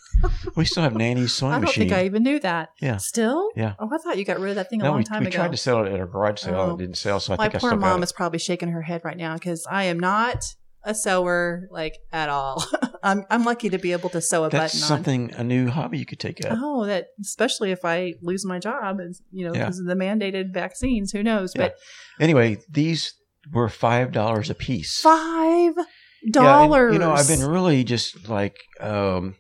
we 0.57 0.65
still 0.65 0.83
have 0.83 0.95
Nanny's 0.95 1.33
sewing 1.37 1.53
I 1.53 1.57
don't 1.57 1.63
machine. 1.67 1.89
think 1.89 1.93
I 2.01 2.05
even 2.05 2.23
knew 2.25 2.41
that. 2.41 2.71
Yeah. 2.81 2.97
Still? 2.97 3.51
Yeah. 3.55 3.75
Oh, 3.79 3.89
I 3.93 3.99
thought 3.99 4.19
you 4.19 4.25
got 4.25 4.41
rid 4.41 4.51
of 4.51 4.57
that 4.57 4.71
thing 4.71 4.81
a 4.81 4.85
no, 4.85 4.91
long 4.91 4.99
we, 4.99 5.05
time 5.05 5.21
we 5.23 5.29
ago. 5.29 5.37
tried 5.37 5.53
to 5.53 5.57
sell 5.57 5.85
it 5.85 5.93
at 5.93 6.01
a 6.01 6.07
garage 6.07 6.41
sale. 6.41 6.55
Oh. 6.57 6.75
It 6.75 6.79
didn't 6.79 6.97
sell, 6.97 7.21
so 7.21 7.35
I 7.35 7.37
My 7.37 7.45
think 7.45 7.55
I 7.57 7.59
poor 7.59 7.71
still 7.71 7.81
got 7.81 7.87
mom 7.89 8.03
is 8.03 8.13
probably 8.13 8.39
shaking 8.41 8.71
her 8.71 8.83
head 8.83 9.03
right 9.05 9.17
now 9.17 9.35
because 9.35 9.67
I 9.71 9.85
am 9.85 10.01
not 10.01 10.43
a 10.83 10.95
sewer 10.95 11.69
like 11.71 11.97
at 12.13 12.29
all. 12.29 12.65
I'm 13.03 13.25
I'm 13.31 13.45
lucky 13.45 13.69
to 13.71 13.79
be 13.79 13.93
able 13.93 14.09
to 14.11 14.21
sew 14.21 14.45
a 14.45 14.51
That's 14.51 14.73
button 14.75 14.83
on. 14.83 14.89
something 14.89 15.35
a 15.35 15.45
new 15.45 15.69
hobby 15.69 15.99
you 15.99 16.07
could 16.07 16.19
take 16.21 16.45
up. 16.45 16.59
Oh, 16.61 16.87
that 16.87 17.09
especially 17.21 17.71
if 17.73 17.85
I 17.85 18.15
lose 18.23 18.45
my 18.45 18.59
job, 18.59 18.99
and 19.01 19.15
you 19.33 19.47
know, 19.47 19.53
Yeah. 19.55 19.65
because 19.67 19.79
of 19.81 19.87
the 19.87 19.95
mandated 19.95 20.53
vaccines. 20.53 21.13
Who 21.13 21.23
knows? 21.23 21.53
Yeah. 21.55 21.63
But 21.69 21.75
Anyway, 22.21 22.59
these 22.69 23.15
were 23.53 23.69
five 23.69 24.11
dollars 24.13 24.49
a 24.51 24.55
piece. 24.55 25.01
five 25.01 25.75
Yeah, 26.23 26.27
and, 26.27 26.33
dollars. 26.33 26.93
you 26.93 26.99
know, 26.99 27.13
I've 27.13 27.29
been 27.29 27.45
really 27.47 27.85
just 27.85 28.29
like 28.29 28.57
um, 28.81 29.37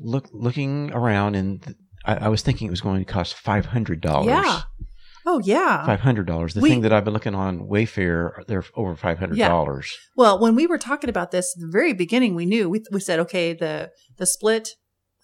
look 0.00 0.28
looking 0.32 0.92
around, 0.92 1.34
and 1.36 1.62
th- 1.62 1.76
I, 2.04 2.16
I 2.16 2.28
was 2.28 2.42
thinking 2.42 2.66
it 2.68 2.70
was 2.70 2.80
going 2.80 3.04
to 3.04 3.10
cost 3.12 3.34
five 3.34 3.66
hundred 3.66 4.00
dollars. 4.00 4.28
Yeah. 4.28 4.62
Oh 5.26 5.40
yeah. 5.44 5.84
Five 5.84 6.00
hundred 6.00 6.26
dollars. 6.26 6.54
The 6.54 6.60
We- 6.60 6.70
thing 6.70 6.80
that 6.82 6.92
I've 6.92 7.04
been 7.04 7.12
looking 7.12 7.34
on 7.34 7.60
Wayfair, 7.68 8.46
they're 8.46 8.64
over 8.74 8.96
five 8.96 9.18
hundred 9.18 9.38
dollars. 9.38 9.94
Well, 10.16 10.38
when 10.40 10.54
we 10.54 10.66
were 10.66 10.78
talking 10.78 11.10
about 11.10 11.30
this 11.30 11.54
at 11.56 11.60
the 11.60 11.68
very 11.70 11.92
beginning, 11.92 12.34
we 12.34 12.46
knew 12.46 12.68
we 12.70 12.82
we 12.90 13.00
said 13.00 13.18
okay, 13.20 13.52
the 13.52 13.90
the 14.16 14.26
split, 14.26 14.70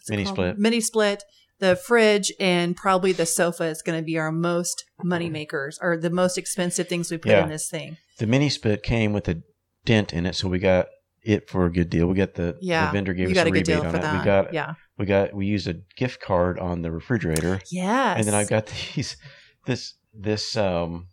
Mini 0.09 0.25
called? 0.25 0.35
split. 0.37 0.59
mini 0.59 0.81
split, 0.83 1.25
the 1.61 1.77
fridge, 1.77 2.31
and 2.39 2.77
probably 2.77 3.13
the 3.13 3.25
sofa 3.27 3.65
is 3.65 3.81
going 3.81 3.99
to 3.99 4.05
be 4.05 4.19
our 4.19 4.31
most 4.31 4.85
money 5.03 5.31
makers 5.31 5.79
or 5.81 5.97
the 5.97 6.11
most 6.11 6.37
expensive 6.37 6.89
things 6.89 7.11
we 7.11 7.17
put 7.17 7.31
Yeah. 7.33 7.45
in 7.45 7.49
this 7.49 7.69
thing. 7.71 7.97
The 8.19 8.27
mini 8.27 8.51
split 8.51 8.83
came 8.83 9.15
with 9.15 9.27
a 9.29 9.43
dent 9.87 10.13
in 10.13 10.27
it, 10.27 10.35
so 10.35 10.49
we 10.49 10.59
got 10.59 10.89
it 11.23 11.49
for 11.49 11.65
a 11.67 11.73
good 11.73 11.89
deal. 11.91 12.07
We 12.07 12.15
got 12.15 12.35
the, 12.35 12.57
Yeah, 12.61 12.87
the 12.87 12.93
vendor 12.93 13.15
gave 13.15 13.31
you 13.31 13.41
us 13.41 13.47
a 13.47 13.51
rebate 13.51 13.77
on 13.79 13.95
it. 13.95 14.03
that. 14.03 14.19
We 14.19 14.25
got 14.25 14.53
yeah. 14.53 14.75
we 14.99 15.07
got 15.07 15.33
we 15.35 15.47
used 15.47 15.67
a 15.67 15.75
gift 15.97 16.21
card 16.21 16.59
on 16.59 16.83
the 16.83 16.91
refrigerator, 16.93 17.61
Yes. 17.71 18.19
and 18.19 18.27
then 18.27 18.35
I've 18.35 18.49
got 18.51 18.67
these 18.95 19.17
this 19.65 19.95
this 20.13 20.57
um 20.57 21.09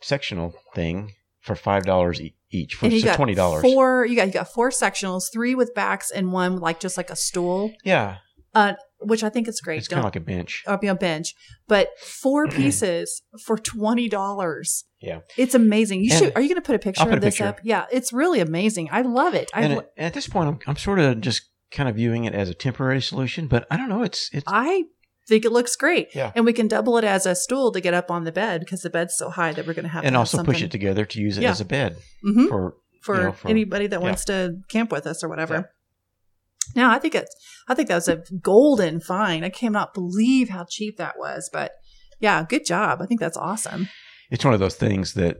sectional 0.00 0.54
thing 0.74 1.12
for 1.40 1.54
five 1.54 1.84
dollars 1.84 2.20
each 2.50 2.74
for 2.74 2.90
so 2.90 3.14
twenty 3.14 3.34
dollars. 3.34 3.62
four. 3.62 4.06
You 4.06 4.16
got 4.16 4.26
you 4.28 4.32
got 4.32 4.48
four 4.52 4.70
sectionals, 4.70 5.24
three 5.32 5.54
with 5.54 5.74
backs, 5.74 6.10
and 6.10 6.32
one 6.32 6.58
like 6.58 6.80
just 6.80 6.96
like 6.96 7.10
a 7.10 7.16
stool, 7.16 7.72
Yeah, 7.84 8.18
which 9.00 9.22
I 9.22 9.28
think 9.28 9.46
is 9.48 9.60
great. 9.60 9.78
it's 9.78 9.88
kind 9.88 10.00
of 10.00 10.04
like 10.04 10.16
a 10.16 10.20
bench. 10.20 10.62
up 10.66 10.82
on 10.82 10.88
a 10.88 10.94
bench, 10.94 11.34
but 11.68 11.88
four 12.00 12.46
pieces 12.58 13.22
for 13.44 13.56
twenty 13.58 14.08
dollars. 14.08 14.84
Yeah. 15.00 15.20
it's 15.36 15.54
amazing. 15.54 16.02
You 16.02 16.10
And- 16.12 16.18
should. 16.24 16.32
Are 16.34 16.40
you 16.40 16.48
going 16.48 16.60
to 16.60 16.66
put 16.66 16.74
a 16.74 16.78
picture 16.78 17.02
I'll 17.02 17.08
put 17.08 17.18
of 17.18 17.22
a 17.22 17.26
this 17.26 17.34
picture. 17.34 17.48
up? 17.48 17.60
Yeah, 17.62 17.86
it's 17.92 18.12
really 18.12 18.40
amazing. 18.40 18.88
I 18.90 19.02
love 19.02 19.34
it. 19.34 19.50
I 19.54 19.66
lo- 19.66 19.82
at, 19.96 20.14
this 20.14 20.26
point, 20.26 20.48
I'm, 20.48 20.58
I'm 20.66 20.76
sort 20.76 20.98
of 20.98 21.20
just 21.20 21.42
kind 21.70 21.88
of 21.88 21.96
viewing 21.96 22.24
it 22.24 22.34
as 22.34 22.48
a 22.48 22.54
temporary 22.54 23.02
solution, 23.02 23.46
but 23.46 23.66
I 23.70 23.76
don't 23.76 23.88
know. 23.88 24.02
It's 24.02 24.30
it's 24.32 24.44
I 24.46 24.84
think 25.28 25.44
it 25.44 25.52
looks 25.52 25.76
great. 25.76 26.14
Yeah. 26.14 26.32
and 26.34 26.44
we 26.46 26.52
can 26.52 26.68
double 26.68 26.96
it 26.98 27.04
as 27.04 27.26
a 27.26 27.34
stool 27.34 27.72
to 27.72 27.80
get 27.80 27.92
up 27.94 28.10
on 28.10 28.24
the 28.24 28.32
bed 28.32 28.60
because 28.60 28.80
the 28.82 28.90
bed's 28.90 29.16
so 29.16 29.28
high 29.30 29.52
that 29.52 29.66
we're 29.66 29.74
going 29.74 29.82
to 29.84 29.88
have 29.90 30.04
and 30.04 30.14
to 30.14 30.18
also 30.18 30.38
have 30.38 30.46
push 30.46 30.62
it 30.62 30.70
together 30.70 31.04
to 31.04 31.20
use 31.20 31.36
it 31.36 31.42
Yeah. 31.42 31.50
as 31.50 31.60
a 31.60 31.64
bed 31.64 31.96
hmm 32.22 32.46
for 32.46 32.74
for, 33.02 33.16
you 33.16 33.22
know, 33.24 33.32
for- 33.32 33.48
anybody 33.48 33.86
that 33.88 34.00
yeah. 34.00 34.04
wants 34.06 34.24
to 34.26 34.56
camp 34.68 34.90
with 34.92 35.06
us 35.06 35.22
or 35.22 35.28
whatever. 35.28 35.70
Now, 36.74 36.90
I 36.90 36.98
think 36.98 37.14
it's 37.14 37.34
I 37.68 37.74
think 37.74 37.88
that 37.88 37.94
was 37.96 38.08
a 38.08 38.22
golden 38.40 39.00
find. 39.00 39.44
I 39.44 39.50
cannot 39.50 39.94
believe 39.94 40.48
how 40.48 40.64
cheap 40.68 40.96
that 40.98 41.18
was, 41.18 41.48
but 41.52 41.72
yeah, 42.20 42.44
good 42.48 42.64
job. 42.64 43.00
I 43.02 43.06
think 43.06 43.20
that's 43.20 43.36
awesome. 43.36 43.88
it's 44.30 44.44
one 44.44 44.54
of 44.54 44.60
those 44.60 44.74
things 44.74 45.14
that 45.14 45.36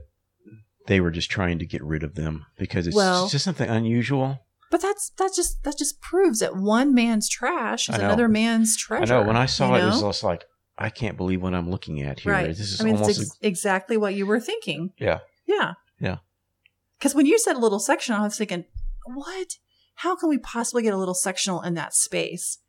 they 0.87 1.01
were 1.01 1.11
just 1.11 1.29
trying 1.29 1.59
to 1.59 1.65
get 1.65 1.83
rid 1.83 2.03
of 2.03 2.15
them 2.15 2.45
because 2.57 2.87
it's 2.87 2.95
Well- 2.95 3.27
just 3.27 3.43
something 3.45 3.69
unusual. 3.69 4.39
But 4.69 4.81
that's 4.81 5.11
that 5.17 5.31
just 5.33 5.63
that 5.63 5.77
just 5.77 6.01
proves 6.01 6.39
that 6.39 6.55
one 6.57 6.93
man's 6.93 7.29
trash 7.29 7.87
is 7.89 7.95
another 7.95 8.27
man's 8.27 8.75
treasure. 8.75 9.15
I 9.15 9.21
know. 9.21 9.27
When 9.27 9.37
I 9.37 9.45
saw 9.45 9.75
it, 9.75 9.81
it 9.81 9.85
was 9.85 10.01
just 10.01 10.23
like 10.23 10.43
I 10.77 10.89
can't 10.89 11.15
believe 11.17 11.41
what 11.41 11.53
I'm 11.53 11.69
looking 11.71 12.01
at 12.01 12.19
here. 12.19 12.33
right. 12.33 12.47
This 12.47 12.59
is 12.59 12.81
I 12.81 12.83
mean, 12.83 12.95
almost 12.97 13.09
it's 13.11 13.29
ex- 13.29 13.37
exactly 13.41 13.95
what 13.97 14.13
you 14.13 14.25
were 14.25 14.39
thinking. 14.41 14.91
yeah. 14.99 15.19
Yeah. 15.47 15.73
Yeah. 15.99 16.17
Because 16.99 17.15
when 17.15 17.25
you 17.25 17.39
said 17.39 17.55
a 17.55 17.59
little 17.59 17.79
section, 17.79 18.13
I 18.13 18.21
was 18.23 18.37
thinking, 18.37 18.65
what? 19.05 19.55
How 19.97 20.15
can 20.15 20.29
we 20.29 20.37
possibly 20.37 20.83
get 20.83 20.93
a 20.93 20.97
little 20.97 21.13
sectional 21.15 21.61
in 21.61 21.73
that 21.75 21.93
space? 21.93 22.59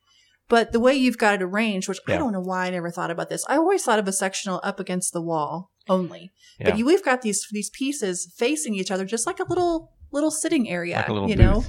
But 0.48 0.72
the 0.72 0.80
way 0.80 0.94
you've 0.94 1.18
got 1.18 1.34
it 1.34 1.42
arranged, 1.42 1.88
which 1.88 2.00
I 2.08 2.16
don't 2.16 2.32
know 2.32 2.40
why 2.40 2.66
I 2.66 2.70
never 2.70 2.90
thought 2.90 3.10
about 3.10 3.28
this. 3.28 3.44
I 3.48 3.56
always 3.56 3.82
thought 3.84 3.98
of 3.98 4.08
a 4.08 4.12
sectional 4.12 4.60
up 4.64 4.80
against 4.80 5.12
the 5.12 5.20
wall 5.20 5.70
only. 5.90 6.32
Yeah. 6.58 6.70
But 6.70 6.78
you, 6.78 6.86
we've 6.86 7.04
got 7.04 7.20
these 7.20 7.46
these 7.50 7.68
pieces 7.70 8.32
facing 8.38 8.74
each 8.74 8.90
other, 8.90 9.04
just 9.04 9.26
like 9.26 9.40
a 9.40 9.46
little 9.48 9.92
little 10.10 10.30
sitting 10.30 10.68
area. 10.70 10.96
like 10.96 11.08
a 11.08 11.12
little 11.12 11.28
you 11.28 11.36
booth. 11.36 11.44
know, 11.44 11.64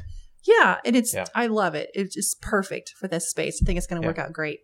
yeah, 0.47 0.77
and 0.85 0.95
it's 0.95 1.13
Yeah. 1.13 1.25
I 1.35 1.47
love 1.47 1.75
it. 1.75 1.89
It's 1.93 2.15
just 2.15 2.41
perfect 2.41 2.93
for 2.97 3.09
this 3.09 3.29
space. 3.29 3.59
I 3.61 3.65
think 3.65 3.77
it's 3.77 3.85
going 3.87 4.01
to 4.01 4.05
Yeah. 4.05 4.11
work 4.11 4.19
out 4.19 4.31
great. 4.31 4.59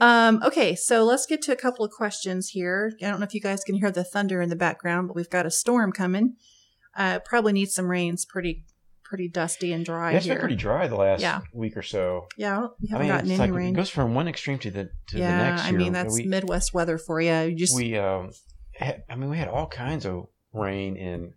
Um, 0.00 0.42
okay, 0.44 0.74
so 0.74 1.04
let's 1.04 1.26
get 1.26 1.40
to 1.42 1.52
a 1.52 1.56
couple 1.56 1.84
of 1.84 1.90
questions 1.92 2.48
here. 2.48 2.92
I 3.02 3.08
don't 3.08 3.20
know 3.20 3.26
if 3.26 3.34
you 3.34 3.40
guys 3.40 3.62
can 3.64 3.76
hear 3.76 3.90
the 3.92 4.04
thunder 4.04 4.40
in 4.40 4.48
the 4.48 4.56
background, 4.56 5.08
but 5.08 5.16
we've 5.16 5.30
got 5.30 5.46
a 5.46 5.50
storm 5.50 5.90
coming. 5.92 6.34
Uh, 6.96 7.20
probably 7.24 7.52
needs 7.52 7.74
some 7.74 7.86
rains. 7.90 8.24
Pretty 8.24 8.64
pretty 9.08 9.28
dusty 9.28 9.72
and 9.72 9.84
dry 9.84 10.10
Yeah, 10.10 10.16
it's 10.18 10.26
here. 10.26 10.34
been 10.34 10.40
pretty 10.40 10.56
dry 10.56 10.86
the 10.86 10.96
last 10.96 11.20
Yeah. 11.22 11.40
week 11.52 11.76
or 11.76 11.82
so. 11.82 12.26
yeah, 12.36 12.66
we 12.80 12.88
haven't 12.88 13.06
mean, 13.06 13.16
gotten 13.16 13.30
it's 13.30 13.40
any 13.40 13.50
like 13.50 13.58
rain. 13.58 13.72
it 13.72 13.76
goes 13.76 13.88
from 13.88 14.14
one 14.14 14.28
extreme 14.28 14.58
to 14.60 14.70
the 14.70 14.84
to 15.08 15.14
the 15.14 15.18
yeah, 15.20 15.50
next. 15.50 15.62
I 15.62 15.68
here. 15.70 15.78
mean 15.78 15.92
that's 15.92 16.14
we, 16.14 16.24
Midwest 16.24 16.74
weather 16.74 16.98
for 16.98 17.20
you. 17.20 17.32
You 17.32 17.56
just 17.56 17.74
we 17.74 17.96
um, 17.96 18.30
had, 18.74 19.04
I 19.08 19.16
mean, 19.16 19.30
we 19.30 19.38
had 19.38 19.48
all 19.48 19.66
kinds 19.66 20.04
of 20.04 20.26
rain 20.52 20.96
in 20.96 21.32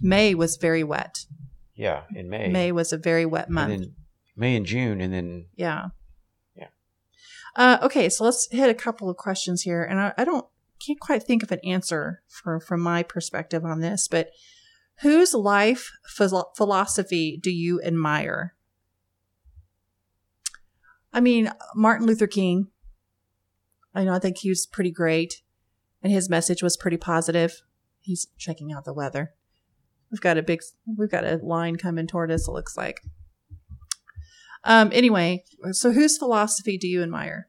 May 0.00 0.34
was 0.34 0.56
very 0.56 0.84
wet. 0.84 1.18
yeah 1.74 2.02
in 2.14 2.28
May. 2.28 2.48
May 2.48 2.72
was 2.72 2.92
a 2.92 2.98
very 2.98 3.26
wet 3.26 3.50
month. 3.50 3.72
And 3.72 3.82
then 3.84 3.94
May 4.36 4.56
and 4.56 4.66
June, 4.66 5.00
and 5.00 5.12
then 5.12 5.46
Yeah. 5.56 5.86
Yeah. 6.54 6.68
Uh, 7.56 7.78
okay, 7.82 8.08
so 8.08 8.24
let's 8.24 8.48
hit 8.50 8.68
a 8.70 8.74
couple 8.74 9.08
of 9.10 9.16
questions 9.16 9.62
here, 9.62 9.82
and 9.82 9.98
I, 9.98 10.12
I 10.18 10.24
don't 10.24 10.46
can't 10.78 11.00
quite 11.00 11.22
think 11.22 11.42
of 11.42 11.50
an 11.50 11.60
answer 11.64 12.22
for 12.28 12.60
from 12.60 12.80
my 12.80 13.02
perspective 13.02 13.64
on 13.64 13.80
this, 13.80 14.08
but 14.08 14.30
Whose 15.02 15.34
life 15.34 15.90
philo- 16.06 16.50
philosophy 16.56 17.38
do 17.42 17.50
you 17.50 17.82
admire? 17.82 18.54
I 21.12 21.20
mean, 21.20 21.50
Martin 21.74 22.06
Luther 22.06 22.26
King. 22.26 22.68
I 23.94 24.04
know, 24.04 24.12
I 24.12 24.18
think 24.18 24.38
he 24.38 24.48
was 24.50 24.66
pretty 24.66 24.90
great, 24.90 25.42
and 26.02 26.12
his 26.12 26.28
message 26.28 26.62
was 26.62 26.76
pretty 26.76 26.98
positive. 26.98 27.62
He's 28.00 28.26
checking 28.36 28.72
out 28.72 28.84
the 28.84 28.92
weather. 28.92 29.32
We've 30.10 30.20
got 30.20 30.36
a 30.38 30.42
big, 30.42 30.60
we've 30.96 31.10
got 31.10 31.24
a 31.24 31.36
line 31.42 31.76
coming 31.76 32.06
toward 32.06 32.30
us. 32.30 32.46
It 32.46 32.52
looks 32.52 32.76
like. 32.76 33.00
Um. 34.64 34.90
Anyway, 34.92 35.44
so 35.72 35.92
whose 35.92 36.18
philosophy 36.18 36.76
do 36.76 36.88
you 36.88 37.02
admire? 37.02 37.48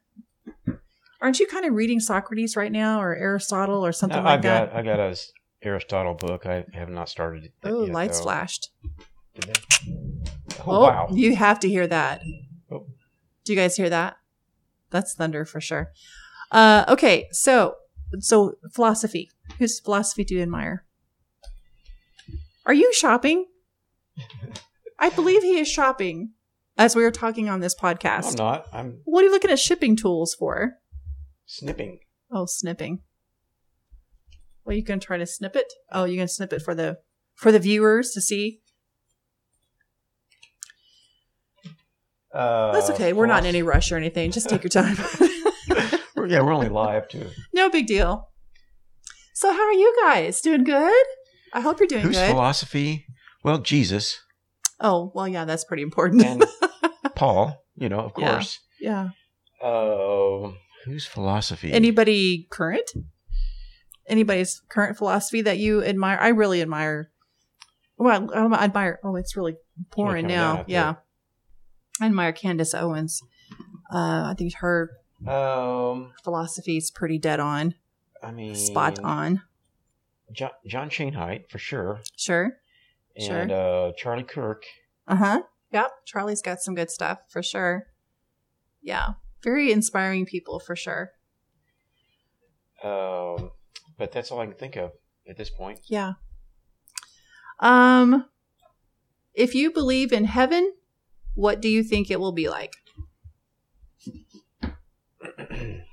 Aren't 1.19 1.39
you 1.39 1.47
kind 1.47 1.65
of 1.65 1.73
reading 1.73 1.99
Socrates 1.99 2.55
right 2.55 2.71
now, 2.71 3.01
or 3.01 3.15
Aristotle, 3.15 3.85
or 3.85 3.91
something 3.91 4.19
No, 4.19 4.23
like 4.29 4.39
I 4.39 4.41
that? 4.41 4.69
got 4.71 4.79
I 4.79 4.83
got 4.83 4.99
a 4.99 5.09
s- 5.09 5.31
Aristotle 5.63 6.13
book. 6.13 6.45
I 6.45 6.65
have 6.73 6.89
not 6.89 7.09
started 7.09 7.45
it. 7.45 7.53
Oh, 7.63 7.79
lights 7.79 8.17
though. 8.19 8.23
flashed. 8.25 8.69
Oh, 9.45 10.63
Oh, 10.65 10.81
wow! 10.83 11.07
you 11.11 11.35
have 11.35 11.59
to 11.61 11.69
hear 11.69 11.85
that. 11.87 12.21
Oh. 12.71 12.85
Do 13.43 13.53
you 13.53 13.57
guys 13.59 13.75
hear 13.75 13.89
that? 13.89 14.17
That's 14.89 15.13
thunder 15.13 15.45
for 15.45 15.61
sure. 15.61 15.91
Uh, 16.51 16.85
okay, 16.87 17.27
so 17.31 17.75
so 18.19 18.53
philosophy. 18.73 19.29
Whose 19.59 19.79
philosophy 19.79 20.23
do 20.23 20.35
you 20.35 20.41
admire? 20.41 20.83
Are 22.65 22.73
you 22.73 22.91
shopping? 22.93 23.45
I 24.99 25.09
believe 25.09 25.43
he 25.43 25.59
is 25.59 25.67
shopping 25.69 26.31
as 26.77 26.95
we 26.95 27.03
were 27.03 27.11
talking 27.11 27.49
on 27.49 27.59
this 27.59 27.75
I'm 27.81 27.95
podcast. 27.95 28.37
not. 28.37 28.65
I'm 28.73 28.99
What 29.05 29.21
are 29.21 29.25
you 29.25 29.31
looking 29.31 29.51
at 29.51 29.59
shipping 29.59 29.95
tools 29.95 30.33
for? 30.33 30.73
snipping. 31.45 31.99
Oh, 32.31 32.45
snipping. 32.45 33.01
Well, 34.67 34.75
you 34.75 34.83
can 34.83 34.99
try 34.99 35.17
to 35.17 35.25
snip 35.25 35.55
it. 35.55 35.71
Oh, 35.93 36.03
you 36.03 36.17
can 36.17 36.27
snip 36.27 36.51
it 36.51 36.61
for 36.61 36.75
the 36.75 36.97
for 37.35 37.53
the 37.53 37.59
viewers 37.59 38.11
to 38.11 38.19
see. 38.19 38.59
Uh, 42.33 42.73
That's 42.73 42.89
okay. 42.89 43.13
We're 43.13 43.27
not 43.27 43.43
in 43.43 43.45
any 43.47 43.63
rush 43.63 43.91
or 43.93 43.97
anything. 43.97 44.29
Just 44.31 44.49
take 44.49 44.63
your 44.63 44.69
time. 44.69 44.97
Yeah, 46.27 46.41
we're 46.41 46.51
only 46.53 46.67
live 46.67 47.07
too. 47.07 47.29
no 47.53 47.69
big 47.69 47.87
deal. 47.87 48.27
So, 49.33 49.49
how 49.53 49.61
are 49.61 49.71
you 49.71 49.95
guys? 50.03 50.41
Doing 50.41 50.65
good? 50.65 51.05
I 51.53 51.61
hope 51.61 51.79
you're 51.79 51.87
doing 51.87 52.01
Whose 52.01 52.17
good. 52.17 52.29
philosophy? 52.29 53.05
Well, 53.45 53.59
Jesus 53.59 54.19
oh, 54.81 55.11
well, 55.15 55.27
yeah, 55.29 55.45
that's 55.45 55.63
pretty 55.63 55.81
important. 55.83 56.23
and 56.25 56.43
Paul. 57.15 57.63
You 57.75 57.87
know, 57.87 57.99
of 58.01 58.11
Yeah. 58.17 58.31
course. 58.33 58.59
yeah. 58.81 59.09
Uh, 59.63 60.51
whose 60.85 61.05
philosophy? 61.05 61.71
Anybody 61.71 62.47
current? 62.51 62.91
Anybody's 64.07 64.61
current 64.69 64.97
philosophy 64.97 65.41
that 65.41 65.57
you 65.57 65.83
admire? 65.83 66.17
I 66.19 66.29
really 66.29 66.61
admire. 66.61 67.11
Well, 67.97 68.29
I 68.33 68.63
admire. 68.63 68.99
Oh, 69.03 69.15
it's 69.15 69.35
really 69.35 69.57
pouring 69.91 70.27
now. 70.27 70.63
Yeah. 70.67 70.95
I 71.99 72.05
admire 72.05 72.31
Candace 72.31 72.73
Owens. 72.73 73.21
Uh, 73.91 74.29
I 74.31 74.35
think 74.37 74.53
her 74.57 74.91
Um, 75.27 76.13
philosophy 76.23 76.77
is 76.77 76.91
pretty 76.91 77.17
dead 77.17 77.39
on, 77.39 77.73
I 78.21 78.31
mean, 78.31 78.55
spot 78.55 78.99
on. 78.99 79.41
John, 80.31 80.51
John 80.67 80.89
Chainhite 80.89 81.49
for 81.49 81.57
sure, 81.57 82.01
Sure. 82.15 82.57
Sure. 83.17 83.39
and 83.39 83.51
uh, 83.51 83.91
Charlie 83.97 84.23
Kirk. 84.23 84.63
Uh 85.07 85.15
huh. 85.15 85.41
Yep. 85.71 85.91
Charlie's 86.05 86.41
got 86.41 86.59
some 86.59 86.75
good 86.75 86.91
stuff 86.91 87.19
for 87.29 87.41
sure. 87.41 87.87
Yeah. 88.81 89.13
Very 89.43 89.71
inspiring 89.71 90.25
people 90.25 90.59
for 90.59 90.75
sure. 90.75 91.11
Um, 92.83 93.51
but 93.97 94.11
that's 94.11 94.31
all 94.31 94.39
I 94.39 94.45
can 94.45 94.55
think 94.55 94.75
of 94.75 94.91
at 95.27 95.37
this 95.37 95.49
point. 95.49 95.79
Yeah. 95.85 96.13
Um, 97.59 98.25
if 99.33 99.55
you 99.55 99.71
believe 99.71 100.11
in 100.11 100.25
heaven, 100.25 100.73
what 101.33 101.61
do 101.61 101.67
you 101.69 101.83
think 101.83 102.09
it 102.11 102.19
will 102.19 102.31
be 102.31 102.49
like? 102.49 102.73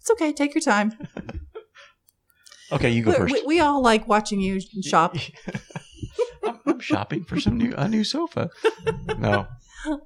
It's 0.00 0.10
okay. 0.12 0.32
Take 0.32 0.54
your 0.54 0.62
time. 0.62 0.92
okay, 2.72 2.88
you 2.90 3.02
go 3.02 3.10
We, 3.10 3.16
first. 3.16 3.34
we, 3.34 3.42
we 3.46 3.60
all 3.60 3.82
like 3.82 4.08
watching 4.08 4.40
you 4.40 4.58
shop. 4.82 5.14
I'm, 6.46 6.58
I'm 6.64 6.80
shopping 6.80 7.24
for 7.24 7.38
some 7.38 7.58
new 7.58 7.74
a 7.76 7.86
new 7.88 8.04
sofa. 8.04 8.48
No, 9.18 9.46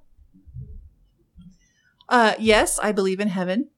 Uh, 2.09 2.35
yes, 2.39 2.79
I 2.83 2.91
believe 2.93 3.21
in 3.21 3.29
heaven, 3.29 3.69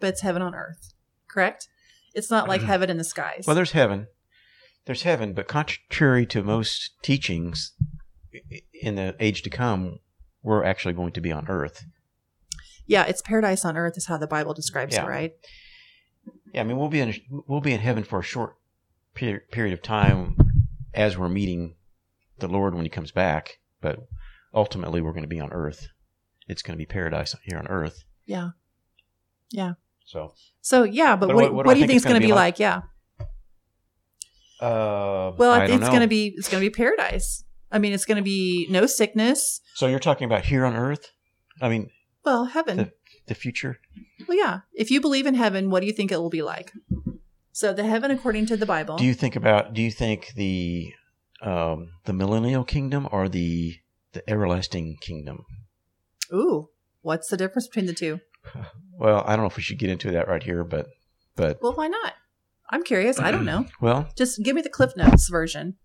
but 0.00 0.08
it's 0.08 0.22
heaven 0.22 0.42
on 0.42 0.54
earth. 0.54 0.94
Correct? 1.28 1.68
It's 2.14 2.30
not 2.30 2.48
like 2.48 2.60
mm-hmm. 2.60 2.70
heaven 2.70 2.90
in 2.90 2.96
the 2.98 3.04
skies. 3.04 3.44
well, 3.46 3.54
there's 3.54 3.72
heaven. 3.72 4.08
There's 4.86 5.02
heaven, 5.02 5.32
but 5.34 5.46
contrary 5.46 6.26
to 6.26 6.42
most 6.42 6.90
teachings, 7.02 7.72
in 8.82 8.94
the 8.96 9.14
age 9.20 9.42
to 9.42 9.50
come, 9.50 10.00
we're 10.42 10.64
actually 10.64 10.94
going 10.94 11.12
to 11.12 11.20
be 11.20 11.30
on 11.30 11.46
earth. 11.48 11.84
yeah, 12.86 13.04
it's 13.04 13.22
paradise 13.22 13.64
on 13.64 13.76
earth 13.76 13.96
is 13.96 14.06
how 14.06 14.16
the 14.16 14.26
Bible 14.26 14.54
describes 14.54 14.94
Yeah. 14.94 15.04
it, 15.04 15.08
right? 15.08 15.32
Yeah, 16.52 16.62
I 16.62 16.64
mean, 16.64 16.76
we'll 16.76 16.88
be 16.88 17.00
in 17.00 17.14
we'll 17.46 17.60
be 17.60 17.72
in 17.72 17.80
heaven 17.80 18.02
for 18.02 18.18
a 18.18 18.22
short 18.22 18.56
per- 19.14 19.44
period 19.52 19.72
of 19.72 19.82
time 19.82 20.36
as 20.94 21.16
we're 21.16 21.28
meeting 21.28 21.76
the 22.38 22.48
Lord 22.48 22.74
when 22.74 22.84
He 22.84 22.90
comes 22.90 23.12
back, 23.12 23.58
but 23.80 24.08
ultimately 24.52 25.00
we're 25.00 25.12
going 25.12 25.22
to 25.22 25.28
be 25.28 25.40
on 25.40 25.52
earth. 25.52 25.88
It's 26.48 26.62
going 26.62 26.74
to 26.76 26.78
be 26.78 26.86
paradise 26.86 27.36
here 27.44 27.58
on 27.58 27.68
earth. 27.68 28.02
Yeah. 28.26 28.50
Yeah. 29.50 29.74
So, 30.10 30.34
So 30.60 30.82
yeah, 30.82 31.14
but, 31.14 31.28
But 31.28 31.36
what, 31.36 31.42
what- 31.44 31.54
what, 31.54 31.66
what 31.66 31.74
do 31.74 31.80
you 31.80 31.86
think 31.86 31.96
it's 31.98 32.04
going 32.04 32.20
to 32.20 32.26
be 32.26 32.32
be 32.32 32.32
like? 32.32 32.58
Yeah. 32.58 32.82
uh, 34.60 35.32
Well, 35.38 35.52
I 35.52 35.64
it's 35.66 35.88
going 35.88 36.00
to 36.00 36.08
be 36.08 36.34
it's 36.36 36.48
going 36.48 36.62
to 36.62 36.68
be 36.68 36.74
paradise. 36.74 37.44
I 37.70 37.78
mean, 37.78 37.92
it's 37.92 38.04
going 38.04 38.16
to 38.16 38.22
be 38.22 38.66
no 38.70 38.86
sickness. 38.86 39.60
So 39.74 39.86
you're 39.86 40.00
talking 40.00 40.24
about 40.24 40.44
here 40.46 40.64
on 40.66 40.74
earth? 40.74 41.12
I 41.62 41.68
mean, 41.68 41.90
Well, 42.24 42.46
heaven. 42.46 42.76
The- 42.76 42.92
the 43.26 43.34
future. 43.36 43.78
well, 44.26 44.36
yeah. 44.36 44.60
If 44.74 44.90
you 44.90 45.00
believe 45.00 45.24
in 45.26 45.34
heaven, 45.34 45.70
what 45.70 45.80
do 45.82 45.86
you 45.86 45.92
think 45.92 46.10
it 46.10 46.16
will 46.16 46.30
be 46.30 46.42
like? 46.42 46.72
So 47.52 47.72
the 47.72 47.84
heaven, 47.84 48.10
according 48.10 48.46
to 48.46 48.56
the 48.56 48.66
Bible. 48.66 48.96
Do 48.96 49.04
you 49.04 49.14
think 49.14 49.36
about? 49.36 49.72
Do 49.72 49.80
you 49.82 49.92
think 49.92 50.32
the 50.34 50.92
um, 51.40 51.90
the 52.06 52.12
millennial 52.12 52.64
kingdom 52.64 53.06
or 53.12 53.28
the 53.28 53.76
the 54.14 54.28
everlasting 54.28 54.96
kingdom? 55.00 55.44
Ooh, 56.34 56.70
what's 57.02 57.28
the 57.28 57.36
difference 57.36 57.68
between 57.68 57.86
the 57.86 57.92
two? 57.94 58.18
Well, 58.92 59.22
I 59.26 59.30
don't 59.36 59.44
know 59.44 59.50
if 59.50 59.56
we 59.56 59.62
should 59.62 59.78
get 59.78 59.90
into 59.90 60.10
that 60.12 60.28
right 60.28 60.42
here, 60.42 60.62
but 60.64 60.86
but 61.36 61.62
Well, 61.62 61.72
why 61.74 61.88
not? 61.88 62.14
I'm 62.70 62.82
curious. 62.82 63.18
I 63.18 63.30
don't 63.30 63.44
know. 63.44 63.66
well, 63.80 64.08
Just 64.16 64.42
give 64.42 64.54
me 64.54 64.62
the 64.62 64.68
Cliff 64.68 64.92
Notes 64.96 65.28
version. 65.28 65.76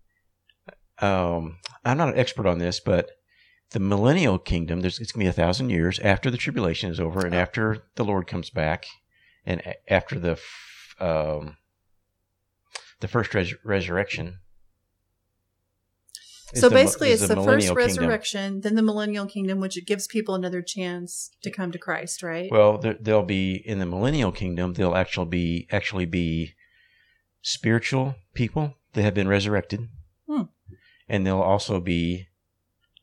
um, 1.00 1.58
I'm 1.84 1.96
not 1.98 2.08
an 2.10 2.18
expert 2.18 2.46
on 2.46 2.58
this, 2.58 2.80
but 2.80 3.10
the 3.70 3.80
millennial 3.80 4.38
kingdom, 4.38 4.80
there's 4.80 4.98
it's 5.00 5.12
gonna 5.12 5.24
be 5.24 5.28
a 5.28 5.32
thousand 5.32 5.70
years 5.70 5.98
after 6.00 6.30
the 6.30 6.36
tribulation 6.36 6.90
is 6.90 7.00
over 7.00 7.24
and 7.26 7.34
after 7.34 7.84
the 7.96 8.04
Lord 8.04 8.26
comes 8.26 8.50
back, 8.50 8.86
and 9.44 9.60
a- 9.60 9.92
after 9.92 10.18
the 10.18 10.32
f- 10.32 10.94
um, 11.00 11.56
the 13.00 13.08
first 13.08 13.34
res- 13.34 13.54
resurrection. 13.64 14.38
So 16.54 16.68
the 16.68 16.74
basically, 16.74 17.10
is 17.10 17.22
it's 17.22 17.28
the, 17.28 17.42
first 17.42 17.66
kingdom. 17.68 17.76
resurrection, 17.76 18.60
then 18.60 18.74
the 18.74 18.82
millennial 18.82 19.26
kingdom, 19.26 19.58
which 19.60 19.76
it 19.76 19.86
gives 19.86 20.06
people 20.06 20.34
another 20.34 20.62
chance 20.62 21.30
to 21.42 21.50
come 21.50 21.72
to 21.72 21.78
Christ, 21.78 22.22
right? 22.22 22.48
Well, 22.50 22.78
there, 22.78 22.96
they'll 23.00 23.22
be 23.24 23.54
in 23.54 23.78
the 23.78 23.86
millennial 23.86 24.32
kingdom. 24.32 24.74
They'll 24.74 24.94
actually 24.94 25.26
be 25.26 25.66
actually 25.70 26.06
be 26.06 26.54
spiritual 27.42 28.14
people 28.34 28.74
that 28.92 29.02
have 29.02 29.14
been 29.14 29.28
resurrected, 29.28 29.88
Hmm. 30.28 30.42
and 31.08 31.26
they'll 31.26 31.40
also 31.40 31.80
be 31.80 32.28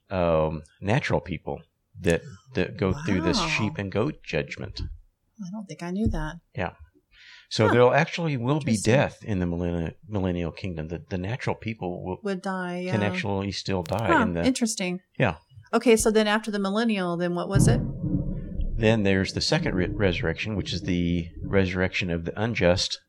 um, 0.10 0.64
natural 0.82 1.20
people 1.22 1.62
that 2.00 2.22
that 2.56 2.78
go 2.78 2.94
through 3.06 3.22
this 3.22 3.42
sheep 3.42 3.78
and 3.78 3.92
goat 3.92 4.24
judgment. 4.24 4.82
I 4.82 5.50
don't 5.52 5.66
think 5.66 5.84
I 5.84 5.92
knew 5.92 6.08
that. 6.08 6.36
So 7.54 7.68
Huh. 7.68 7.74
there 7.74 7.94
actually 7.94 8.36
will 8.36 8.60
be 8.62 8.78
death 8.78 9.24
in 9.24 9.38
the 9.38 9.46
millennial, 9.46 9.92
millennial 10.10 10.52
kingdom. 10.52 10.88
The, 10.88 11.04
the 11.10 11.20
natural 11.20 11.56
people 11.56 12.04
will, 12.04 12.18
Would 12.24 12.42
die. 12.42 12.80
Yeah. 12.80 12.94
can 12.94 13.04
actually 13.04 13.52
still 13.52 13.84
die. 13.84 14.08
Huh, 14.08 14.24
in 14.24 14.34
the, 14.34 14.44
interesting. 14.44 15.02
Yeah. 15.20 15.36
Okay, 15.72 15.96
so 15.96 16.10
then 16.10 16.26
after 16.26 16.50
the 16.50 16.58
millennial, 16.58 17.16
then 17.16 17.36
what 17.36 17.48
was 17.48 17.68
it? 17.68 17.80
Then 18.76 19.04
there's 19.04 19.34
the 19.34 19.42
second 19.42 19.76
re- 19.76 19.86
resurrection, 19.86 20.56
which 20.56 20.74
is 20.74 20.82
the 20.82 21.30
resurrection 21.44 22.10
of 22.10 22.26
the 22.26 22.34
unjust, 22.42 23.00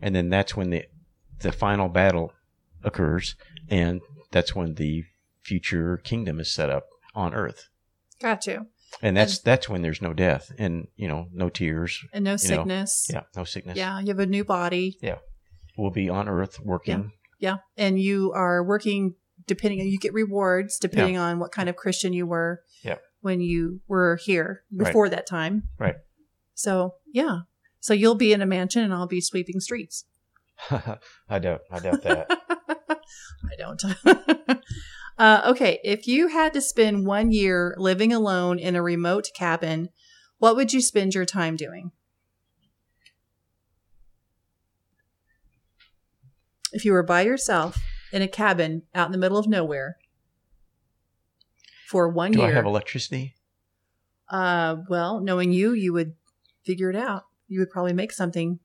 and 0.00 0.14
then 0.16 0.30
that's 0.30 0.56
when 0.56 0.70
the 0.70 0.86
the 1.40 1.52
final 1.52 1.90
battle 1.90 2.32
occurs, 2.82 3.36
and 3.68 4.00
that's 4.30 4.54
when 4.54 4.76
the 4.76 5.04
future 5.42 5.98
kingdom 5.98 6.40
is 6.40 6.50
set 6.50 6.70
up 6.70 6.86
on 7.14 7.34
earth, 7.34 7.68
Got 8.22 8.46
you. 8.46 8.68
And 9.02 9.16
that's 9.16 9.38
that's 9.40 9.68
when 9.68 9.82
there's 9.82 10.02
no 10.02 10.12
death 10.12 10.50
and 10.58 10.88
you 10.96 11.08
know 11.08 11.28
no 11.32 11.48
tears, 11.48 12.04
And 12.12 12.24
no 12.24 12.32
know, 12.32 12.36
sickness. 12.36 13.08
yeah, 13.12 13.22
no 13.36 13.44
sickness. 13.44 13.76
Yeah, 13.76 14.00
you 14.00 14.08
have 14.08 14.18
a 14.18 14.26
new 14.26 14.44
body. 14.44 14.98
Yeah. 15.02 15.18
We'll 15.76 15.90
be 15.90 16.08
on 16.10 16.28
earth 16.28 16.60
working. 16.60 17.12
Yeah. 17.38 17.58
And 17.76 17.98
you 18.00 18.32
are 18.34 18.62
working 18.62 19.14
depending 19.46 19.80
you 19.80 19.98
get 19.98 20.12
rewards 20.12 20.78
depending 20.78 21.16
on 21.16 21.38
what 21.38 21.52
kind 21.52 21.68
of 21.68 21.76
Christian 21.76 22.12
you 22.12 22.26
were 22.26 22.62
Yeah. 22.84 22.96
when 23.20 23.40
you 23.40 23.80
were 23.88 24.16
here 24.22 24.62
Right. 24.72 24.86
before 24.86 25.08
that 25.08 25.26
time. 25.26 25.68
Right. 25.78 25.96
So, 26.54 26.94
yeah. 27.12 27.40
So 27.80 27.94
you'll 27.94 28.14
be 28.16 28.32
in 28.34 28.42
a 28.42 28.46
mansion 28.46 28.82
and 28.82 28.92
I'll 28.92 29.06
be 29.06 29.20
sweeping 29.22 29.60
streets. 29.60 30.04
I 31.28 31.38
doubt. 31.38 31.62
I 31.70 31.78
doubt 31.78 32.02
that. 32.02 32.26
I 32.90 33.56
don't. 33.56 33.82
uh, 35.20 35.42
okay, 35.44 35.78
if 35.84 36.08
you 36.08 36.28
had 36.28 36.54
to 36.54 36.62
spend 36.62 37.06
one 37.06 37.30
year 37.30 37.74
living 37.76 38.10
alone 38.10 38.58
in 38.58 38.74
a 38.74 38.82
remote 38.82 39.28
cabin, 39.36 39.90
what 40.38 40.56
would 40.56 40.72
you 40.72 40.80
spend 40.80 41.14
your 41.14 41.26
time 41.26 41.56
doing? 41.56 41.92
If 46.72 46.86
you 46.86 46.92
were 46.92 47.02
by 47.02 47.20
yourself 47.20 47.78
in 48.14 48.22
a 48.22 48.28
cabin 48.28 48.84
out 48.94 49.06
in 49.06 49.12
the 49.12 49.18
middle 49.18 49.36
of 49.36 49.46
nowhere 49.46 49.98
for 51.86 52.08
one 52.08 52.32
Do 52.32 52.38
year, 52.38 52.48
Do 52.48 52.52
I 52.52 52.56
have 52.56 52.64
electricity? 52.64 53.34
uh, 54.30 54.76
well, 54.88 55.20
knowing 55.20 55.52
you, 55.52 55.74
you 55.74 55.92
would 55.92 56.14
figure 56.64 56.88
it 56.88 56.96
out. 56.96 57.24
You 57.46 57.60
would 57.60 57.68
probably 57.68 57.92
make 57.92 58.12
something. 58.12 58.58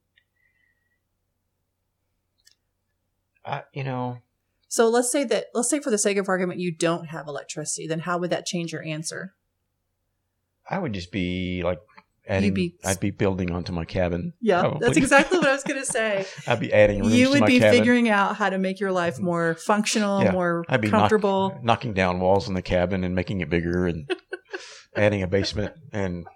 I, 3.44 3.64
you 3.74 3.84
know, 3.84 4.22
So 4.68 4.88
let's 4.88 5.10
say 5.12 5.24
that, 5.24 5.46
let's 5.54 5.70
say 5.70 5.80
for 5.80 5.90
the 5.90 5.98
sake 5.98 6.16
of 6.16 6.28
argument, 6.28 6.60
you 6.60 6.74
don't 6.74 7.06
have 7.06 7.28
electricity. 7.28 7.86
Then 7.86 8.00
how 8.00 8.18
would 8.18 8.30
that 8.30 8.46
change 8.46 8.72
your 8.72 8.82
answer? 8.84 9.34
I 10.68 10.78
would 10.78 10.92
just 10.92 11.12
be 11.12 11.62
like 11.64 11.78
adding. 12.26 12.52
be- 12.52 12.74
I'd 12.84 12.98
be 12.98 13.12
building 13.12 13.52
onto 13.52 13.72
my 13.72 13.84
cabin. 13.84 14.32
Yeah, 14.40 14.62
Probably. 14.62 14.80
that's 14.80 14.96
exactly 14.96 15.38
what 15.38 15.48
I 15.48 15.52
was 15.52 15.62
going 15.62 15.78
to 15.84 15.86
say. 15.86 16.26
I'd 16.48 16.58
be 16.58 16.72
adding 16.72 17.04
You 17.04 17.30
would 17.30 17.46
be 17.46 17.60
cabin. 17.60 17.78
figuring 17.78 18.08
out 18.08 18.34
how 18.36 18.50
to 18.50 18.58
make 18.58 18.80
your 18.80 18.90
life 18.90 19.18
mm. 19.18 19.22
more 19.22 19.54
functional, 19.54 20.22
Yeah, 20.24 20.32
more 20.32 20.64
I'd 20.68 20.80
be 20.80 20.88
knock- 20.88 21.02
comfortable. 21.02 21.56
knocking 21.62 21.92
down 21.94 22.18
walls 22.18 22.48
in 22.48 22.54
the 22.54 22.62
cabin 22.62 23.04
and 23.04 23.14
making 23.14 23.40
it 23.42 23.48
bigger 23.48 23.86
and 23.86 24.10
adding 24.96 25.22
a 25.22 25.28
basement 25.28 25.74
and 25.92 26.26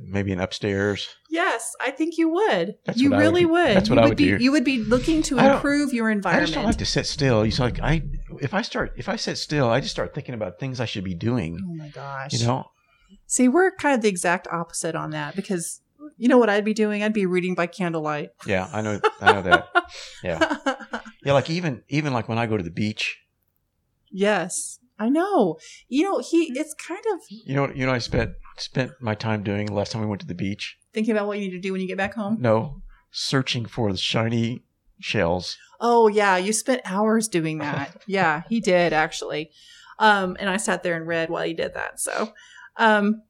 maybe 0.00 0.32
an 0.32 0.40
upstairs. 0.40 1.08
yes, 1.30 1.74
I 1.80 1.90
think 1.90 2.18
you 2.18 2.28
would. 2.30 2.76
That's 2.84 2.98
you 2.98 3.12
I 3.12 3.16
would 3.16 3.22
really 3.22 3.44
would. 3.44 3.76
That's 3.76 3.90
what 3.90 3.96
you 3.96 4.00
I 4.00 4.04
would 4.04 4.10
would 4.10 4.18
be, 4.18 4.36
do. 4.36 4.44
You 4.44 4.52
would 4.52 4.64
be 4.64 4.78
looking 4.78 5.22
to 5.24 5.38
improve 5.38 5.92
your 5.92 6.10
environment. 6.10 6.42
I 6.42 6.46
just 6.46 6.54
don't 6.54 6.64
like 6.64 6.78
to 6.78 6.86
sit 6.86 7.06
still. 7.06 7.44
You 7.44 7.52
like 7.56 7.80
I 7.80 8.02
if 8.40 8.54
I 8.54 8.62
start 8.62 8.92
if 8.96 9.08
I 9.08 9.16
sit 9.16 9.38
still, 9.38 9.68
I 9.68 9.80
just 9.80 9.92
start 9.92 10.14
thinking 10.14 10.34
about 10.34 10.58
things 10.58 10.80
I 10.80 10.84
should 10.84 11.04
be 11.04 11.14
doing. 11.14 11.58
oh 11.62 11.74
my 11.74 11.88
gosh. 11.88 12.32
You 12.34 12.46
know, 12.46 12.66
See, 13.26 13.48
we're 13.48 13.70
kind 13.72 13.94
of 13.94 14.02
the 14.02 14.08
exact 14.08 14.46
opposite 14.52 14.94
on 14.94 15.10
that 15.10 15.34
because 15.36 15.80
you 16.16 16.28
know 16.28 16.38
what 16.38 16.50
I'd 16.50 16.64
be 16.64 16.74
doing? 16.74 17.02
I'd 17.02 17.12
be 17.12 17.26
reading 17.26 17.54
by 17.54 17.66
candlelight. 17.66 18.30
yeah, 18.46 18.68
I 18.72 18.82
know, 18.82 19.00
I 19.20 19.32
know 19.32 19.42
that. 19.42 19.68
Yeah, 20.22 20.56
yeah. 21.24 21.32
Like 21.32 21.48
even 21.50 21.82
even 21.88 22.12
like 22.12 22.28
when 22.28 22.38
I 22.38 22.46
go 22.46 22.56
to 22.56 22.62
the 22.62 22.70
beach, 22.70 23.18
yes, 24.10 24.78
I 24.98 25.08
know. 25.08 25.58
You 25.88 26.04
know, 26.04 26.18
he 26.18 26.52
it's 26.54 26.74
kind 26.74 27.02
of 27.12 27.20
you 27.28 27.54
know, 27.54 27.72
you 27.72 27.86
know, 27.86 27.92
I 27.92 27.98
spent 27.98 28.32
spent 28.56 28.92
my 29.00 29.14
time 29.14 29.42
doing 29.42 29.66
last 29.72 29.92
time 29.92 30.02
we 30.02 30.08
went 30.08 30.20
to 30.20 30.26
the 30.26 30.34
beach. 30.34 30.76
thinking 30.92 31.12
about 31.12 31.26
what 31.26 31.38
you 31.38 31.44
need 31.46 31.52
to 31.52 31.60
do 31.60 31.72
when 31.72 31.80
you 31.80 31.88
get 31.88 31.96
back 31.96 32.14
home. 32.14 32.36
No, 32.40 32.82
searching 33.10 33.66
for 33.66 33.90
the 33.92 33.98
shiny 33.98 34.62
shells. 35.00 35.58
Oh 35.80 36.08
yeah, 36.08 36.36
you 36.36 36.52
spent 36.52 36.82
hours 36.84 37.28
doing 37.28 37.58
that. 37.58 38.02
yeah, 38.06 38.42
he 38.48 38.60
did 38.60 38.92
actually. 38.92 39.50
Um, 39.98 40.36
and 40.40 40.48
I 40.48 40.56
sat 40.56 40.82
there 40.82 40.96
and 40.96 41.06
read 41.06 41.30
while 41.30 41.44
he 41.44 41.54
did 41.54 41.74
that. 41.74 42.00
So, 42.00 42.32
um, 42.76 43.22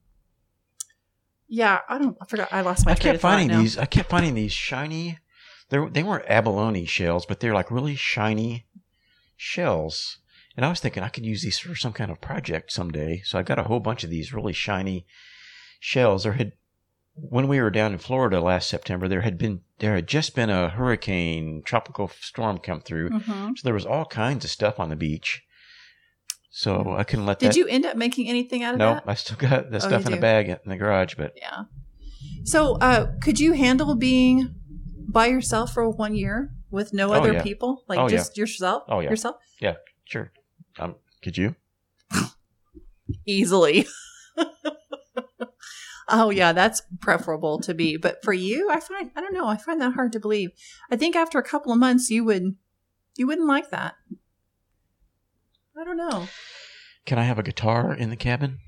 yeah, 1.47 1.79
I 1.87 1.97
don't. 1.97 2.17
I 2.21 2.25
forgot. 2.25 2.49
I 2.51 2.61
lost 2.61 2.85
my. 2.85 2.93
I 2.93 2.95
train 2.95 3.03
kept 3.03 3.15
of 3.15 3.21
thought 3.21 3.33
finding 3.33 3.47
now. 3.49 3.61
these. 3.61 3.77
I 3.77 3.85
kept 3.85 4.09
finding 4.09 4.33
these 4.35 4.51
shiny. 4.53 5.19
They 5.69 5.79
they 5.91 6.03
weren't 6.03 6.25
abalone 6.27 6.85
shells, 6.85 7.25
but 7.25 7.39
they're 7.39 7.53
like 7.53 7.71
really 7.71 7.95
shiny 7.95 8.65
shells. 9.35 10.19
And 10.55 10.65
I 10.65 10.69
was 10.69 10.79
thinking 10.79 11.01
I 11.03 11.09
could 11.09 11.25
use 11.25 11.41
these 11.41 11.57
for 11.59 11.75
some 11.75 11.93
kind 11.93 12.11
of 12.11 12.21
project 12.21 12.71
someday. 12.71 13.21
So 13.25 13.39
I 13.39 13.43
got 13.43 13.59
a 13.59 13.63
whole 13.63 13.79
bunch 13.79 14.03
of 14.03 14.09
these 14.09 14.33
really 14.33 14.53
shiny 14.53 15.05
shells. 15.79 16.23
There 16.23 16.33
had 16.33 16.53
when 17.15 17.47
we 17.47 17.59
were 17.61 17.69
down 17.69 17.91
in 17.93 17.99
Florida 17.99 18.41
last 18.41 18.67
September, 18.69 19.07
there 19.07 19.21
had 19.21 19.37
been 19.37 19.61
there 19.79 19.95
had 19.95 20.07
just 20.07 20.35
been 20.35 20.49
a 20.49 20.69
hurricane 20.69 21.61
tropical 21.65 22.07
storm 22.19 22.57
come 22.59 22.81
through. 22.81 23.09
Mhm. 23.09 23.57
So 23.57 23.61
there 23.63 23.73
was 23.73 23.85
all 23.85 24.05
kinds 24.05 24.45
of 24.45 24.51
stuff 24.51 24.79
on 24.79 24.89
the 24.89 24.95
beach. 24.95 25.43
So 26.51 26.95
I 26.97 27.03
couldn't 27.03 27.25
let 27.25 27.39
Did 27.39 27.51
that. 27.53 27.57
you 27.57 27.67
end 27.67 27.85
up 27.85 27.97
making 27.97 28.29
anything 28.29 28.61
out 28.63 28.75
of 28.75 28.81
it? 28.81 28.83
No, 28.83 28.93
that? 28.95 29.03
I 29.07 29.15
still 29.15 29.37
got 29.37 29.71
the 29.71 29.77
Oh, 29.77 29.79
stuff 29.79 30.05
in 30.05 30.13
a 30.13 30.17
bag 30.17 30.49
in 30.49 30.57
the 30.65 30.77
garage, 30.77 31.15
but 31.15 31.33
Yeah. 31.35 31.63
So, 32.45 32.75
uh, 32.77 33.07
could 33.21 33.39
you 33.39 33.53
handle 33.53 33.95
being 33.95 34.53
by 35.07 35.27
yourself 35.27 35.73
for 35.73 35.89
one 35.89 36.13
year 36.15 36.51
with 36.69 36.93
no 36.93 37.09
Oh, 37.09 37.13
other 37.13 37.33
yeah. 37.33 37.41
people, 37.41 37.83
like 37.87 37.99
Oh, 37.99 38.03
yeah. 38.03 38.17
just 38.17 38.37
yourself? 38.37 38.83
Oh, 38.87 38.99
yeah. 38.99 39.09
yourself 39.09 39.37
Yeah, 39.59 39.75
sure. 40.05 40.31
Um, 40.79 40.95
could 41.21 41.37
you? 41.37 41.55
easily. 43.25 43.85
oh 46.09 46.29
yeah, 46.29 46.53
that's 46.53 46.81
preferable 46.99 47.59
to 47.61 47.73
be. 47.73 47.97
But 47.97 48.23
for 48.23 48.33
you, 48.33 48.69
I 48.71 48.79
find 48.79 49.11
I 49.15 49.21
don't 49.21 49.33
know. 49.33 49.47
I 49.47 49.57
find 49.57 49.79
that 49.81 49.93
hard 49.93 50.11
to 50.13 50.19
believe. 50.19 50.51
I 50.91 50.95
think 50.95 51.15
after 51.15 51.37
a 51.39 51.43
couple 51.43 51.71
of 51.71 51.79
months, 51.79 52.09
you 52.09 52.23
would 52.25 52.55
you 53.15 53.27
wouldn't 53.27 53.47
like 53.47 53.69
that. 53.71 53.95
I 55.77 55.83
don't 55.83 55.97
know. 55.97 56.27
Can 57.05 57.17
I 57.19 57.23
have 57.23 57.39
a 57.39 57.43
guitar 57.43 57.93
in 57.93 58.09
the 58.09 58.15
cabin? 58.15 58.59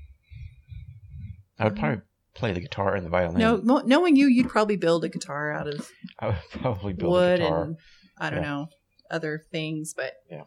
I 1.58 1.64
would 1.64 1.76
probably 1.76 2.02
play 2.34 2.52
the 2.52 2.60
guitar 2.60 2.94
and 2.94 3.06
the 3.06 3.10
violin. 3.10 3.38
No, 3.38 3.56
knowing 3.86 4.14
you, 4.16 4.26
you'd 4.26 4.48
probably 4.50 4.76
build 4.76 5.04
a 5.04 5.08
guitar 5.08 5.50
out 5.52 5.68
of 5.68 5.90
I 6.18 6.26
would 6.28 6.36
probably 6.50 6.92
build 6.92 7.12
wood 7.12 7.40
a 7.40 7.44
guitar. 7.44 7.62
and 7.62 7.76
I 8.18 8.30
don't 8.30 8.42
Yeah. 8.42 8.48
know 8.48 8.68
other 9.10 9.42
things, 9.50 9.94
but 9.94 10.12
Yeah. 10.30 10.42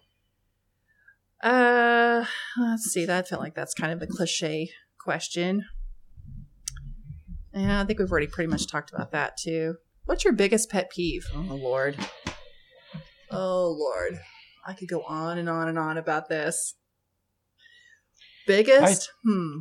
Uh, 1.41 2.25
let's 2.59 2.83
see. 2.91 3.05
That 3.05 3.27
felt 3.27 3.41
like 3.41 3.55
that's 3.55 3.73
kind 3.73 3.91
of 3.93 4.01
a 4.01 4.07
cliche 4.07 4.69
question. 4.99 5.65
Yeah, 7.53 7.81
I 7.81 7.85
think 7.85 7.99
we've 7.99 8.11
already 8.11 8.27
pretty 8.27 8.49
much 8.49 8.67
talked 8.67 8.91
about 8.93 9.11
that 9.11 9.37
too. 9.37 9.75
What's 10.05 10.23
your 10.23 10.33
biggest 10.33 10.69
pet 10.69 10.89
peeve? 10.91 11.25
Oh 11.33 11.39
Lord. 11.55 11.97
Oh 13.31 13.75
Lord. 13.77 14.19
I 14.65 14.73
could 14.73 14.89
go 14.89 15.01
on 15.03 15.37
and 15.37 15.49
on 15.49 15.67
and 15.67 15.79
on 15.79 15.97
about 15.97 16.29
this. 16.29 16.75
Biggest? 18.45 19.09
hmm. 19.23 19.59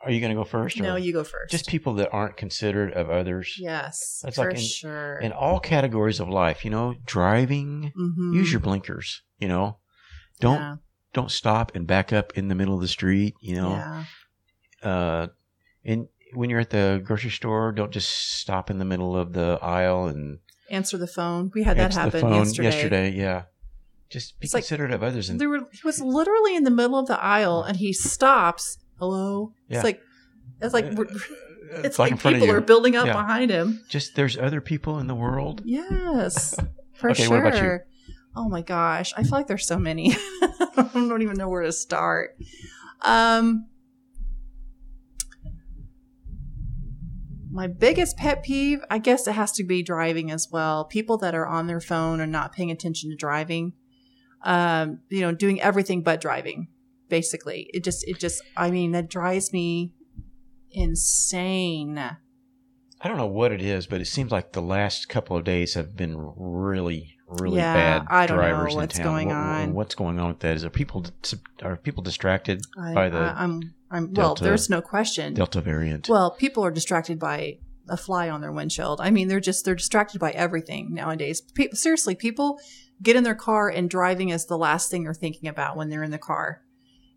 Are 0.00 0.10
you 0.10 0.20
going 0.20 0.30
to 0.30 0.36
go 0.36 0.44
first? 0.44 0.78
Or 0.80 0.82
No, 0.82 0.96
you 0.96 1.12
go 1.12 1.22
first. 1.22 1.52
just 1.52 1.68
people 1.68 1.94
that 1.94 2.10
aren't 2.12 2.36
considerate 2.36 2.94
of 2.94 3.08
others. 3.08 3.54
yes, 3.58 4.20
That's 4.24 4.34
for 4.36 4.46
like 4.46 4.54
in- 4.56 4.60
sure. 4.60 5.18
In 5.20 5.30
all 5.32 5.60
categories 5.60 6.18
of 6.18 6.28
life, 6.28 6.64
you 6.64 6.70
know, 6.72 6.94
driving, 7.06 7.92
Mhm. 7.96 8.34
use 8.34 8.50
your 8.50 8.60
blinkers. 8.60 9.22
You 9.38 9.46
know, 9.48 9.78
don't 10.40 10.58
Yeah, 10.58 10.76
don't 11.12 11.30
stop 11.30 11.74
and 11.74 11.86
back 11.86 12.12
up 12.12 12.36
in 12.36 12.48
the 12.48 12.54
middle 12.54 12.74
of 12.74 12.80
the 12.80 12.88
street. 12.88 13.34
You 13.40 13.56
know, 13.56 13.70
yeah. 13.72 14.04
uh, 14.88 15.26
and 15.84 16.08
when 16.34 16.48
you're 16.50 16.60
at 16.60 16.70
the 16.70 17.00
grocery 17.04 17.30
store, 17.30 17.72
don't 17.72 17.90
just 17.92 18.38
stop 18.38 18.70
in 18.70 18.78
the 18.78 18.84
middle 18.84 19.16
of 19.16 19.32
the 19.32 19.58
aisle 19.62 20.06
and 20.06 20.38
Answer 20.70 20.96
the 20.96 21.06
phone. 21.06 21.50
We 21.54 21.64
had 21.64 21.76
that 21.76 21.92
happen 21.92 22.20
phone 22.22 22.46
yesterday. 22.54 23.10
Yeah, 23.10 23.42
just 24.08 24.40
be 24.40 24.46
It's 24.46 24.54
like- 24.54 24.62
considerate 24.62 24.92
of 24.92 25.02
others 25.02 25.28
and 25.28 25.38
There 25.38 25.50
were, 25.50 25.68
he 25.70 25.80
was 25.84 26.00
literally 26.00 26.56
in 26.56 26.64
the 26.64 26.70
middle 26.70 26.98
of 26.98 27.06
the 27.08 27.20
aisle 27.22 27.62
and 27.62 27.76
he 27.76 27.92
stops. 27.92 28.78
Hello. 28.98 29.52
Yeah. 29.68 29.76
It's 29.78 29.84
like 29.84 30.00
it's 30.62 30.72
like 30.72 30.84
it's, 30.86 31.00
it's 31.84 31.98
like 31.98 32.06
like, 32.06 32.12
in 32.12 32.16
front 32.18 32.36
of 32.36 32.42
people 32.42 32.54
are 32.56 32.60
building 32.62 32.96
up 32.96 33.06
Yeah. 33.06 33.12
behind 33.12 33.50
him. 33.50 33.84
Just 33.90 34.14
there's 34.14 34.38
other 34.38 34.60
people 34.62 34.98
in 34.98 35.08
the 35.08 35.14
world. 35.14 35.60
Yes, 35.64 36.54
for 36.94 37.10
Okay, 37.10 37.24
sure. 37.24 37.42
what 37.42 37.46
about 37.46 37.62
you? 37.62 37.80
Oh 38.34 38.48
my 38.48 38.62
gosh, 38.62 39.12
I 39.16 39.22
feel 39.22 39.32
like 39.32 39.46
there's 39.46 39.66
so 39.66 39.78
many. 39.78 40.14
I 40.42 40.90
don't 40.94 41.22
even 41.22 41.36
know 41.36 41.48
where 41.48 41.62
to 41.62 41.72
start. 41.72 42.36
Um, 43.02 43.66
my 47.50 47.66
biggest 47.66 48.16
pet 48.16 48.42
peeve, 48.42 48.80
I 48.90 48.98
guess, 48.98 49.26
it 49.26 49.32
has 49.32 49.52
to 49.52 49.64
be 49.64 49.82
driving 49.82 50.30
as 50.30 50.48
well. 50.50 50.86
People 50.86 51.18
that 51.18 51.34
are 51.34 51.46
on 51.46 51.66
their 51.66 51.80
phone 51.80 52.20
and 52.20 52.32
not 52.32 52.52
paying 52.54 52.70
attention 52.70 53.10
to 53.10 53.16
driving. 53.16 53.74
Um, 54.40 55.00
you 55.10 55.20
know, 55.20 55.32
doing 55.32 55.60
everything 55.60 56.02
but 56.02 56.20
driving. 56.20 56.68
Basically, 57.08 57.68
it 57.74 57.84
just, 57.84 58.08
it 58.08 58.18
just, 58.18 58.42
I 58.56 58.70
mean, 58.70 58.92
that 58.92 59.10
drives 59.10 59.52
me 59.52 59.92
insane. 60.70 62.16
I 63.04 63.08
don't 63.08 63.16
know 63.16 63.26
what 63.26 63.52
it 63.52 63.60
is, 63.62 63.86
but 63.86 64.00
it 64.00 64.06
seems 64.06 64.30
like 64.30 64.52
the 64.52 64.62
last 64.62 65.08
couple 65.08 65.36
of 65.36 65.44
days 65.44 65.74
have 65.74 65.96
been 65.96 66.14
really, 66.36 67.16
really 67.26 67.56
Yeah, 67.58 67.74
bad 67.74 68.06
I 68.08 68.26
don't 68.26 68.36
know 68.36 68.42
drivers 68.42 68.74
what's 68.76 68.96
in 68.98 69.04
town. 69.04 69.12
going 69.14 69.28
What- 69.28 69.36
on. 69.36 69.74
What's 69.74 69.94
going 69.94 70.18
on 70.20 70.28
with 70.28 70.40
that? 70.40 70.56
Is 70.56 70.64
are 70.64 70.70
people 70.70 71.06
are 71.62 71.76
people 71.76 72.02
distracted 72.02 72.62
I, 72.80 72.94
by 72.94 73.08
the 73.08 73.18
I, 73.18 73.42
I'm, 73.42 73.74
I'm. 73.90 74.12
Well, 74.14 74.34
there's 74.36 74.70
no 74.70 74.80
question. 74.80 75.34
Delta 75.34 75.60
variant? 75.60 76.08
Well, 76.08 76.30
people 76.30 76.64
are 76.64 76.70
distracted 76.70 77.18
by 77.18 77.58
a 77.88 77.96
fly 77.96 78.30
on 78.30 78.40
their 78.40 78.52
windshield. 78.52 79.00
I 79.00 79.10
mean, 79.10 79.26
they're 79.26 79.40
just 79.40 79.64
they're 79.64 79.74
distracted 79.74 80.20
by 80.20 80.30
everything 80.30 80.94
nowadays. 80.94 81.40
Pe- 81.40 81.70
seriously, 81.72 82.14
people 82.14 82.60
get 83.02 83.16
in 83.16 83.24
their 83.24 83.34
car 83.34 83.68
and 83.68 83.90
driving 83.90 84.28
is 84.28 84.46
the 84.46 84.56
last 84.56 84.90
thing 84.92 85.02
they're 85.02 85.12
thinking 85.14 85.48
about 85.48 85.76
when 85.76 85.88
they're 85.88 86.04
in 86.04 86.12
the 86.12 86.18
car, 86.18 86.62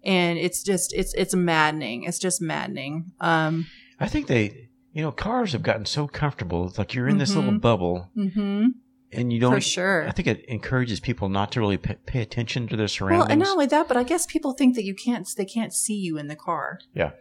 and 0.03 0.39
it's 0.39 0.63
just 0.63 0.93
it's 0.93 1.13
it's 1.13 1.35
maddening. 1.35 2.03
It's 2.05 2.17
just 2.17 2.41
maddening. 2.41 3.11
Um, 3.19 3.67
I 3.99 4.07
think 4.07 4.25
they, 4.27 4.69
you 4.95 5.01
know, 5.03 5.11
cars 5.11 5.51
have 5.51 5.61
gotten 5.61 5.85
so 5.85 6.07
comfortable. 6.07 6.65
It's 6.67 6.77
like 6.79 6.93
you're 6.95 7.07
in 7.09 7.17
this 7.19 7.35
little 7.35 7.51
Mhm. 7.51 7.61
bubble, 7.61 8.09
hmm 8.15 8.65
and 9.11 9.31
you 9.31 9.39
don't. 9.39 9.53
For 9.53 9.61
sure. 9.61 10.07
I 10.07 10.11
think 10.11 10.27
it 10.27 10.43
encourages 10.47 10.99
people 10.99 11.29
not 11.29 11.51
to 11.53 11.59
really 11.59 11.77
pay, 11.77 11.95
pay 12.05 12.21
attention 12.21 12.67
to 12.69 12.75
their 12.75 12.87
surroundings. 12.87 13.19
Well, 13.25 13.31
and 13.31 13.39
not 13.39 13.49
only 13.51 13.65
that, 13.67 13.87
but 13.87 13.97
I 13.97 14.03
guess 14.03 14.25
people 14.25 14.53
think 14.53 14.75
that 14.75 14.83
you 14.83 14.95
can't 14.95 15.27
they 15.37 15.45
can't 15.45 15.73
see 15.73 15.95
you 15.95 16.17
in 16.17 16.27
the 16.27 16.35
car. 16.35 16.79
Yeah. 16.93 17.11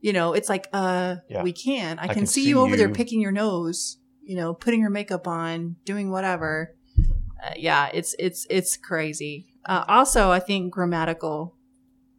You 0.00 0.12
know, 0.12 0.32
it's 0.32 0.48
like, 0.48 0.66
uh, 0.72 1.16
Yeah. 1.28 1.42
we 1.42 1.52
can. 1.52 1.98
I, 1.98 2.04
I 2.04 2.06
can, 2.08 2.14
can 2.16 2.26
see, 2.26 2.42
see 2.44 2.48
you 2.50 2.60
over 2.60 2.76
there 2.76 2.88
picking 2.88 3.20
your 3.20 3.32
nose. 3.32 3.96
you 4.22 4.36
know, 4.36 4.54
putting 4.54 4.80
your 4.80 4.90
makeup 4.90 5.26
on, 5.26 5.76
doing 5.84 6.10
whatever. 6.10 6.74
Uh, 7.44 7.54
yeah, 7.56 7.90
it's 7.92 8.14
it's 8.18 8.46
it's 8.50 8.76
crazy. 8.76 9.46
Uh, 9.64 9.84
also, 9.88 10.30
I 10.30 10.38
think 10.40 10.72
grammatical 10.72 11.56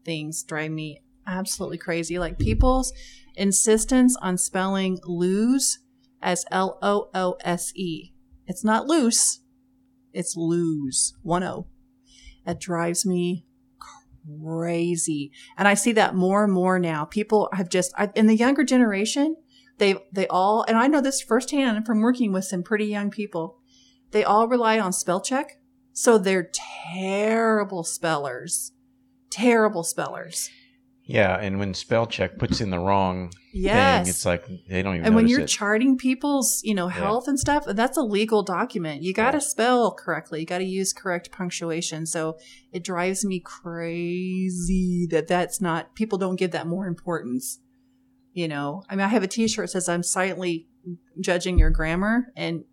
things 0.03 0.43
drive 0.43 0.71
me 0.71 1.01
absolutely 1.27 1.77
crazy. 1.77 2.19
Like 2.19 2.37
people's 2.39 2.91
insistence 3.35 4.15
on 4.21 4.37
spelling 4.37 4.99
lose 5.03 5.79
as 6.21 6.45
L 6.51 6.77
O 6.81 7.09
O 7.13 7.37
S 7.43 7.71
E. 7.75 8.13
It's 8.47 8.63
not 8.63 8.87
loose, 8.87 9.39
it's 10.13 10.35
lose. 10.35 11.15
One 11.21 11.43
O. 11.43 11.67
That 12.45 12.59
drives 12.59 13.05
me 13.05 13.45
crazy. 14.43 15.31
And 15.57 15.67
I 15.67 15.73
see 15.73 15.91
that 15.93 16.15
more 16.15 16.43
and 16.43 16.53
more 16.53 16.79
now. 16.79 17.05
People 17.05 17.49
have 17.53 17.69
just, 17.69 17.93
I, 17.97 18.09
in 18.15 18.27
the 18.27 18.35
younger 18.35 18.63
generation, 18.63 19.35
they, 19.77 19.95
they 20.11 20.27
all, 20.27 20.63
and 20.67 20.77
I 20.77 20.87
know 20.87 21.01
this 21.01 21.21
firsthand 21.21 21.85
from 21.85 22.01
working 22.01 22.31
with 22.31 22.45
some 22.45 22.63
pretty 22.63 22.85
young 22.85 23.09
people, 23.09 23.59
they 24.11 24.23
all 24.23 24.47
rely 24.47 24.79
on 24.79 24.93
spell 24.93 25.21
check. 25.21 25.59
So 25.93 26.17
they're 26.17 26.51
terrible 26.93 27.83
spellers. 27.83 28.71
Terrible 29.29 29.83
spellers. 29.83 30.49
Yeah, 31.13 31.37
and 31.37 31.59
when 31.59 31.73
spell 31.73 32.07
check 32.07 32.37
puts 32.37 32.61
in 32.61 32.69
the 32.69 32.79
wrong 32.79 33.31
Yes. 33.53 34.03
thing, 34.05 34.09
it's 34.09 34.25
like 34.25 34.45
they 34.69 34.81
don't 34.81 34.95
even. 34.95 35.05
and 35.07 35.15
when 35.15 35.27
you're 35.27 35.41
it. 35.41 35.47
charting 35.47 35.97
people's 35.97 36.61
you 36.63 36.73
know 36.73 36.87
health 36.87 37.27
and 37.27 37.37
stuff 37.39 37.65
that's 37.67 37.97
a 37.97 38.01
legal 38.01 38.43
document 38.43 39.03
you 39.03 39.13
got 39.13 39.31
to 39.31 39.37
Yeah. 39.37 39.41
spell 39.41 39.91
correctly 39.91 40.39
you 40.39 40.45
got 40.45 40.59
to 40.59 40.63
use 40.63 40.93
correct 40.93 41.31
punctuation 41.31 42.05
so 42.05 42.37
it 42.71 42.81
drives 42.83 43.25
me 43.25 43.41
crazy 43.41 45.05
that 45.11 45.27
that's 45.27 45.59
not 45.61 45.95
people 45.95 46.17
don't 46.17 46.37
give 46.37 46.51
that 46.51 46.65
more 46.67 46.87
importance 46.87 47.59
you 48.33 48.47
know 48.47 48.83
i 48.89 48.95
mean 48.95 49.03
i 49.05 49.09
have 49.09 49.23
a 49.23 49.27
t-shirt 49.27 49.65
that 49.65 49.71
says 49.71 49.89
i'm 49.89 50.03
silently 50.03 50.67
judging 51.19 51.59
your 51.59 51.69
grammar 51.69 52.27
and 52.35 52.63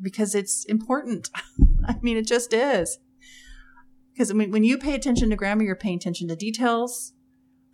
because 0.00 0.34
it's 0.36 0.64
important 0.66 1.28
i 1.88 1.96
mean 2.00 2.16
it 2.16 2.26
just 2.26 2.52
is 2.52 2.98
because 4.12 4.30
I 4.30 4.34
mean, 4.34 4.50
when 4.50 4.64
you 4.64 4.78
pay 4.78 4.94
attention 4.94 5.30
to 5.30 5.36
grammar 5.36 5.64
you're 5.64 5.76
paying 5.76 5.96
attention 5.96 6.28
to 6.28 6.36
details 6.36 7.12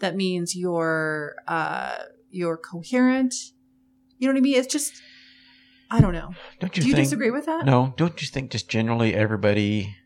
that 0.00 0.16
means 0.16 0.56
you're 0.56 1.34
uh 1.48 1.96
you're 2.30 2.56
coherent 2.56 3.34
you 4.18 4.28
know 4.28 4.34
what 4.34 4.38
I 4.38 4.42
mean? 4.42 4.56
It's 4.56 4.72
just, 4.72 5.02
I 5.90 6.00
don't 6.00 6.12
know. 6.12 6.30
don't 6.60 6.76
you, 6.76 6.82
Do 6.82 6.88
you 6.88 6.94
think? 6.94 7.06
disagree 7.06 7.30
with 7.30 7.46
that? 7.46 7.66
No, 7.66 7.92
don't 7.96 8.22
you 8.22 8.28
think 8.28 8.50
just 8.50 8.70
generally 8.70 9.12
everybody 9.14 9.96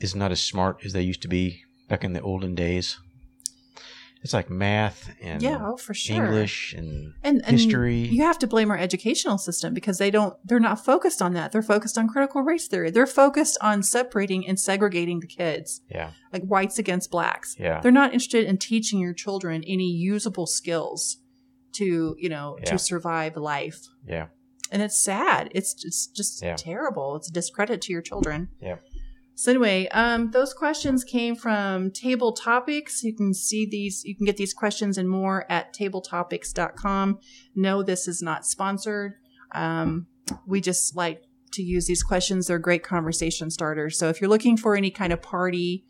is 0.00 0.14
not 0.14 0.30
as 0.30 0.40
smart 0.40 0.78
as 0.84 0.92
they 0.92 1.02
used 1.02 1.20
to 1.22 1.28
be 1.28 1.62
back 1.88 2.04
in 2.04 2.12
the 2.12 2.20
olden 2.20 2.54
days? 2.54 2.98
It's 4.22 4.32
like 4.34 4.50
math 4.50 5.10
and 5.22 5.40
Yeah, 5.42 5.58
oh, 5.60 5.76
for 5.76 5.94
sure. 5.94 6.16
English 6.24 6.74
and 6.74 7.14
and, 7.22 7.40
and 7.46 7.58
history. 7.60 7.98
You 8.00 8.22
have 8.24 8.38
to 8.40 8.46
blame 8.46 8.70
our 8.70 8.76
educational 8.78 9.38
system 9.38 9.74
because 9.74 9.98
they 9.98 10.10
don't. 10.10 10.34
They're 10.44 10.58
not 10.60 10.84
focused 10.84 11.22
on 11.22 11.34
that. 11.34 11.52
They're 11.52 11.62
focused 11.62 11.96
on 11.96 12.08
critical 12.08 12.42
race 12.42 12.66
theory. 12.68 12.90
They're 12.90 13.06
focused 13.06 13.56
on 13.62 13.82
separating 13.82 14.46
and 14.46 14.58
segregating 14.58 15.20
the 15.20 15.26
kids, 15.28 15.80
yeah, 15.90 16.10
like 16.32 16.42
whites 16.44 16.78
against 16.78 17.10
blacks. 17.10 17.56
yeah, 17.58 17.80
They're 17.80 17.92
not 17.92 18.12
interested 18.12 18.44
in 18.46 18.58
teaching 18.58 18.98
your 18.98 19.14
children 19.14 19.62
any 19.66 19.90
usable 19.90 20.46
skills 20.46 21.18
to, 21.74 22.16
you 22.18 22.28
know, 22.28 22.56
Yeah. 22.58 22.70
to 22.70 22.78
survive 22.78 23.36
life. 23.36 23.86
yeah. 24.06 24.26
and 24.70 24.82
it's 24.82 24.98
sad. 25.02 25.48
It's 25.54 25.72
just 25.72 26.14
just 26.14 26.42
Yeah. 26.42 26.54
terrible. 26.56 27.16
It's 27.16 27.28
a 27.30 27.32
discredit 27.32 27.80
to 27.82 27.92
your 27.92 28.02
children. 28.02 28.48
Yeah. 28.60 28.76
So 29.38 29.52
anyway, 29.52 29.86
um, 29.92 30.32
those 30.32 30.52
questions 30.52 31.04
came 31.04 31.36
from 31.36 31.92
Table 31.92 32.32
Topics. 32.32 33.04
You 33.04 33.14
can 33.14 33.32
see 33.32 33.64
these. 33.64 34.02
You 34.04 34.16
can 34.16 34.26
get 34.26 34.36
these 34.36 34.52
questions 34.52 34.98
and 34.98 35.08
more 35.08 35.46
at 35.48 35.72
tabletopics.com. 35.72 37.20
No, 37.54 37.84
this 37.84 38.08
is 38.08 38.20
not 38.20 38.44
sponsored. 38.44 39.14
Um, 39.52 40.08
we 40.44 40.60
just 40.60 40.96
like 40.96 41.22
to 41.52 41.62
use 41.62 41.86
these 41.86 42.02
questions. 42.02 42.48
They're 42.48 42.58
great 42.58 42.82
conversation 42.82 43.48
starters. 43.48 43.96
So 43.96 44.08
if 44.08 44.20
you're 44.20 44.28
looking 44.28 44.56
for 44.56 44.74
any 44.74 44.90
kind 44.90 45.12
of 45.12 45.22
party 45.22 45.84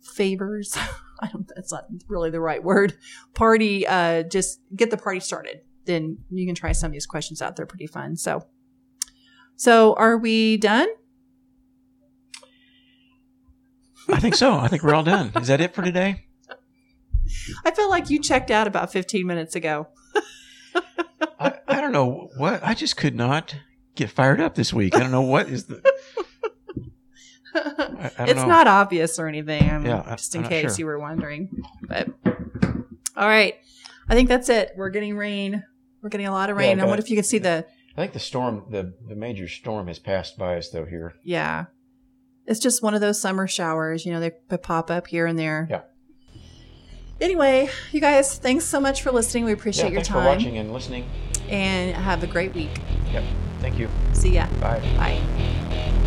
favors, 0.00 0.74
I 1.20 1.26
don't. 1.26 1.46
That's 1.54 1.72
not 1.72 1.84
really 2.08 2.30
the 2.30 2.40
right 2.40 2.64
word. 2.64 2.94
Party. 3.34 3.86
Uh, 3.86 4.22
just 4.22 4.60
get 4.74 4.90
the 4.90 4.96
party 4.96 5.20
started. 5.20 5.60
Then 5.84 6.16
you 6.30 6.46
can 6.46 6.54
try 6.54 6.72
some 6.72 6.86
of 6.86 6.92
these 6.94 7.04
questions 7.04 7.42
out. 7.42 7.54
They're 7.54 7.66
pretty 7.66 7.86
fun. 7.86 8.16
So, 8.16 8.46
so 9.56 9.92
are 9.96 10.16
we 10.16 10.56
done? 10.56 10.88
I 14.08 14.18
think 14.20 14.34
so. 14.34 14.54
I 14.54 14.68
think 14.68 14.82
we're 14.82 14.94
all 14.94 15.04
done. 15.04 15.32
Is 15.36 15.48
that 15.48 15.60
it 15.60 15.74
for 15.74 15.82
today? 15.82 16.24
I 17.64 17.70
feel 17.70 17.88
like 17.88 18.10
you 18.10 18.20
checked 18.20 18.50
out 18.50 18.66
about 18.66 18.92
15 18.92 19.26
minutes 19.26 19.54
ago. 19.54 19.88
I, 21.38 21.54
I 21.68 21.80
don't 21.80 21.92
know 21.92 22.30
what. 22.36 22.62
I 22.64 22.74
just 22.74 22.96
could 22.96 23.14
not 23.14 23.54
get 23.94 24.10
fired 24.10 24.40
up 24.40 24.54
this 24.54 24.72
week. 24.72 24.94
I 24.94 25.00
don't 25.00 25.10
know 25.10 25.22
what 25.22 25.48
is 25.48 25.64
the. 25.66 25.82
I, 27.54 27.58
I 27.60 28.10
don't 28.18 28.28
it's 28.30 28.40
know. 28.40 28.46
not 28.46 28.66
obvious 28.66 29.18
or 29.18 29.26
anything. 29.28 29.68
I'm, 29.68 29.84
Yeah, 29.84 30.02
I- 30.06 30.16
just 30.16 30.34
in 30.34 30.44
I'm 30.44 30.48
case 30.48 30.72
sure. 30.72 30.78
you 30.78 30.86
were 30.86 30.98
wondering. 30.98 31.62
But 31.86 32.08
all 33.16 33.28
right, 33.28 33.54
I 34.08 34.14
think 34.14 34.28
that's 34.28 34.48
it. 34.48 34.72
We're 34.76 34.90
getting 34.90 35.16
rain. 35.16 35.62
We're 36.02 36.08
getting 36.08 36.26
a 36.26 36.32
lot 36.32 36.50
of 36.50 36.56
rain. 36.56 36.72
and 36.72 36.80
but- 36.80 36.88
what 36.88 36.98
if 36.98 37.10
you 37.10 37.16
can 37.16 37.24
see 37.24 37.38
the? 37.38 37.66
I 37.94 38.00
think 38.00 38.14
the 38.14 38.20
storm, 38.20 38.64
the 38.70 38.94
the 39.06 39.14
major 39.14 39.46
storm, 39.48 39.88
has 39.88 39.98
passed 39.98 40.38
by 40.38 40.56
us 40.56 40.70
though. 40.70 40.86
Here, 40.86 41.12
Yeah, 41.24 41.66
it's 42.46 42.60
just 42.60 42.82
one 42.82 42.94
of 42.94 43.00
those 43.00 43.20
summer 43.20 43.46
showers. 43.46 44.04
You 44.04 44.12
know, 44.12 44.20
they, 44.20 44.56
pop 44.58 44.90
up 44.90 45.06
here 45.06 45.26
and 45.26 45.38
there. 45.38 45.66
Yeah. 45.70 45.82
Anyway, 47.20 47.70
you 47.92 48.00
guys, 48.00 48.38
thanks 48.38 48.64
so 48.64 48.80
much 48.80 49.02
for 49.02 49.12
listening. 49.12 49.44
We 49.44 49.52
yeah. 49.52 49.56
appreciate 49.56 49.92
your 49.92 50.00
Thanks 50.00 50.08
time 50.08 50.22
for 50.22 50.28
watching 50.28 50.58
and 50.58 50.72
listening. 50.72 51.08
and 51.48 51.94
have 51.94 52.22
a 52.22 52.26
great 52.26 52.52
week. 52.54 52.70
Yep. 53.12 53.24
Thank 53.60 53.78
you. 53.78 53.88
See 54.12 54.34
ya. 54.34 54.46
Bye. 54.60 54.80
Bye. 54.96 55.98